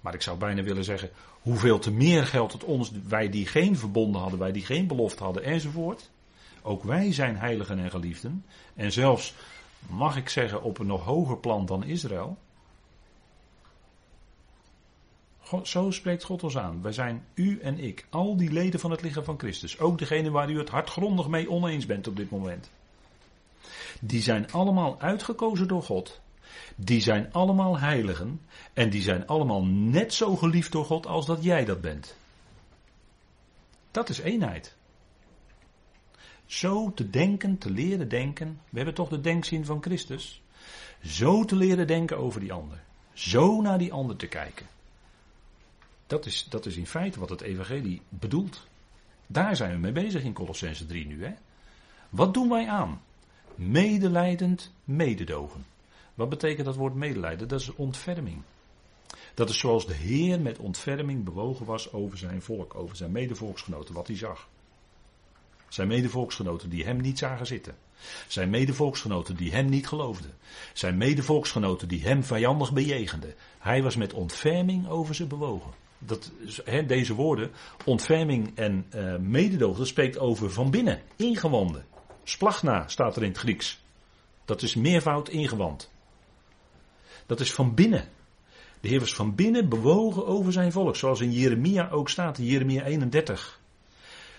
Maar 0.00 0.14
ik 0.14 0.22
zou 0.22 0.38
bijna 0.38 0.62
willen 0.62 0.84
zeggen, 0.84 1.10
hoeveel 1.42 1.78
te 1.78 1.90
meer 1.90 2.26
geldt 2.26 2.52
het 2.52 2.64
ons, 2.64 2.90
wij 3.08 3.30
die 3.30 3.46
geen 3.46 3.76
verbonden 3.76 4.20
hadden, 4.20 4.38
wij 4.38 4.52
die 4.52 4.64
geen 4.64 4.86
belofte 4.86 5.24
hadden 5.24 5.44
enzovoort. 5.44 6.10
Ook 6.62 6.82
wij 6.82 7.12
zijn 7.12 7.36
heiligen 7.36 7.78
en 7.78 7.90
geliefden. 7.90 8.44
En 8.74 8.92
zelfs, 8.92 9.34
mag 9.86 10.16
ik 10.16 10.28
zeggen, 10.28 10.62
op 10.62 10.78
een 10.78 10.86
nog 10.86 11.04
hoger 11.04 11.36
plan 11.36 11.66
dan 11.66 11.84
Israël. 11.84 12.36
zo 15.62 15.90
spreekt 15.90 16.24
God 16.24 16.42
ons 16.42 16.58
aan. 16.58 16.82
Wij 16.82 16.92
zijn 16.92 17.24
u 17.34 17.60
en 17.60 17.78
ik, 17.78 18.06
al 18.10 18.36
die 18.36 18.52
leden 18.52 18.80
van 18.80 18.90
het 18.90 19.02
lichaam 19.02 19.24
van 19.24 19.38
Christus. 19.38 19.78
Ook 19.78 19.98
degene 19.98 20.30
waar 20.30 20.50
u 20.50 20.58
het 20.58 20.68
hardgrondig 20.68 21.28
mee 21.28 21.50
oneens 21.50 21.86
bent 21.86 22.06
op 22.06 22.16
dit 22.16 22.30
moment. 22.30 22.70
Die 24.00 24.22
zijn 24.22 24.52
allemaal 24.52 25.00
uitgekozen 25.00 25.68
door 25.68 25.82
God. 25.82 26.20
Die 26.76 27.00
zijn 27.00 27.32
allemaal 27.32 27.78
heiligen. 27.78 28.40
En 28.72 28.90
die 28.90 29.02
zijn 29.02 29.26
allemaal 29.26 29.64
net 29.64 30.14
zo 30.14 30.36
geliefd 30.36 30.72
door 30.72 30.84
God 30.84 31.06
als 31.06 31.26
dat 31.26 31.42
jij 31.42 31.64
dat 31.64 31.80
bent. 31.80 32.16
Dat 33.90 34.08
is 34.08 34.18
eenheid. 34.18 34.76
Zo 36.46 36.92
te 36.94 37.10
denken, 37.10 37.58
te 37.58 37.70
leren 37.70 38.08
denken. 38.08 38.60
We 38.68 38.76
hebben 38.76 38.94
toch 38.94 39.08
de 39.08 39.20
denkzin 39.20 39.64
van 39.64 39.82
Christus. 39.82 40.42
Zo 41.02 41.44
te 41.44 41.56
leren 41.56 41.86
denken 41.86 42.18
over 42.18 42.40
die 42.40 42.52
ander. 42.52 42.82
Zo 43.12 43.60
naar 43.60 43.78
die 43.78 43.92
ander 43.92 44.16
te 44.16 44.26
kijken. 44.26 44.66
Dat 46.06 46.26
is, 46.26 46.46
dat 46.50 46.66
is 46.66 46.76
in 46.76 46.86
feite 46.86 47.20
wat 47.20 47.28
het 47.28 47.40
evangelie 47.40 48.02
bedoelt. 48.08 48.66
Daar 49.26 49.56
zijn 49.56 49.70
we 49.70 49.78
mee 49.78 49.92
bezig 49.92 50.22
in 50.22 50.32
Colossense 50.32 50.86
3 50.86 51.06
nu. 51.06 51.24
Hè? 51.24 51.32
Wat 52.08 52.34
doen 52.34 52.48
wij 52.48 52.68
aan? 52.68 53.02
Medelijdend 53.54 54.72
mededogen. 54.84 55.64
Wat 56.18 56.28
betekent 56.28 56.66
dat 56.66 56.76
woord 56.76 56.94
medelijden? 56.94 57.48
Dat 57.48 57.60
is 57.60 57.74
ontferming. 57.74 58.42
Dat 59.34 59.48
is 59.48 59.58
zoals 59.58 59.86
de 59.86 59.94
Heer 59.94 60.40
met 60.40 60.58
ontferming 60.58 61.24
bewogen 61.24 61.66
was 61.66 61.92
over 61.92 62.18
zijn 62.18 62.42
volk, 62.42 62.74
over 62.74 62.96
zijn 62.96 63.12
medevolksgenoten, 63.12 63.94
wat 63.94 64.06
hij 64.06 64.16
zag. 64.16 64.48
Zijn 65.68 65.88
medevolksgenoten 65.88 66.70
die 66.70 66.84
hem 66.84 67.00
niet 67.00 67.18
zagen 67.18 67.46
zitten. 67.46 67.76
Zijn 68.26 68.50
medevolksgenoten 68.50 69.36
die 69.36 69.52
hem 69.52 69.68
niet 69.68 69.88
geloofden. 69.88 70.34
Zijn 70.72 70.96
medevolksgenoten 70.96 71.88
die 71.88 72.02
hem 72.02 72.24
vijandig 72.24 72.72
bejegenden. 72.72 73.34
Hij 73.58 73.82
was 73.82 73.96
met 73.96 74.12
ontferming 74.12 74.88
over 74.88 75.14
ze 75.14 75.26
bewogen. 75.26 75.72
Dat, 75.98 76.32
deze 76.86 77.14
woorden, 77.14 77.50
ontferming 77.84 78.52
en 78.54 78.86
uh, 78.94 79.16
mededogen, 79.16 79.78
dat 79.78 79.86
spreekt 79.86 80.18
over 80.18 80.50
van 80.50 80.70
binnen, 80.70 81.02
ingewanden. 81.16 81.86
Splagna 82.24 82.88
staat 82.88 83.16
er 83.16 83.22
in 83.22 83.28
het 83.28 83.38
Grieks. 83.38 83.80
Dat 84.44 84.62
is 84.62 84.74
meervoud 84.74 85.28
ingewand. 85.28 85.90
Dat 87.28 87.40
is 87.40 87.52
van 87.52 87.74
binnen. 87.74 88.08
De 88.80 88.88
Heer 88.88 89.00
was 89.00 89.14
van 89.14 89.34
binnen 89.34 89.68
bewogen 89.68 90.26
over 90.26 90.52
zijn 90.52 90.72
volk, 90.72 90.96
zoals 90.96 91.20
in 91.20 91.32
Jeremia 91.32 91.88
ook 91.90 92.08
staat, 92.08 92.38
in 92.38 92.44
Jeremia 92.44 92.84
31 92.84 93.58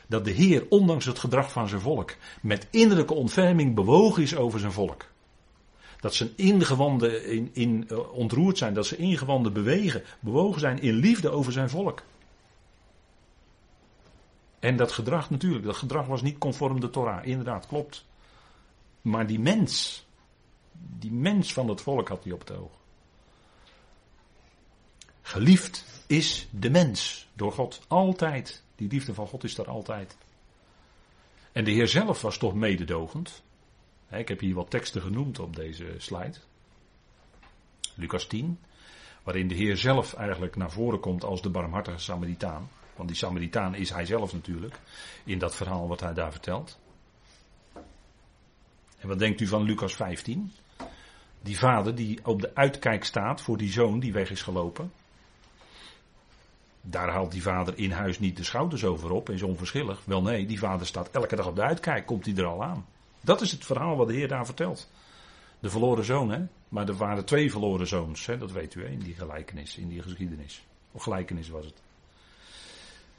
dat 0.10 0.26
de 0.26 0.32
Heer, 0.32 0.66
ondanks 0.70 1.06
het 1.06 1.20
gedrag 1.20 1.52
van 1.52 1.68
zijn 1.68 1.82
volk, 1.82 2.16
met 2.42 2.68
innerlijke 2.70 3.14
ontferming 3.14 3.76
bewogen 3.76 4.24
is 4.24 4.36
over 4.36 4.60
zijn 4.60 4.72
volk. 4.72 5.06
Dat 6.00 6.16
zijn 6.16 6.30
ingewanden 6.36 7.26
in, 7.26 7.50
in, 7.54 7.88
uh, 7.92 8.14
ontroerd 8.14 8.58
zijn, 8.58 8.74
dat 8.74 8.86
ze 8.86 8.96
ingewanden 8.96 9.54
bewegen, 9.54 10.04
bewogen 10.20 10.60
zijn 10.60 10.82
in 10.82 10.94
liefde 10.94 11.30
over 11.30 11.52
zijn 11.52 11.70
volk. 11.70 12.04
En 14.60 14.76
dat 14.76 14.92
gedrag 14.92 15.30
natuurlijk, 15.30 15.66
dat 15.66 15.76
gedrag 15.76 16.08
was 16.08 16.22
niet 16.22 16.38
conform 16.38 16.80
de 16.80 16.90
Torah, 16.90 17.26
inderdaad, 17.26 17.68
klopt. 17.68 18.06
Maar 19.02 19.28
die 19.28 19.40
mens, 19.40 20.06
die 21.00 21.12
mens 21.12 21.54
van 21.54 21.70
het 21.70 21.82
volk 21.82 22.08
had 22.08 22.24
hij 22.24 22.34
op 22.34 22.40
het 22.40 22.52
oog. 22.52 22.79
Geliefd 25.30 25.86
is 26.08 26.48
de 26.52 26.70
mens 26.70 27.28
door 27.34 27.52
God. 27.52 27.82
Altijd. 27.88 28.64
Die 28.76 28.90
liefde 28.90 29.14
van 29.14 29.28
God 29.28 29.44
is 29.44 29.56
daar 29.56 29.68
altijd. 29.68 30.18
En 31.52 31.64
de 31.64 31.72
Heer 31.72 31.88
zelf 31.88 32.22
was 32.22 32.38
toch 32.38 32.54
mededogend. 32.54 33.44
Ik 34.12 34.28
heb 34.28 34.40
hier 34.40 34.56
wat 34.56 34.70
teksten 34.70 35.02
genoemd 35.02 35.40
op 35.40 35.56
deze 35.56 35.94
slide. 35.98 36.34
Lucas 37.96 38.26
10, 38.28 38.60
waarin 39.24 39.48
de 39.48 39.56
Heer 39.56 39.78
zelf 39.78 40.14
eigenlijk 40.14 40.56
naar 40.56 40.72
voren 40.72 41.00
komt 41.00 41.24
als 41.24 41.42
de 41.42 41.50
barmhartige 41.50 42.00
Samaritaan. 42.00 42.70
Want 42.96 43.08
die 43.10 43.18
Samaritaan 43.18 43.76
is 43.76 43.90
hij 43.90 44.06
zelf 44.06 44.34
natuurlijk, 44.34 44.80
in 45.24 45.40
dat 45.40 45.56
verhaal 45.56 45.88
wat 45.88 46.00
hij 46.00 46.14
daar 46.14 46.32
vertelt. 46.32 46.80
En 48.98 49.08
wat 49.08 49.20
denkt 49.20 49.42
u 49.42 49.48
van 49.48 49.64
Lucas 49.64 49.96
15? 49.96 50.52
Die 51.42 51.58
vader 51.58 51.96
die 51.96 52.26
op 52.26 52.42
de 52.42 52.56
uitkijk 52.56 53.04
staat 53.04 53.42
voor 53.42 53.58
die 53.58 53.72
zoon 53.72 54.00
die 54.00 54.14
weg 54.14 54.32
is 54.32 54.42
gelopen. 54.42 54.92
Daar 56.82 57.10
haalt 57.10 57.32
die 57.32 57.42
vader 57.42 57.78
in 57.78 57.92
huis 57.92 58.20
niet 58.20 58.38
de 58.38 58.44
schouders 58.44 58.86
over 58.86 59.12
op 59.12 59.30
is 59.30 59.42
onverschillig. 59.42 60.02
Wel 60.06 60.22
nee, 60.22 60.46
die 60.46 60.60
vader 60.60 60.88
staat 60.88 61.10
elke 61.12 61.36
dag 61.36 61.48
op 61.48 61.56
de 61.56 61.62
uitkijk, 61.62 62.06
komt 62.06 62.26
hij 62.26 62.36
er 62.36 62.46
al 62.46 62.64
aan. 62.64 62.86
Dat 63.22 63.42
is 63.42 63.52
het 63.52 63.66
verhaal 63.66 63.96
wat 63.96 64.08
de 64.08 64.14
Heer 64.14 64.28
daar 64.28 64.46
vertelt. 64.46 64.90
De 65.60 65.70
verloren 65.70 66.06
zoon, 66.06 66.32
hè? 66.32 66.46
Maar 66.70 66.88
er 66.88 66.96
waren 66.96 67.26
twee 67.26 67.52
verloren 67.52 67.88
zoons, 67.88 68.26
hè? 68.26 68.38
dat 68.38 68.52
weet 68.52 68.76
u, 68.76 68.84
hè? 68.84 68.90
in 68.90 69.00
die 69.00 69.16
gelijkenis, 69.16 69.78
in 69.78 69.88
die 69.88 70.02
geschiedenis. 70.02 70.64
Of 70.92 71.04
gelijkenis 71.04 71.50
was 71.50 71.66
het. 71.66 71.82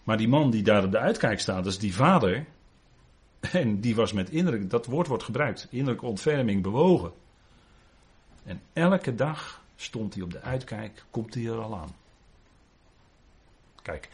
Maar 0.04 0.16
die 0.16 0.28
man 0.28 0.50
die 0.50 0.62
daar 0.62 0.84
op 0.84 0.90
de 0.90 0.98
uitkijk 0.98 1.40
staat, 1.40 1.64
dat 1.64 1.72
is 1.72 1.78
die 1.78 1.94
vader. 1.94 2.46
En 3.40 3.80
die 3.80 3.94
was 3.94 4.12
met 4.12 4.30
innerlijk, 4.30 4.70
dat 4.70 4.86
woord 4.86 5.06
wordt 5.06 5.22
gebruikt, 5.22 5.66
innerlijke 5.70 6.06
ontferming 6.06 6.62
bewogen. 6.62 7.12
En 8.44 8.61
elke 8.72 9.14
dag 9.14 9.62
stond 9.76 10.14
hij 10.14 10.22
op 10.22 10.32
de 10.32 10.40
uitkijk, 10.40 11.04
komt 11.11 11.34
hij 11.34 11.44
er 11.44 11.61
al 11.61 11.76
aan. 11.76 11.94
Kijk, 13.83 14.09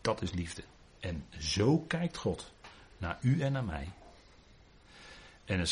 dat 0.00 0.22
is 0.22 0.32
liefde. 0.32 0.62
En 1.00 1.24
zo 1.38 1.78
kijkt 1.78 2.16
God 2.16 2.52
naar 2.98 3.18
u 3.20 3.40
en 3.40 3.52
naar 3.52 3.64
mij. 3.64 3.88
En. 5.44 5.66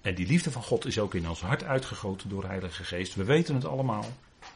En 0.00 0.14
die 0.14 0.26
liefde 0.26 0.50
van 0.50 0.62
God 0.62 0.84
is 0.84 0.98
ook 0.98 1.14
in 1.14 1.28
ons 1.28 1.40
hart 1.40 1.64
uitgegoten 1.64 2.28
door 2.28 2.40
de 2.40 2.46
Heilige 2.46 2.84
Geest. 2.84 3.14
We 3.14 3.24
weten 3.24 3.54
het 3.54 3.64
allemaal. 3.64 4.04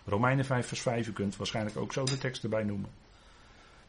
Romeinen 0.04 0.44
5 0.44 0.66
vers 0.66 0.80
5, 0.80 1.06
u 1.06 1.12
kunt 1.12 1.36
waarschijnlijk 1.36 1.76
ook 1.76 1.92
zo 1.92 2.04
de 2.04 2.18
tekst 2.18 2.42
erbij 2.42 2.62
noemen. 2.62 2.90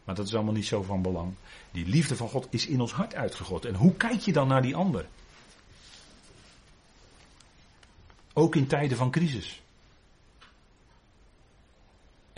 Maar 0.04 0.16
dat 0.16 0.28
is 0.28 0.36
allemaal 0.36 0.54
niet 0.54 0.66
zo 0.66 0.84
van 0.84 1.02
belang. 1.02 1.34
Die 1.72 1.86
liefde 1.86 2.16
van 2.16 2.30
God 2.30 2.48
is 2.50 2.68
in 2.68 2.82
ons 2.82 2.92
hart 2.92 3.16
uitgegooid. 3.16 3.66
En 3.66 3.76
hoe 3.76 3.94
kijk 3.94 4.20
je 4.20 4.34
dan 4.34 4.48
naar 4.48 4.62
die 4.62 4.76
ander? 4.76 5.06
Ook 8.34 8.56
in 8.56 8.68
tijden 8.68 8.98
van 8.98 9.12
crisis. 9.12 9.62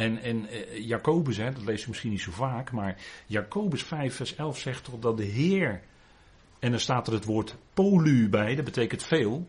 En, 0.04 0.22
en 0.22 0.50
eh, 0.50 0.88
Jacobus, 0.88 1.38
hè, 1.38 1.52
dat 1.52 1.64
lees 1.64 1.82
je 1.82 1.88
misschien 1.88 2.10
niet 2.10 2.22
zo 2.22 2.32
vaak, 2.32 2.72
maar 2.72 2.98
Jacobus 3.26 3.84
5 3.84 4.16
vers 4.16 4.36
11 4.36 4.60
zegt 4.60 4.84
toch 4.84 5.00
dat 5.00 5.18
de 5.18 5.24
Heer, 5.24 5.82
en 6.60 6.72
dan 6.72 6.80
staat 6.80 7.08
er 7.08 7.14
het 7.14 7.26
woord 7.26 7.56
polu 7.74 8.30
bij, 8.30 8.56
dat 8.56 8.66
betekent 8.66 9.04
veel, 9.04 9.48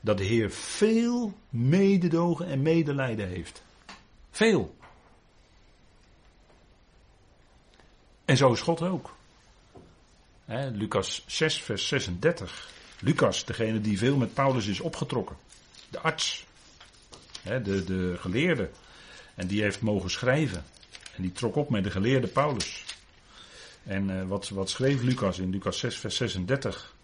dat 0.00 0.18
de 0.18 0.24
Heer 0.24 0.50
veel 0.50 1.32
mededogen 1.48 2.46
en 2.46 2.62
medelijden 2.62 3.28
heeft. 3.28 3.62
Veel. 4.30 4.76
En 8.24 8.36
zo 8.36 8.52
is 8.52 8.60
God 8.60 8.82
ook. 8.82 9.14
Hè, 10.44 10.68
Lucas 10.70 11.24
6 11.26 11.62
vers 11.62 11.88
36. 11.88 12.70
Lucas, 13.00 13.44
degene 13.44 13.80
die 13.80 13.98
veel 13.98 14.16
met 14.16 14.34
Paulus 14.34 14.66
is 14.66 14.80
opgetrokken. 14.80 15.36
De 15.90 15.98
arts. 15.98 16.46
De, 17.42 17.84
de 17.84 18.14
geleerde. 18.18 18.70
En 19.34 19.46
die 19.46 19.62
heeft 19.62 19.80
mogen 19.80 20.10
schrijven. 20.10 20.64
En 21.16 21.22
die 21.22 21.32
trok 21.32 21.56
op 21.56 21.70
met 21.70 21.84
de 21.84 21.90
geleerde 21.90 22.26
Paulus. 22.26 22.84
En 23.82 24.08
uh, 24.08 24.22
wat, 24.22 24.48
wat 24.48 24.70
schreef 24.70 25.02
Lucas 25.02 25.38
in 25.38 25.50
Lucas 25.50 25.78
6, 25.78 25.98
vers 25.98 26.16
36? 26.16 26.94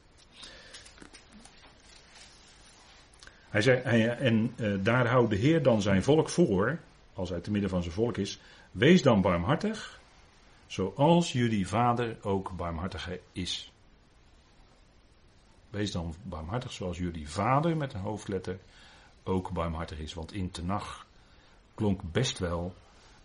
Hij 3.49 3.63
zei, 3.63 4.07
en 4.07 4.55
uh, 4.57 4.79
daar 4.83 5.07
houdt 5.07 5.31
de 5.31 5.37
Heer 5.37 5.63
dan 5.63 5.83
zijn 5.83 6.03
volk 6.03 6.29
voor, 6.29 6.79
als 7.15 7.29
hij 7.29 7.41
te 7.41 7.51
midden 7.51 7.71
van 7.71 7.83
zijn 7.83 7.95
volk 7.95 8.17
is, 8.17 8.41
wees 8.71 9.03
dan 9.03 9.21
barmhartig, 9.21 10.01
zoals 10.67 11.33
jullie 11.33 11.69
vader 11.69 12.17
ook 12.23 12.57
barmhartig 12.57 13.11
is. 13.33 13.73
Wees 15.71 15.93
dan 15.93 16.15
barmhartig 16.23 16.73
zoals 16.73 16.99
jullie 16.99 17.29
vader 17.29 17.77
met 17.77 17.93
een 17.93 18.01
hoofdletter 18.01 18.59
ook 19.25 19.51
barmhartig 19.51 19.99
is. 19.99 20.15
Want 20.15 20.33
in 20.33 20.51
Tenach 20.51 21.07
klonk 21.79 22.01
best 22.13 22.39
wel 22.39 22.75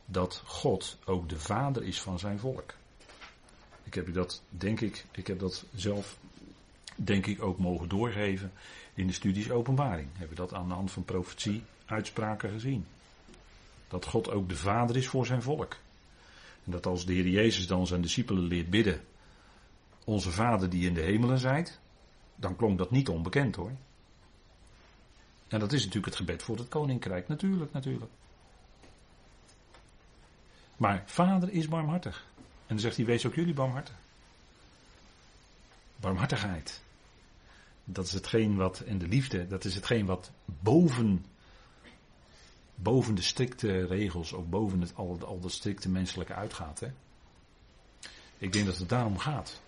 dat 0.05 0.41
God 0.45 0.97
ook 1.05 1.29
de 1.29 1.39
vader 1.39 1.83
is 1.83 2.01
van 2.01 2.19
zijn 2.19 2.39
volk. 2.39 2.73
Ik 3.83 3.93
heb 3.93 4.13
dat, 4.13 4.41
denk 4.49 4.81
ik, 4.81 5.05
ik 5.11 5.27
heb 5.27 5.39
dat 5.39 5.65
zelf, 5.75 6.17
denk 6.95 7.25
ik, 7.25 7.41
ook 7.41 7.57
mogen 7.57 7.89
doorgeven 7.89 8.51
in 8.93 9.07
de 9.07 9.13
studies 9.13 9.51
openbaring. 9.51 10.07
Hebben 10.11 10.29
we 10.29 10.35
dat 10.35 10.53
aan 10.53 10.67
de 10.67 10.73
hand 10.73 10.91
van 10.91 11.03
profetie, 11.03 11.63
uitspraken 11.85 12.49
gezien. 12.49 12.85
Dat 13.87 14.05
God 14.05 14.29
ook 14.29 14.49
de 14.49 14.55
vader 14.55 14.95
is 14.95 15.07
voor 15.07 15.25
zijn 15.25 15.41
volk. 15.41 15.77
En 16.65 16.71
dat 16.71 16.85
als 16.85 17.05
de 17.05 17.13
Heer 17.13 17.27
Jezus 17.27 17.67
dan 17.67 17.87
zijn 17.87 18.01
discipelen 18.01 18.43
leert 18.43 18.69
bidden, 18.69 19.01
onze 20.03 20.31
vader 20.31 20.69
die 20.69 20.87
in 20.87 20.93
de 20.93 21.01
hemelen 21.01 21.39
zijt, 21.39 21.79
dan 22.35 22.55
klonk 22.55 22.77
dat 22.77 22.91
niet 22.91 23.09
onbekend 23.09 23.55
hoor. 23.55 23.71
En 25.47 25.59
dat 25.59 25.73
is 25.73 25.79
natuurlijk 25.79 26.05
het 26.05 26.15
gebed 26.15 26.43
voor 26.43 26.57
het 26.57 26.67
koninkrijk, 26.67 27.27
natuurlijk, 27.27 27.73
natuurlijk. 27.73 28.11
Maar 30.83 31.03
vader 31.05 31.49
is 31.49 31.67
barmhartig. 31.67 32.25
En 32.35 32.43
dan 32.67 32.79
zegt 32.79 32.95
hij, 32.95 33.05
wees 33.05 33.25
ook 33.25 33.35
jullie 33.35 33.53
barmhartig. 33.53 33.95
Barmhartigheid. 35.95 36.81
Dat 37.83 38.05
is 38.05 38.13
hetgeen 38.13 38.55
wat, 38.55 38.79
en 38.79 38.97
de 38.97 39.07
liefde, 39.07 39.47
dat 39.47 39.65
is 39.65 39.75
hetgeen 39.75 40.05
wat 40.05 40.31
boven, 40.45 41.25
boven 42.75 43.15
de 43.15 43.21
strikte 43.21 43.85
regels, 43.85 44.33
ook 44.33 44.49
boven 44.49 44.81
het, 44.81 44.95
al, 44.95 45.19
al 45.25 45.39
de 45.39 45.49
strikte 45.49 45.89
menselijke 45.89 46.33
uitgaat. 46.33 46.79
Hè? 46.79 46.87
Ik 48.37 48.53
denk 48.53 48.65
dat 48.65 48.77
het 48.77 48.89
daarom 48.89 49.17
gaat. 49.17 49.61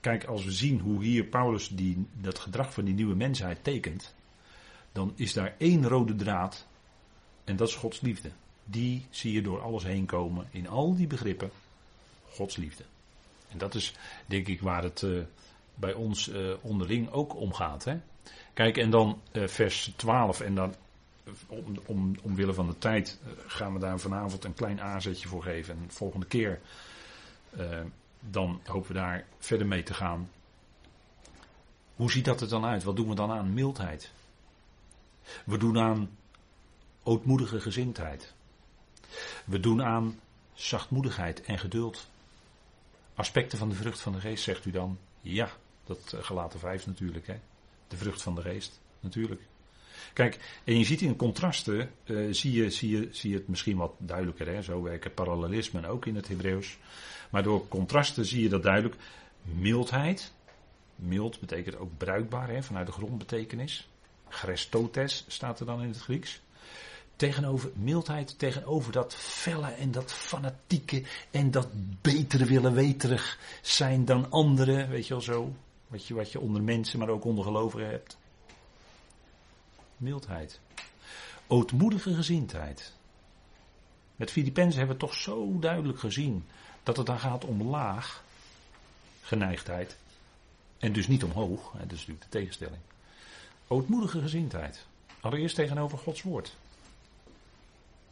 Kijk, 0.00 0.24
als 0.24 0.44
we 0.44 0.52
zien 0.52 0.80
hoe 0.80 1.04
hier 1.04 1.24
Paulus 1.24 1.68
die, 1.68 2.06
dat 2.12 2.38
gedrag 2.38 2.72
van 2.72 2.84
die 2.84 2.94
nieuwe 2.94 3.14
mensheid 3.14 3.64
tekent, 3.64 4.14
dan 4.92 5.12
is 5.16 5.32
daar 5.32 5.54
één 5.58 5.88
rode 5.88 6.14
draad 6.14 6.66
en 7.44 7.56
dat 7.56 7.68
is 7.68 7.74
Gods 7.74 8.00
liefde 8.00 8.30
die 8.64 9.06
zie 9.10 9.32
je 9.32 9.42
door 9.42 9.60
alles 9.62 9.82
heen 9.82 10.06
komen. 10.06 10.46
In 10.50 10.68
al 10.68 10.96
die 10.96 11.06
begrippen. 11.06 11.50
Gods 12.30 12.56
liefde. 12.56 12.84
En 13.48 13.58
dat 13.58 13.74
is 13.74 13.94
denk 14.26 14.46
ik 14.46 14.60
waar 14.60 14.82
het 14.82 15.02
uh, 15.02 15.22
bij 15.74 15.92
ons 15.92 16.28
uh, 16.28 16.52
onderling 16.60 17.10
ook 17.10 17.34
om 17.36 17.52
gaat. 17.52 17.84
Hè? 17.84 17.96
Kijk, 18.52 18.76
en 18.76 18.90
dan 18.90 19.20
uh, 19.32 19.46
vers 19.46 19.92
12. 19.96 20.40
En 20.40 20.54
dan 20.54 20.74
om, 21.46 21.78
om, 21.86 22.14
omwille 22.22 22.54
van 22.54 22.66
de 22.66 22.78
tijd 22.78 23.18
gaan 23.46 23.72
we 23.72 23.78
daar 23.78 23.98
vanavond 24.00 24.44
een 24.44 24.54
klein 24.54 24.80
aanzetje 24.80 25.28
voor 25.28 25.42
geven. 25.42 25.74
En 25.74 25.86
de 25.86 25.94
volgende 25.94 26.26
keer 26.26 26.60
dan 28.30 28.60
hopen 28.64 28.88
we 28.88 28.94
daar 28.94 29.24
verder 29.38 29.66
mee 29.66 29.82
te 29.82 29.94
gaan. 29.94 30.30
Hoe 31.96 32.10
ziet 32.10 32.24
dat 32.24 32.40
er 32.40 32.48
dan 32.48 32.64
uit? 32.64 32.84
Wat 32.84 32.96
doen 32.96 33.08
we 33.08 33.14
dan 33.14 33.30
aan 33.30 33.54
mildheid? 33.54 34.10
We 35.44 35.58
doen 35.58 35.78
aan 35.78 36.10
ootmoedige 37.02 37.60
gezindheid. 37.60 38.32
We 39.44 39.60
doen 39.60 39.82
aan 39.82 40.20
zachtmoedigheid 40.54 41.42
en 41.42 41.58
geduld. 41.58 42.08
Aspecten 43.14 43.58
van 43.58 43.68
de 43.68 43.74
vrucht 43.74 44.00
van 44.00 44.12
de 44.12 44.20
geest, 44.20 44.44
zegt 44.44 44.64
u 44.64 44.70
dan? 44.70 44.98
Ja, 45.20 45.50
dat 45.84 46.12
uh, 46.14 46.22
gelaten 46.22 46.58
vijf 46.58 46.86
natuurlijk, 46.86 47.26
hè? 47.26 47.36
De 47.88 47.96
vrucht 47.96 48.22
van 48.22 48.34
de 48.34 48.42
geest, 48.42 48.80
natuurlijk. 49.00 49.40
Kijk, 50.12 50.60
en 50.64 50.78
je 50.78 50.84
ziet 50.84 51.00
in 51.00 51.16
contrasten, 51.16 51.90
uh, 52.04 52.34
zie, 52.34 52.52
je, 52.52 52.70
zie, 52.70 52.90
je, 52.90 53.08
zie 53.10 53.30
je 53.30 53.36
het 53.36 53.48
misschien 53.48 53.76
wat 53.76 53.92
duidelijker, 53.98 54.46
hè? 54.46 54.62
Zo 54.62 54.82
werken 54.82 55.14
parallelismen 55.14 55.84
ook 55.84 56.06
in 56.06 56.16
het 56.16 56.28
Hebreeuws. 56.28 56.78
Maar 57.30 57.42
door 57.42 57.68
contrasten 57.68 58.24
zie 58.24 58.42
je 58.42 58.48
dat 58.48 58.62
duidelijk. 58.62 58.94
Mildheid, 59.42 60.32
mild 60.96 61.40
betekent 61.40 61.76
ook 61.76 61.96
bruikbaar, 61.96 62.48
hè? 62.48 62.62
vanuit 62.62 62.86
de 62.86 62.92
grondbetekenis. 62.92 63.88
Grestotes 64.28 65.24
staat 65.28 65.60
er 65.60 65.66
dan 65.66 65.82
in 65.82 65.88
het 65.88 66.00
Grieks. 66.00 66.40
Tegenover 67.16 67.70
mildheid, 67.74 68.38
tegenover 68.38 68.92
dat 68.92 69.14
felle 69.14 69.68
en 69.68 69.90
dat 69.90 70.12
fanatieke 70.12 71.02
en 71.30 71.50
dat 71.50 71.68
betere 72.00 72.44
willen 72.44 72.74
weterig 72.74 73.38
zijn 73.62 74.04
dan 74.04 74.30
anderen, 74.30 74.88
weet 74.88 75.06
je 75.06 75.14
wel 75.14 75.22
zo. 75.22 75.52
Wat 75.88 76.06
je, 76.06 76.14
wat 76.14 76.32
je 76.32 76.40
onder 76.40 76.62
mensen, 76.62 76.98
maar 76.98 77.08
ook 77.08 77.24
onder 77.24 77.44
gelovigen 77.44 77.90
hebt. 77.90 78.16
Mildheid. 79.96 80.60
Ootmoedige 81.46 82.14
gezindheid. 82.14 82.92
Met 84.16 84.30
Filippenzen 84.30 84.78
hebben 84.78 84.96
we 84.96 85.06
toch 85.06 85.14
zo 85.14 85.58
duidelijk 85.58 85.98
gezien 85.98 86.44
dat 86.82 86.96
het 86.96 87.06
dan 87.06 87.18
gaat 87.18 87.44
om 87.44 87.62
laag 87.62 88.24
geneigdheid. 89.22 89.96
En 90.78 90.92
dus 90.92 91.08
niet 91.08 91.24
omhoog, 91.24 91.72
dat 91.72 91.82
is 91.82 91.90
natuurlijk 91.90 92.22
de 92.22 92.38
tegenstelling. 92.38 92.80
Ootmoedige 93.66 94.20
gezindheid. 94.20 94.86
Allereerst 95.20 95.54
tegenover 95.54 95.98
Gods 95.98 96.22
woord. 96.22 96.56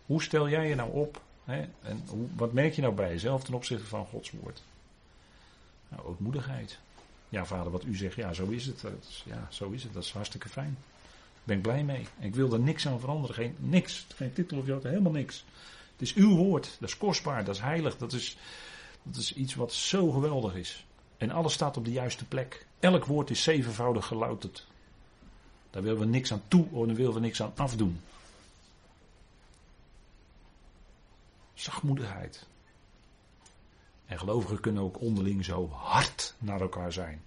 Hoe 0.06 0.22
stel 0.22 0.48
jij 0.48 0.68
je 0.68 0.74
nou 0.74 0.92
op? 0.92 1.22
Hè? 1.44 1.68
En 1.82 2.02
hoe, 2.08 2.26
wat 2.36 2.52
merk 2.52 2.74
je 2.74 2.82
nou 2.82 2.94
bij 2.94 3.08
jezelf 3.08 3.44
ten 3.44 3.54
opzichte 3.54 3.86
van 3.86 4.06
Gods 4.06 4.30
woord? 4.30 4.62
Nou, 5.88 6.02
ootmoedigheid. 6.06 6.78
Ja, 7.28 7.44
vader, 7.44 7.72
wat 7.72 7.84
u 7.84 7.96
zegt, 7.96 8.14
ja, 8.14 8.32
zo 8.32 8.46
is 8.46 8.66
het. 8.66 8.84
Ja, 9.24 9.46
zo 9.50 9.70
is 9.70 9.82
het. 9.82 9.92
Dat 9.92 10.02
is 10.02 10.12
hartstikke 10.12 10.48
fijn. 10.48 10.76
Daar 10.82 11.42
ben 11.44 11.56
ik 11.56 11.62
blij 11.62 11.84
mee. 11.84 12.06
Ik 12.18 12.34
wil 12.34 12.52
er 12.52 12.60
niks 12.60 12.86
aan 12.86 13.00
veranderen. 13.00 13.36
Geen, 13.36 13.56
niks. 13.58 14.06
Geen 14.14 14.32
titel 14.32 14.58
of 14.58 14.66
jota, 14.66 14.88
helemaal 14.88 15.12
niks. 15.12 15.44
Het 15.92 16.02
is 16.02 16.14
uw 16.14 16.36
woord. 16.36 16.76
Dat 16.80 16.88
is 16.88 16.96
kostbaar. 16.96 17.44
Dat 17.44 17.54
is 17.54 17.60
heilig. 17.60 17.96
Dat 17.96 18.12
is, 18.12 18.36
dat 19.02 19.16
is 19.16 19.34
iets 19.34 19.54
wat 19.54 19.72
zo 19.72 20.10
geweldig 20.10 20.54
is. 20.54 20.86
En 21.16 21.30
alles 21.30 21.52
staat 21.52 21.76
op 21.76 21.84
de 21.84 21.92
juiste 21.92 22.24
plek. 22.24 22.66
Elk 22.80 23.04
woord 23.04 23.30
is 23.30 23.42
zevenvoudig 23.42 24.06
gelouterd. 24.06 24.66
Daar 25.70 25.82
willen 25.82 25.98
we 25.98 26.06
niks 26.06 26.32
aan 26.32 26.42
toe, 26.48 26.66
of 26.70 26.86
daar 26.86 26.96
willen 26.96 27.14
we 27.14 27.20
niks 27.20 27.42
aan 27.42 27.52
afdoen. 27.56 28.00
Zachtmoedigheid. 31.62 32.46
En 34.06 34.18
gelovigen 34.18 34.60
kunnen 34.60 34.82
ook 34.82 35.00
onderling 35.00 35.44
zo 35.44 35.68
hard 35.68 36.34
naar 36.38 36.60
elkaar 36.60 36.92
zijn. 36.92 37.22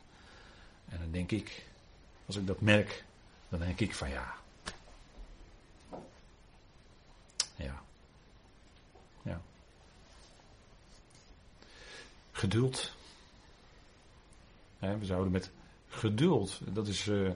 En 0.90 1.00
dan 1.00 1.12
denk 1.12 1.32
ik, 1.32 1.66
als 2.26 2.36
ik 2.36 2.48
dat 2.48 2.62
merk, 2.62 3.04
dan 3.50 3.60
denk 3.60 3.80
ik 3.80 3.96
van 3.96 4.10
ja. 4.10 4.36
Ja. 7.56 7.82
Ja. 9.22 9.42
Geduld. 12.32 12.94
we 14.80 15.06
zouden 15.06 15.32
met 15.32 15.52
geduld, 15.88 16.60
dat 16.74 16.88
is, 16.88 17.08
uh, 17.08 17.32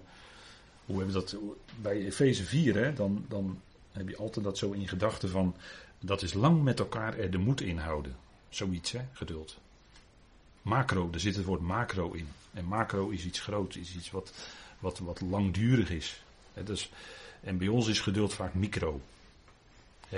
hoe 0.85 0.97
hebben 0.97 1.07
we 1.07 1.21
dat 1.21 1.35
bij 1.81 2.05
Efeze 2.05 2.43
4, 2.43 2.75
hè, 2.75 2.93
dan, 2.93 3.25
dan 3.27 3.61
heb 3.91 4.09
je 4.09 4.17
altijd 4.17 4.45
dat 4.45 4.57
zo 4.57 4.71
in 4.71 4.87
gedachten 4.87 5.29
van, 5.29 5.55
dat 5.99 6.21
is 6.21 6.33
lang 6.33 6.63
met 6.63 6.79
elkaar 6.79 7.17
er 7.17 7.31
de 7.31 7.37
moed 7.37 7.61
inhouden. 7.61 8.15
Zoiets, 8.49 8.91
hè, 8.91 9.01
geduld. 9.13 9.57
Macro, 10.61 11.09
daar 11.09 11.19
zit 11.19 11.35
het 11.35 11.45
woord 11.45 11.61
macro 11.61 12.11
in. 12.11 12.27
En 12.53 12.65
macro 12.65 13.09
is 13.09 13.25
iets 13.25 13.39
groots, 13.39 13.77
is 13.77 13.95
iets 13.95 14.11
wat, 14.11 14.33
wat, 14.79 14.99
wat 14.99 15.21
langdurig 15.21 15.89
is. 15.89 16.23
dus, 16.63 16.91
en 17.41 17.57
bij 17.57 17.67
ons 17.67 17.87
is 17.87 17.99
geduld 17.99 18.33
vaak 18.33 18.53
micro. 18.53 19.01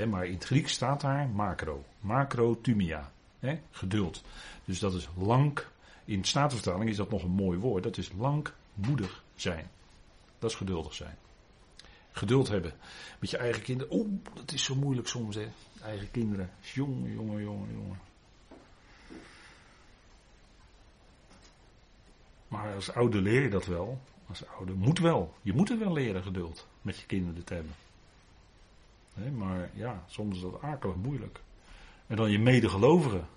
maar 0.07 0.25
in 0.25 0.33
het 0.33 0.45
Grieks 0.45 0.73
staat 0.73 1.01
daar 1.01 1.27
macro. 1.27 1.83
Macrotumia. 1.99 3.11
He, 3.39 3.59
geduld. 3.71 4.23
Dus 4.65 4.79
dat 4.79 4.93
is 4.93 5.07
lang. 5.17 5.59
In 6.05 6.23
Statenvertaling 6.23 6.89
is 6.89 6.97
dat 6.97 7.09
nog 7.09 7.23
een 7.23 7.29
mooi 7.29 7.57
woord. 7.59 7.83
Dat 7.83 7.97
is 7.97 8.11
langmoedig 8.17 9.23
zijn. 9.35 9.69
Dat 10.39 10.49
is 10.49 10.55
geduldig 10.55 10.93
zijn. 10.93 11.17
Geduld 12.11 12.47
hebben 12.47 12.73
met 13.19 13.29
je 13.29 13.37
eigen 13.37 13.61
kinderen. 13.61 13.93
Oeh, 13.93 14.09
dat 14.33 14.51
is 14.51 14.63
zo 14.63 14.75
moeilijk 14.75 15.07
soms, 15.07 15.35
hè. 15.35 15.47
Eigen 15.83 16.11
kinderen. 16.11 16.49
Jongen, 16.59 17.13
jongen, 17.13 17.43
jongen, 17.43 17.73
jongen. 17.73 17.99
Maar 22.47 22.73
als 22.73 22.93
ouder 22.93 23.21
leer 23.21 23.41
je 23.41 23.49
dat 23.49 23.65
wel. 23.65 24.01
Als 24.27 24.47
ouder 24.47 24.75
moet 24.75 24.99
wel. 24.99 25.33
Je 25.41 25.53
moet 25.53 25.69
het 25.69 25.79
wel 25.79 25.93
leren 25.93 26.23
geduld 26.23 26.67
met 26.81 26.99
je 26.99 27.05
kinderen 27.05 27.43
te 27.43 27.53
hebben. 27.53 27.75
Maar 29.37 29.69
ja, 29.73 30.03
soms 30.07 30.35
is 30.35 30.41
dat 30.41 30.61
akelig 30.61 30.95
moeilijk. 30.95 31.41
En 32.07 32.15
dan 32.15 32.31
je 32.31 32.39
medegelovigen. 32.39 33.27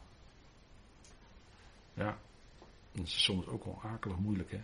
Ja, 1.94 2.18
dat 2.92 3.06
is 3.06 3.24
soms 3.24 3.46
ook 3.46 3.64
wel 3.64 3.80
akelig 3.82 4.16
moeilijk 4.18 4.50
hè. 4.50 4.60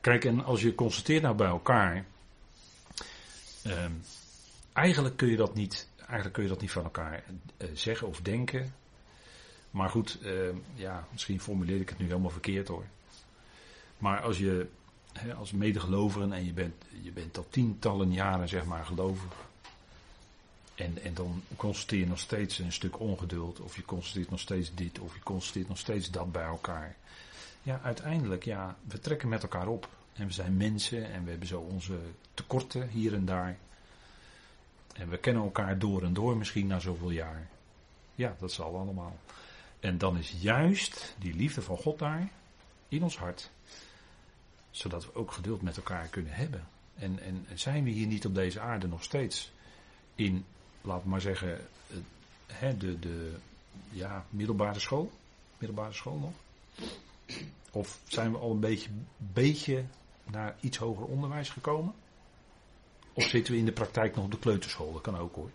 Kijk, 0.00 0.24
en 0.24 0.44
als 0.44 0.62
je 0.62 0.74
constateert 0.74 1.22
nou 1.22 1.34
bij 1.36 1.46
elkaar. 1.46 2.06
Ehm, 3.68 3.92
eigenlijk 4.72 5.16
kun 5.16 5.28
je 5.28 5.36
dat 5.36 5.54
niet, 5.54 5.88
eigenlijk 5.96 6.32
kun 6.32 6.42
je 6.42 6.48
dat 6.48 6.60
niet 6.60 6.70
van 6.70 6.84
elkaar 6.84 7.24
eh, 7.56 7.68
zeggen 7.74 8.06
of 8.06 8.20
denken. 8.20 8.74
Maar 9.70 9.90
goed, 9.90 10.18
uh, 10.22 10.32
ja, 10.74 11.06
misschien 11.12 11.40
formuleer 11.40 11.80
ik 11.80 11.88
het 11.88 11.98
nu 11.98 12.06
helemaal 12.06 12.30
verkeerd 12.30 12.68
hoor. 12.68 12.84
Maar 13.98 14.20
als 14.20 14.38
je 14.38 14.66
hè, 15.12 15.34
als 15.34 15.50
medegelovigen 15.50 16.32
en 16.32 16.44
je 16.44 16.52
bent, 16.52 16.84
je 17.02 17.10
bent 17.10 17.36
al 17.36 17.46
tientallen 17.50 18.12
jaren 18.12 18.48
zeg 18.48 18.64
maar 18.64 18.84
gelovig. 18.84 19.32
En, 20.74 21.02
en 21.02 21.14
dan 21.14 21.42
constateer 21.56 21.98
je 21.98 22.06
nog 22.06 22.18
steeds 22.18 22.58
een 22.58 22.72
stuk 22.72 23.00
ongeduld. 23.00 23.60
Of 23.60 23.76
je 23.76 23.84
constateert 23.84 24.30
nog 24.30 24.40
steeds 24.40 24.74
dit. 24.74 24.98
Of 24.98 25.14
je 25.14 25.22
constateert 25.22 25.68
nog 25.68 25.78
steeds 25.78 26.10
dat 26.10 26.32
bij 26.32 26.44
elkaar. 26.44 26.96
Ja, 27.62 27.80
uiteindelijk, 27.82 28.44
ja, 28.44 28.76
we 28.88 29.00
trekken 29.00 29.28
met 29.28 29.42
elkaar 29.42 29.66
op. 29.66 29.88
En 30.18 30.26
we 30.26 30.32
zijn 30.32 30.56
mensen 30.56 31.12
en 31.12 31.24
we 31.24 31.30
hebben 31.30 31.48
zo 31.48 31.60
onze 31.60 31.98
tekorten 32.34 32.88
hier 32.88 33.14
en 33.14 33.24
daar. 33.24 33.58
En 34.92 35.08
we 35.08 35.18
kennen 35.18 35.42
elkaar 35.42 35.78
door 35.78 36.02
en 36.02 36.12
door 36.12 36.36
misschien 36.36 36.66
na 36.66 36.78
zoveel 36.78 37.10
jaar. 37.10 37.48
Ja, 38.14 38.36
dat 38.38 38.52
zal 38.52 38.76
allemaal. 38.76 39.16
En 39.80 39.98
dan 39.98 40.18
is 40.18 40.34
juist 40.40 41.14
die 41.18 41.34
liefde 41.34 41.62
van 41.62 41.76
God 41.76 41.98
daar 41.98 42.28
in 42.88 43.02
ons 43.02 43.18
hart. 43.18 43.50
Zodat 44.70 45.04
we 45.04 45.14
ook 45.14 45.32
geduld 45.32 45.62
met 45.62 45.76
elkaar 45.76 46.06
kunnen 46.06 46.32
hebben. 46.32 46.68
En, 46.94 47.18
en 47.22 47.46
zijn 47.54 47.84
we 47.84 47.90
hier 47.90 48.06
niet 48.06 48.26
op 48.26 48.34
deze 48.34 48.60
aarde 48.60 48.88
nog 48.88 49.02
steeds 49.04 49.52
in, 50.14 50.44
laat 50.80 51.04
maar 51.04 51.20
zeggen, 51.20 51.66
de, 52.78 52.98
de 52.98 53.36
ja, 53.90 54.24
middelbare 54.30 54.80
school? 54.80 55.12
Middelbare 55.58 55.92
school 55.92 56.18
nog? 56.18 56.32
Of 57.70 58.00
zijn 58.08 58.32
we 58.32 58.38
al 58.38 58.50
een 58.50 58.60
beetje, 58.60 58.88
beetje 59.16 59.84
naar 60.30 60.56
iets 60.60 60.76
hoger 60.76 61.04
onderwijs 61.04 61.50
gekomen? 61.50 61.94
Of 63.12 63.24
zitten 63.24 63.52
we 63.52 63.58
in 63.58 63.64
de 63.64 63.72
praktijk 63.72 64.14
nog 64.14 64.24
op 64.24 64.30
de 64.30 64.38
kleuterschool? 64.38 64.92
Dat 64.92 65.02
kan 65.02 65.16
ook 65.16 65.34
hoor. 65.34 65.50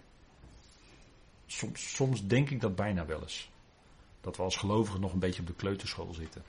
Soms, 1.45 1.95
soms 1.95 2.27
denk 2.27 2.49
ik 2.49 2.61
dat 2.61 2.75
bijna 2.75 3.05
wel 3.05 3.21
eens. 3.21 3.51
Dat 4.21 4.37
we 4.37 4.43
als 4.43 4.55
gelovigen 4.55 5.01
nog 5.01 5.13
een 5.13 5.19
beetje 5.19 5.41
op 5.41 5.47
de 5.47 5.53
kleuterschool 5.53 6.13
zitten. 6.13 6.43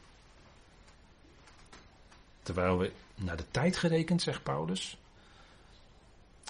Terwijl 2.43 2.79
we 2.79 2.93
naar 3.15 3.37
de 3.37 3.51
tijd 3.51 3.77
gerekend, 3.77 4.23
zegt 4.23 4.43
Paulus, 4.43 4.99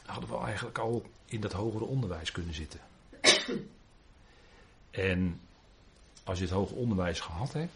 hadden 0.04 0.30
we 0.30 0.36
eigenlijk 0.36 0.78
al 0.78 1.02
in 1.24 1.40
dat 1.40 1.52
hogere 1.52 1.84
onderwijs 1.84 2.32
kunnen 2.32 2.54
zitten. 2.54 2.80
En 4.90 5.40
als 6.24 6.38
je 6.38 6.44
het 6.44 6.54
hoger 6.54 6.76
onderwijs 6.76 7.20
gehad 7.20 7.52
hebt, 7.52 7.72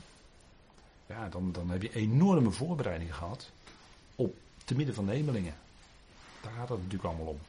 ja, 1.06 1.28
dan, 1.28 1.52
dan 1.52 1.70
heb 1.70 1.82
je 1.82 1.94
enorme 1.94 2.50
voorbereiding 2.50 3.14
gehad 3.14 3.50
op 4.18 4.36
te 4.64 4.74
midden 4.74 4.94
van 4.94 5.06
de 5.06 5.12
hemelingen. 5.12 5.54
Daar 6.40 6.52
gaat 6.52 6.68
het 6.68 6.78
natuurlijk 6.78 7.04
allemaal 7.04 7.26
om. 7.26 7.40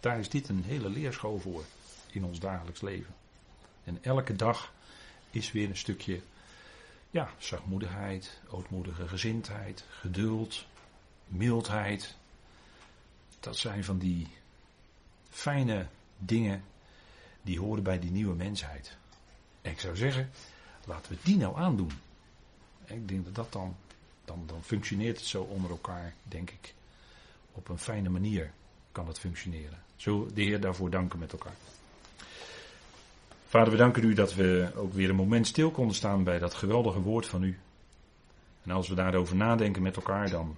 Daar 0.00 0.18
is 0.18 0.28
dit 0.28 0.48
een 0.48 0.64
hele 0.64 0.88
leerschool 0.88 1.38
voor 1.38 1.64
in 2.10 2.24
ons 2.24 2.38
dagelijks 2.38 2.80
leven. 2.80 3.14
En 3.84 3.98
elke 4.04 4.36
dag 4.36 4.72
is 5.30 5.52
weer 5.52 5.68
een 5.68 5.76
stukje 5.76 6.20
ja, 7.10 7.30
zachtmoedigheid, 7.38 8.40
ootmoedige 8.48 9.08
gezindheid, 9.08 9.84
geduld, 9.88 10.66
mildheid. 11.26 12.16
Dat 13.40 13.56
zijn 13.56 13.84
van 13.84 13.98
die 13.98 14.28
fijne 15.30 15.86
dingen 16.18 16.64
die 17.42 17.60
horen 17.60 17.82
bij 17.82 17.98
die 17.98 18.10
nieuwe 18.10 18.34
mensheid. 18.34 18.96
En 19.62 19.70
ik 19.70 19.80
zou 19.80 19.96
zeggen, 19.96 20.30
laten 20.84 21.12
we 21.12 21.18
die 21.22 21.36
nou 21.36 21.56
aandoen. 21.56 21.92
ik 22.84 23.08
denk 23.08 23.24
dat 23.24 23.34
dat 23.34 23.52
dan, 23.52 23.76
dan, 24.24 24.42
dan 24.46 24.62
functioneert 24.62 25.16
het 25.16 25.26
zo 25.26 25.42
onder 25.42 25.70
elkaar, 25.70 26.14
denk 26.22 26.50
ik. 26.50 26.74
Op 27.52 27.68
een 27.68 27.78
fijne 27.78 28.08
manier 28.08 28.50
kan 28.92 29.06
het 29.06 29.18
functioneren. 29.18 29.82
Zo 29.96 30.28
de 30.34 30.42
Heer 30.42 30.60
daarvoor 30.60 30.90
danken 30.90 31.18
met 31.18 31.32
elkaar. 31.32 31.54
Vader, 33.46 33.70
we 33.70 33.78
danken 33.78 34.04
u 34.04 34.14
dat 34.14 34.34
we 34.34 34.70
ook 34.74 34.92
weer 34.92 35.10
een 35.10 35.16
moment 35.16 35.46
stil 35.46 35.70
konden 35.70 35.96
staan 35.96 36.24
bij 36.24 36.38
dat 36.38 36.54
geweldige 36.54 37.00
woord 37.00 37.26
van 37.26 37.42
u. 37.42 37.58
En 38.62 38.70
als 38.70 38.88
we 38.88 38.94
daarover 38.94 39.36
nadenken 39.36 39.82
met 39.82 39.96
elkaar, 39.96 40.30
dan 40.30 40.56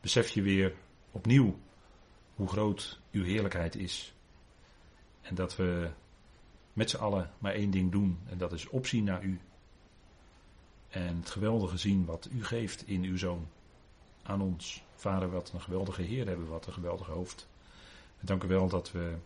besef 0.00 0.28
je 0.28 0.42
weer 0.42 0.74
opnieuw 1.10 1.58
hoe 2.34 2.48
groot 2.48 2.98
uw 3.12 3.24
heerlijkheid 3.24 3.76
is. 3.76 4.14
En 5.20 5.34
dat 5.34 5.56
we 5.56 5.90
met 6.72 6.90
z'n 6.90 6.96
allen 6.96 7.30
maar 7.38 7.52
één 7.52 7.70
ding 7.70 7.92
doen, 7.92 8.18
en 8.28 8.38
dat 8.38 8.52
is 8.52 8.68
opzien 8.68 9.04
naar 9.04 9.22
u. 9.22 9.40
En 10.92 11.16
het 11.16 11.30
geweldige 11.30 11.76
zien 11.76 12.04
wat 12.04 12.28
u 12.32 12.44
geeft 12.44 12.86
in 12.86 13.02
uw 13.02 13.16
zoon 13.16 13.48
aan 14.22 14.40
ons. 14.40 14.84
Vader, 14.94 15.30
wat 15.30 15.52
een 15.52 15.60
geweldige 15.60 16.02
Heer 16.02 16.26
hebben, 16.26 16.48
wat 16.48 16.66
een 16.66 16.72
geweldige 16.72 17.10
hoofd. 17.10 17.48
En 18.18 18.26
dank 18.26 18.42
u 18.42 18.48
wel 18.48 18.68
dat 18.68 18.92
we 18.92 19.16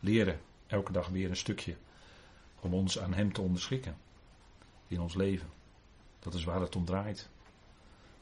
leren 0.00 0.40
elke 0.66 0.92
dag 0.92 1.08
weer 1.08 1.30
een 1.30 1.36
stukje 1.36 1.76
om 2.60 2.74
ons 2.74 2.98
aan 2.98 3.14
Hem 3.14 3.32
te 3.32 3.40
onderschikken 3.40 3.96
in 4.86 5.00
ons 5.00 5.14
leven. 5.14 5.48
Dat 6.18 6.34
is 6.34 6.44
waar 6.44 6.60
het 6.60 6.76
om 6.76 6.84
draait. 6.84 7.28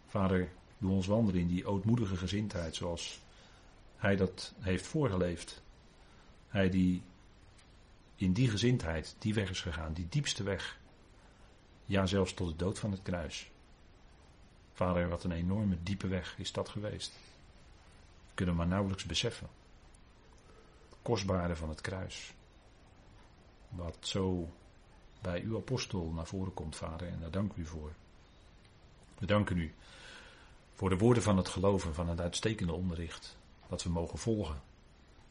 Vader, 0.07 0.49
doe 0.79 0.91
ons 0.91 1.07
wandelen 1.07 1.41
in 1.41 1.49
die 1.49 1.67
ootmoedige 1.67 2.17
gezindheid 2.17 2.75
zoals 2.75 3.21
Hij 3.97 4.17
dat 4.17 4.55
heeft 4.59 4.87
voorgeleefd. 4.87 5.63
Hij 6.49 6.71
die 6.71 7.03
in 8.15 8.33
die 8.33 8.51
gezindheid 8.51 9.17
die 9.19 9.35
weg 9.35 9.51
is 9.51 9.61
gegaan, 9.61 9.93
die 9.93 10.07
diepste 10.09 10.43
weg. 10.43 10.79
Ja, 11.89 12.07
zelfs 12.07 12.35
tot 12.35 12.49
de 12.49 12.57
dood 12.57 12.79
van 12.79 12.91
het 12.91 13.03
kruis. 13.03 13.51
Vader, 14.73 15.09
wat 15.09 15.25
een 15.25 15.33
enorme 15.33 15.83
diepe 15.83 16.09
weg 16.09 16.39
is 16.39 16.53
dat 16.53 16.69
geweest. 16.69 17.13
kunnen 18.35 18.55
we 18.55 18.61
maar 18.61 18.71
nauwelijks 18.71 19.05
beseffen. 19.05 19.49
kostbare 21.03 21.57
van 21.57 21.69
het 21.69 21.81
kruis. 21.81 22.35
Wat 23.69 23.97
zo 24.01 24.53
bij 25.21 25.43
uw 25.43 25.57
apostel 25.57 26.11
naar 26.11 26.27
voren 26.27 26.55
komt, 26.55 26.77
vader, 26.77 27.09
en 27.09 27.21
daar 27.21 27.31
dank 27.31 27.53
u 27.55 27.67
voor. 27.67 27.93
We 29.19 29.27
danken 29.27 29.57
u 29.59 29.75
voor 30.75 30.89
de 30.89 30.99
woorden 30.99 31.23
van 31.23 31.37
het 31.37 31.49
geloven, 31.49 31.95
van 31.95 32.09
het 32.09 32.21
uitstekende 32.21 32.73
onderricht, 32.73 33.37
dat 33.69 33.83
we 33.83 33.91
mogen 33.91 34.19
volgen 34.19 34.63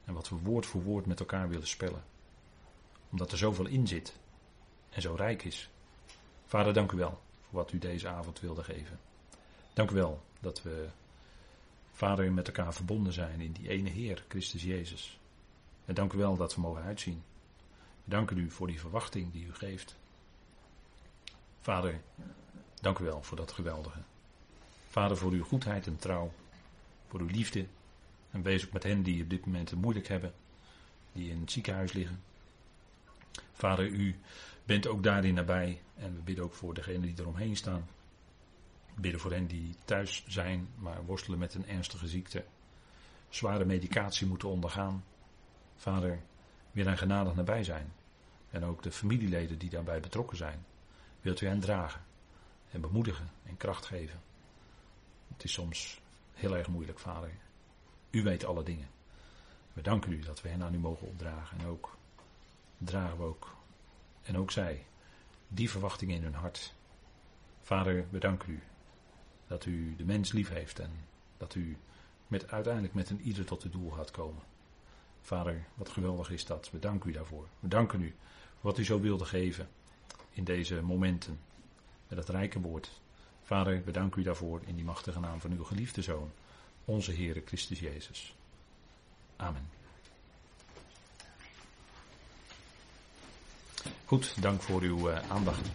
en 0.05 0.13
wat 0.13 0.29
we 0.29 0.35
woord 0.35 0.65
voor 0.65 0.83
woord 0.83 1.05
met 1.05 1.19
elkaar 1.19 1.49
willen 1.49 1.67
spellen. 1.67 2.03
Omdat 3.09 3.31
er 3.31 3.37
zoveel 3.37 3.65
in 3.65 3.87
zit 3.87 4.19
en 4.89 5.01
zo 5.01 5.13
rijk 5.13 5.43
is. 5.43 5.69
Vader, 6.47 6.73
dank 6.73 6.91
u 6.91 6.97
wel 6.97 7.21
voor 7.41 7.59
wat 7.59 7.71
u 7.71 7.77
deze 7.77 8.07
avond 8.07 8.39
wilde 8.39 8.63
geven. 8.63 8.99
Dank 9.73 9.91
u 9.91 9.95
wel 9.95 10.23
dat 10.39 10.61
we, 10.61 10.87
Vader, 11.91 12.31
met 12.31 12.47
elkaar 12.47 12.73
verbonden 12.73 13.13
zijn 13.13 13.41
in 13.41 13.51
die 13.51 13.69
ene 13.69 13.89
Heer, 13.89 14.23
Christus 14.27 14.63
Jezus. 14.63 15.19
En 15.85 15.93
dank 15.93 16.13
u 16.13 16.17
wel 16.17 16.37
dat 16.37 16.55
we 16.55 16.61
mogen 16.61 16.83
uitzien. 16.83 17.23
We 18.03 18.11
danken 18.11 18.37
u 18.37 18.51
voor 18.51 18.67
die 18.67 18.79
verwachting 18.79 19.31
die 19.31 19.45
u 19.45 19.53
geeft. 19.53 19.95
Vader, 21.61 22.01
dank 22.81 22.99
u 22.99 23.03
wel 23.03 23.23
voor 23.23 23.37
dat 23.37 23.51
geweldige. 23.51 23.99
Vader, 24.89 25.17
voor 25.17 25.31
uw 25.31 25.43
goedheid 25.43 25.87
en 25.87 25.97
trouw, 25.97 26.31
voor 27.07 27.19
uw 27.19 27.27
liefde. 27.27 27.65
En 28.31 28.41
wees 28.41 28.65
ook 28.65 28.71
met 28.71 28.83
hen 28.83 29.03
die 29.03 29.23
op 29.23 29.29
dit 29.29 29.45
moment 29.45 29.69
het 29.69 29.81
moeilijk 29.81 30.07
hebben, 30.07 30.33
die 31.11 31.31
in 31.31 31.39
het 31.39 31.51
ziekenhuis 31.51 31.91
liggen. 31.93 32.21
Vader, 33.53 33.87
u 33.87 34.15
bent 34.67 34.87
ook 34.87 35.03
daarin 35.03 35.33
nabij 35.33 35.81
en 35.95 36.15
we 36.15 36.21
bidden 36.21 36.43
ook 36.43 36.53
voor 36.53 36.73
degenen 36.73 37.01
die 37.01 37.19
eromheen 37.19 37.55
staan. 37.55 37.87
We 38.95 39.01
bidden 39.01 39.21
voor 39.21 39.31
hen 39.31 39.47
die 39.47 39.75
thuis 39.85 40.23
zijn, 40.27 40.67
maar 40.75 41.05
worstelen 41.05 41.39
met 41.39 41.53
een 41.53 41.67
ernstige 41.67 42.07
ziekte. 42.07 42.45
Zware 43.29 43.65
medicatie 43.65 44.27
moeten 44.27 44.49
ondergaan. 44.49 45.03
Vader, 45.75 46.19
weer 46.71 46.83
daar 46.83 46.97
genadig 46.97 47.35
nabij 47.35 47.63
zijn. 47.63 47.93
En 48.49 48.65
ook 48.65 48.83
de 48.83 48.91
familieleden 48.91 49.57
die 49.57 49.69
daarbij 49.69 49.99
betrokken 49.99 50.37
zijn. 50.37 50.65
Wilt 51.21 51.41
u 51.41 51.47
hen 51.47 51.59
dragen 51.59 52.01
en 52.71 52.81
bemoedigen 52.81 53.29
en 53.43 53.57
kracht 53.57 53.85
geven. 53.85 54.21
Het 55.27 55.43
is 55.43 55.53
soms 55.53 56.01
heel 56.33 56.57
erg 56.57 56.67
moeilijk, 56.67 56.99
vader. 56.99 57.31
U 58.09 58.23
weet 58.23 58.45
alle 58.45 58.63
dingen. 58.63 58.89
We 59.73 59.81
danken 59.81 60.11
u 60.11 60.19
dat 60.19 60.41
we 60.41 60.49
hen 60.49 60.63
aan 60.63 60.73
u 60.73 60.79
mogen 60.79 61.07
opdragen. 61.07 61.59
En 61.59 61.65
ook 61.65 61.97
dragen 62.77 63.17
we 63.17 63.23
ook, 63.23 63.55
en 64.27 64.37
ook 64.37 64.51
zij, 64.51 64.85
die 65.47 65.69
verwachting 65.69 66.11
in 66.11 66.23
hun 66.23 66.33
hart. 66.33 66.73
Vader, 67.61 68.05
we 68.09 68.19
danken 68.19 68.49
u 68.49 68.59
dat 69.47 69.65
u 69.65 69.95
de 69.95 70.05
mens 70.05 70.31
lief 70.31 70.49
heeft 70.49 70.79
en 70.79 70.91
dat 71.37 71.55
u 71.55 71.77
met, 72.27 72.51
uiteindelijk 72.51 72.93
met 72.93 73.09
een 73.09 73.21
ieder 73.21 73.45
tot 73.45 73.63
het 73.63 73.71
doel 73.71 73.89
gaat 73.89 74.11
komen. 74.11 74.43
Vader, 75.21 75.65
wat 75.73 75.89
geweldig 75.89 76.31
is 76.31 76.45
dat. 76.45 76.71
We 76.71 76.99
u 77.05 77.11
daarvoor. 77.11 77.47
We 77.59 77.67
danken 77.67 78.01
u 78.01 78.15
wat 78.61 78.77
u 78.77 78.85
zo 78.85 78.99
wilde 78.99 79.25
geven 79.25 79.69
in 80.31 80.43
deze 80.43 80.81
momenten. 80.81 81.39
Met 82.07 82.17
het 82.17 82.29
rijke 82.29 82.59
woord. 82.59 83.01
Vader, 83.43 83.83
we 83.83 83.91
danken 83.91 84.21
u 84.21 84.23
daarvoor 84.23 84.61
in 84.65 84.75
die 84.75 84.85
machtige 84.85 85.19
naam 85.19 85.39
van 85.39 85.51
uw 85.51 85.63
geliefde 85.63 86.01
Zoon, 86.01 86.31
onze 86.85 87.13
Heere 87.13 87.41
Christus 87.45 87.79
Jezus. 87.79 88.35
Amen. 89.35 89.76
Goed, 94.07 94.41
dank 94.41 94.61
voor 94.61 94.81
uw 94.81 95.09
uh, 95.09 95.17
aandacht. 95.27 95.69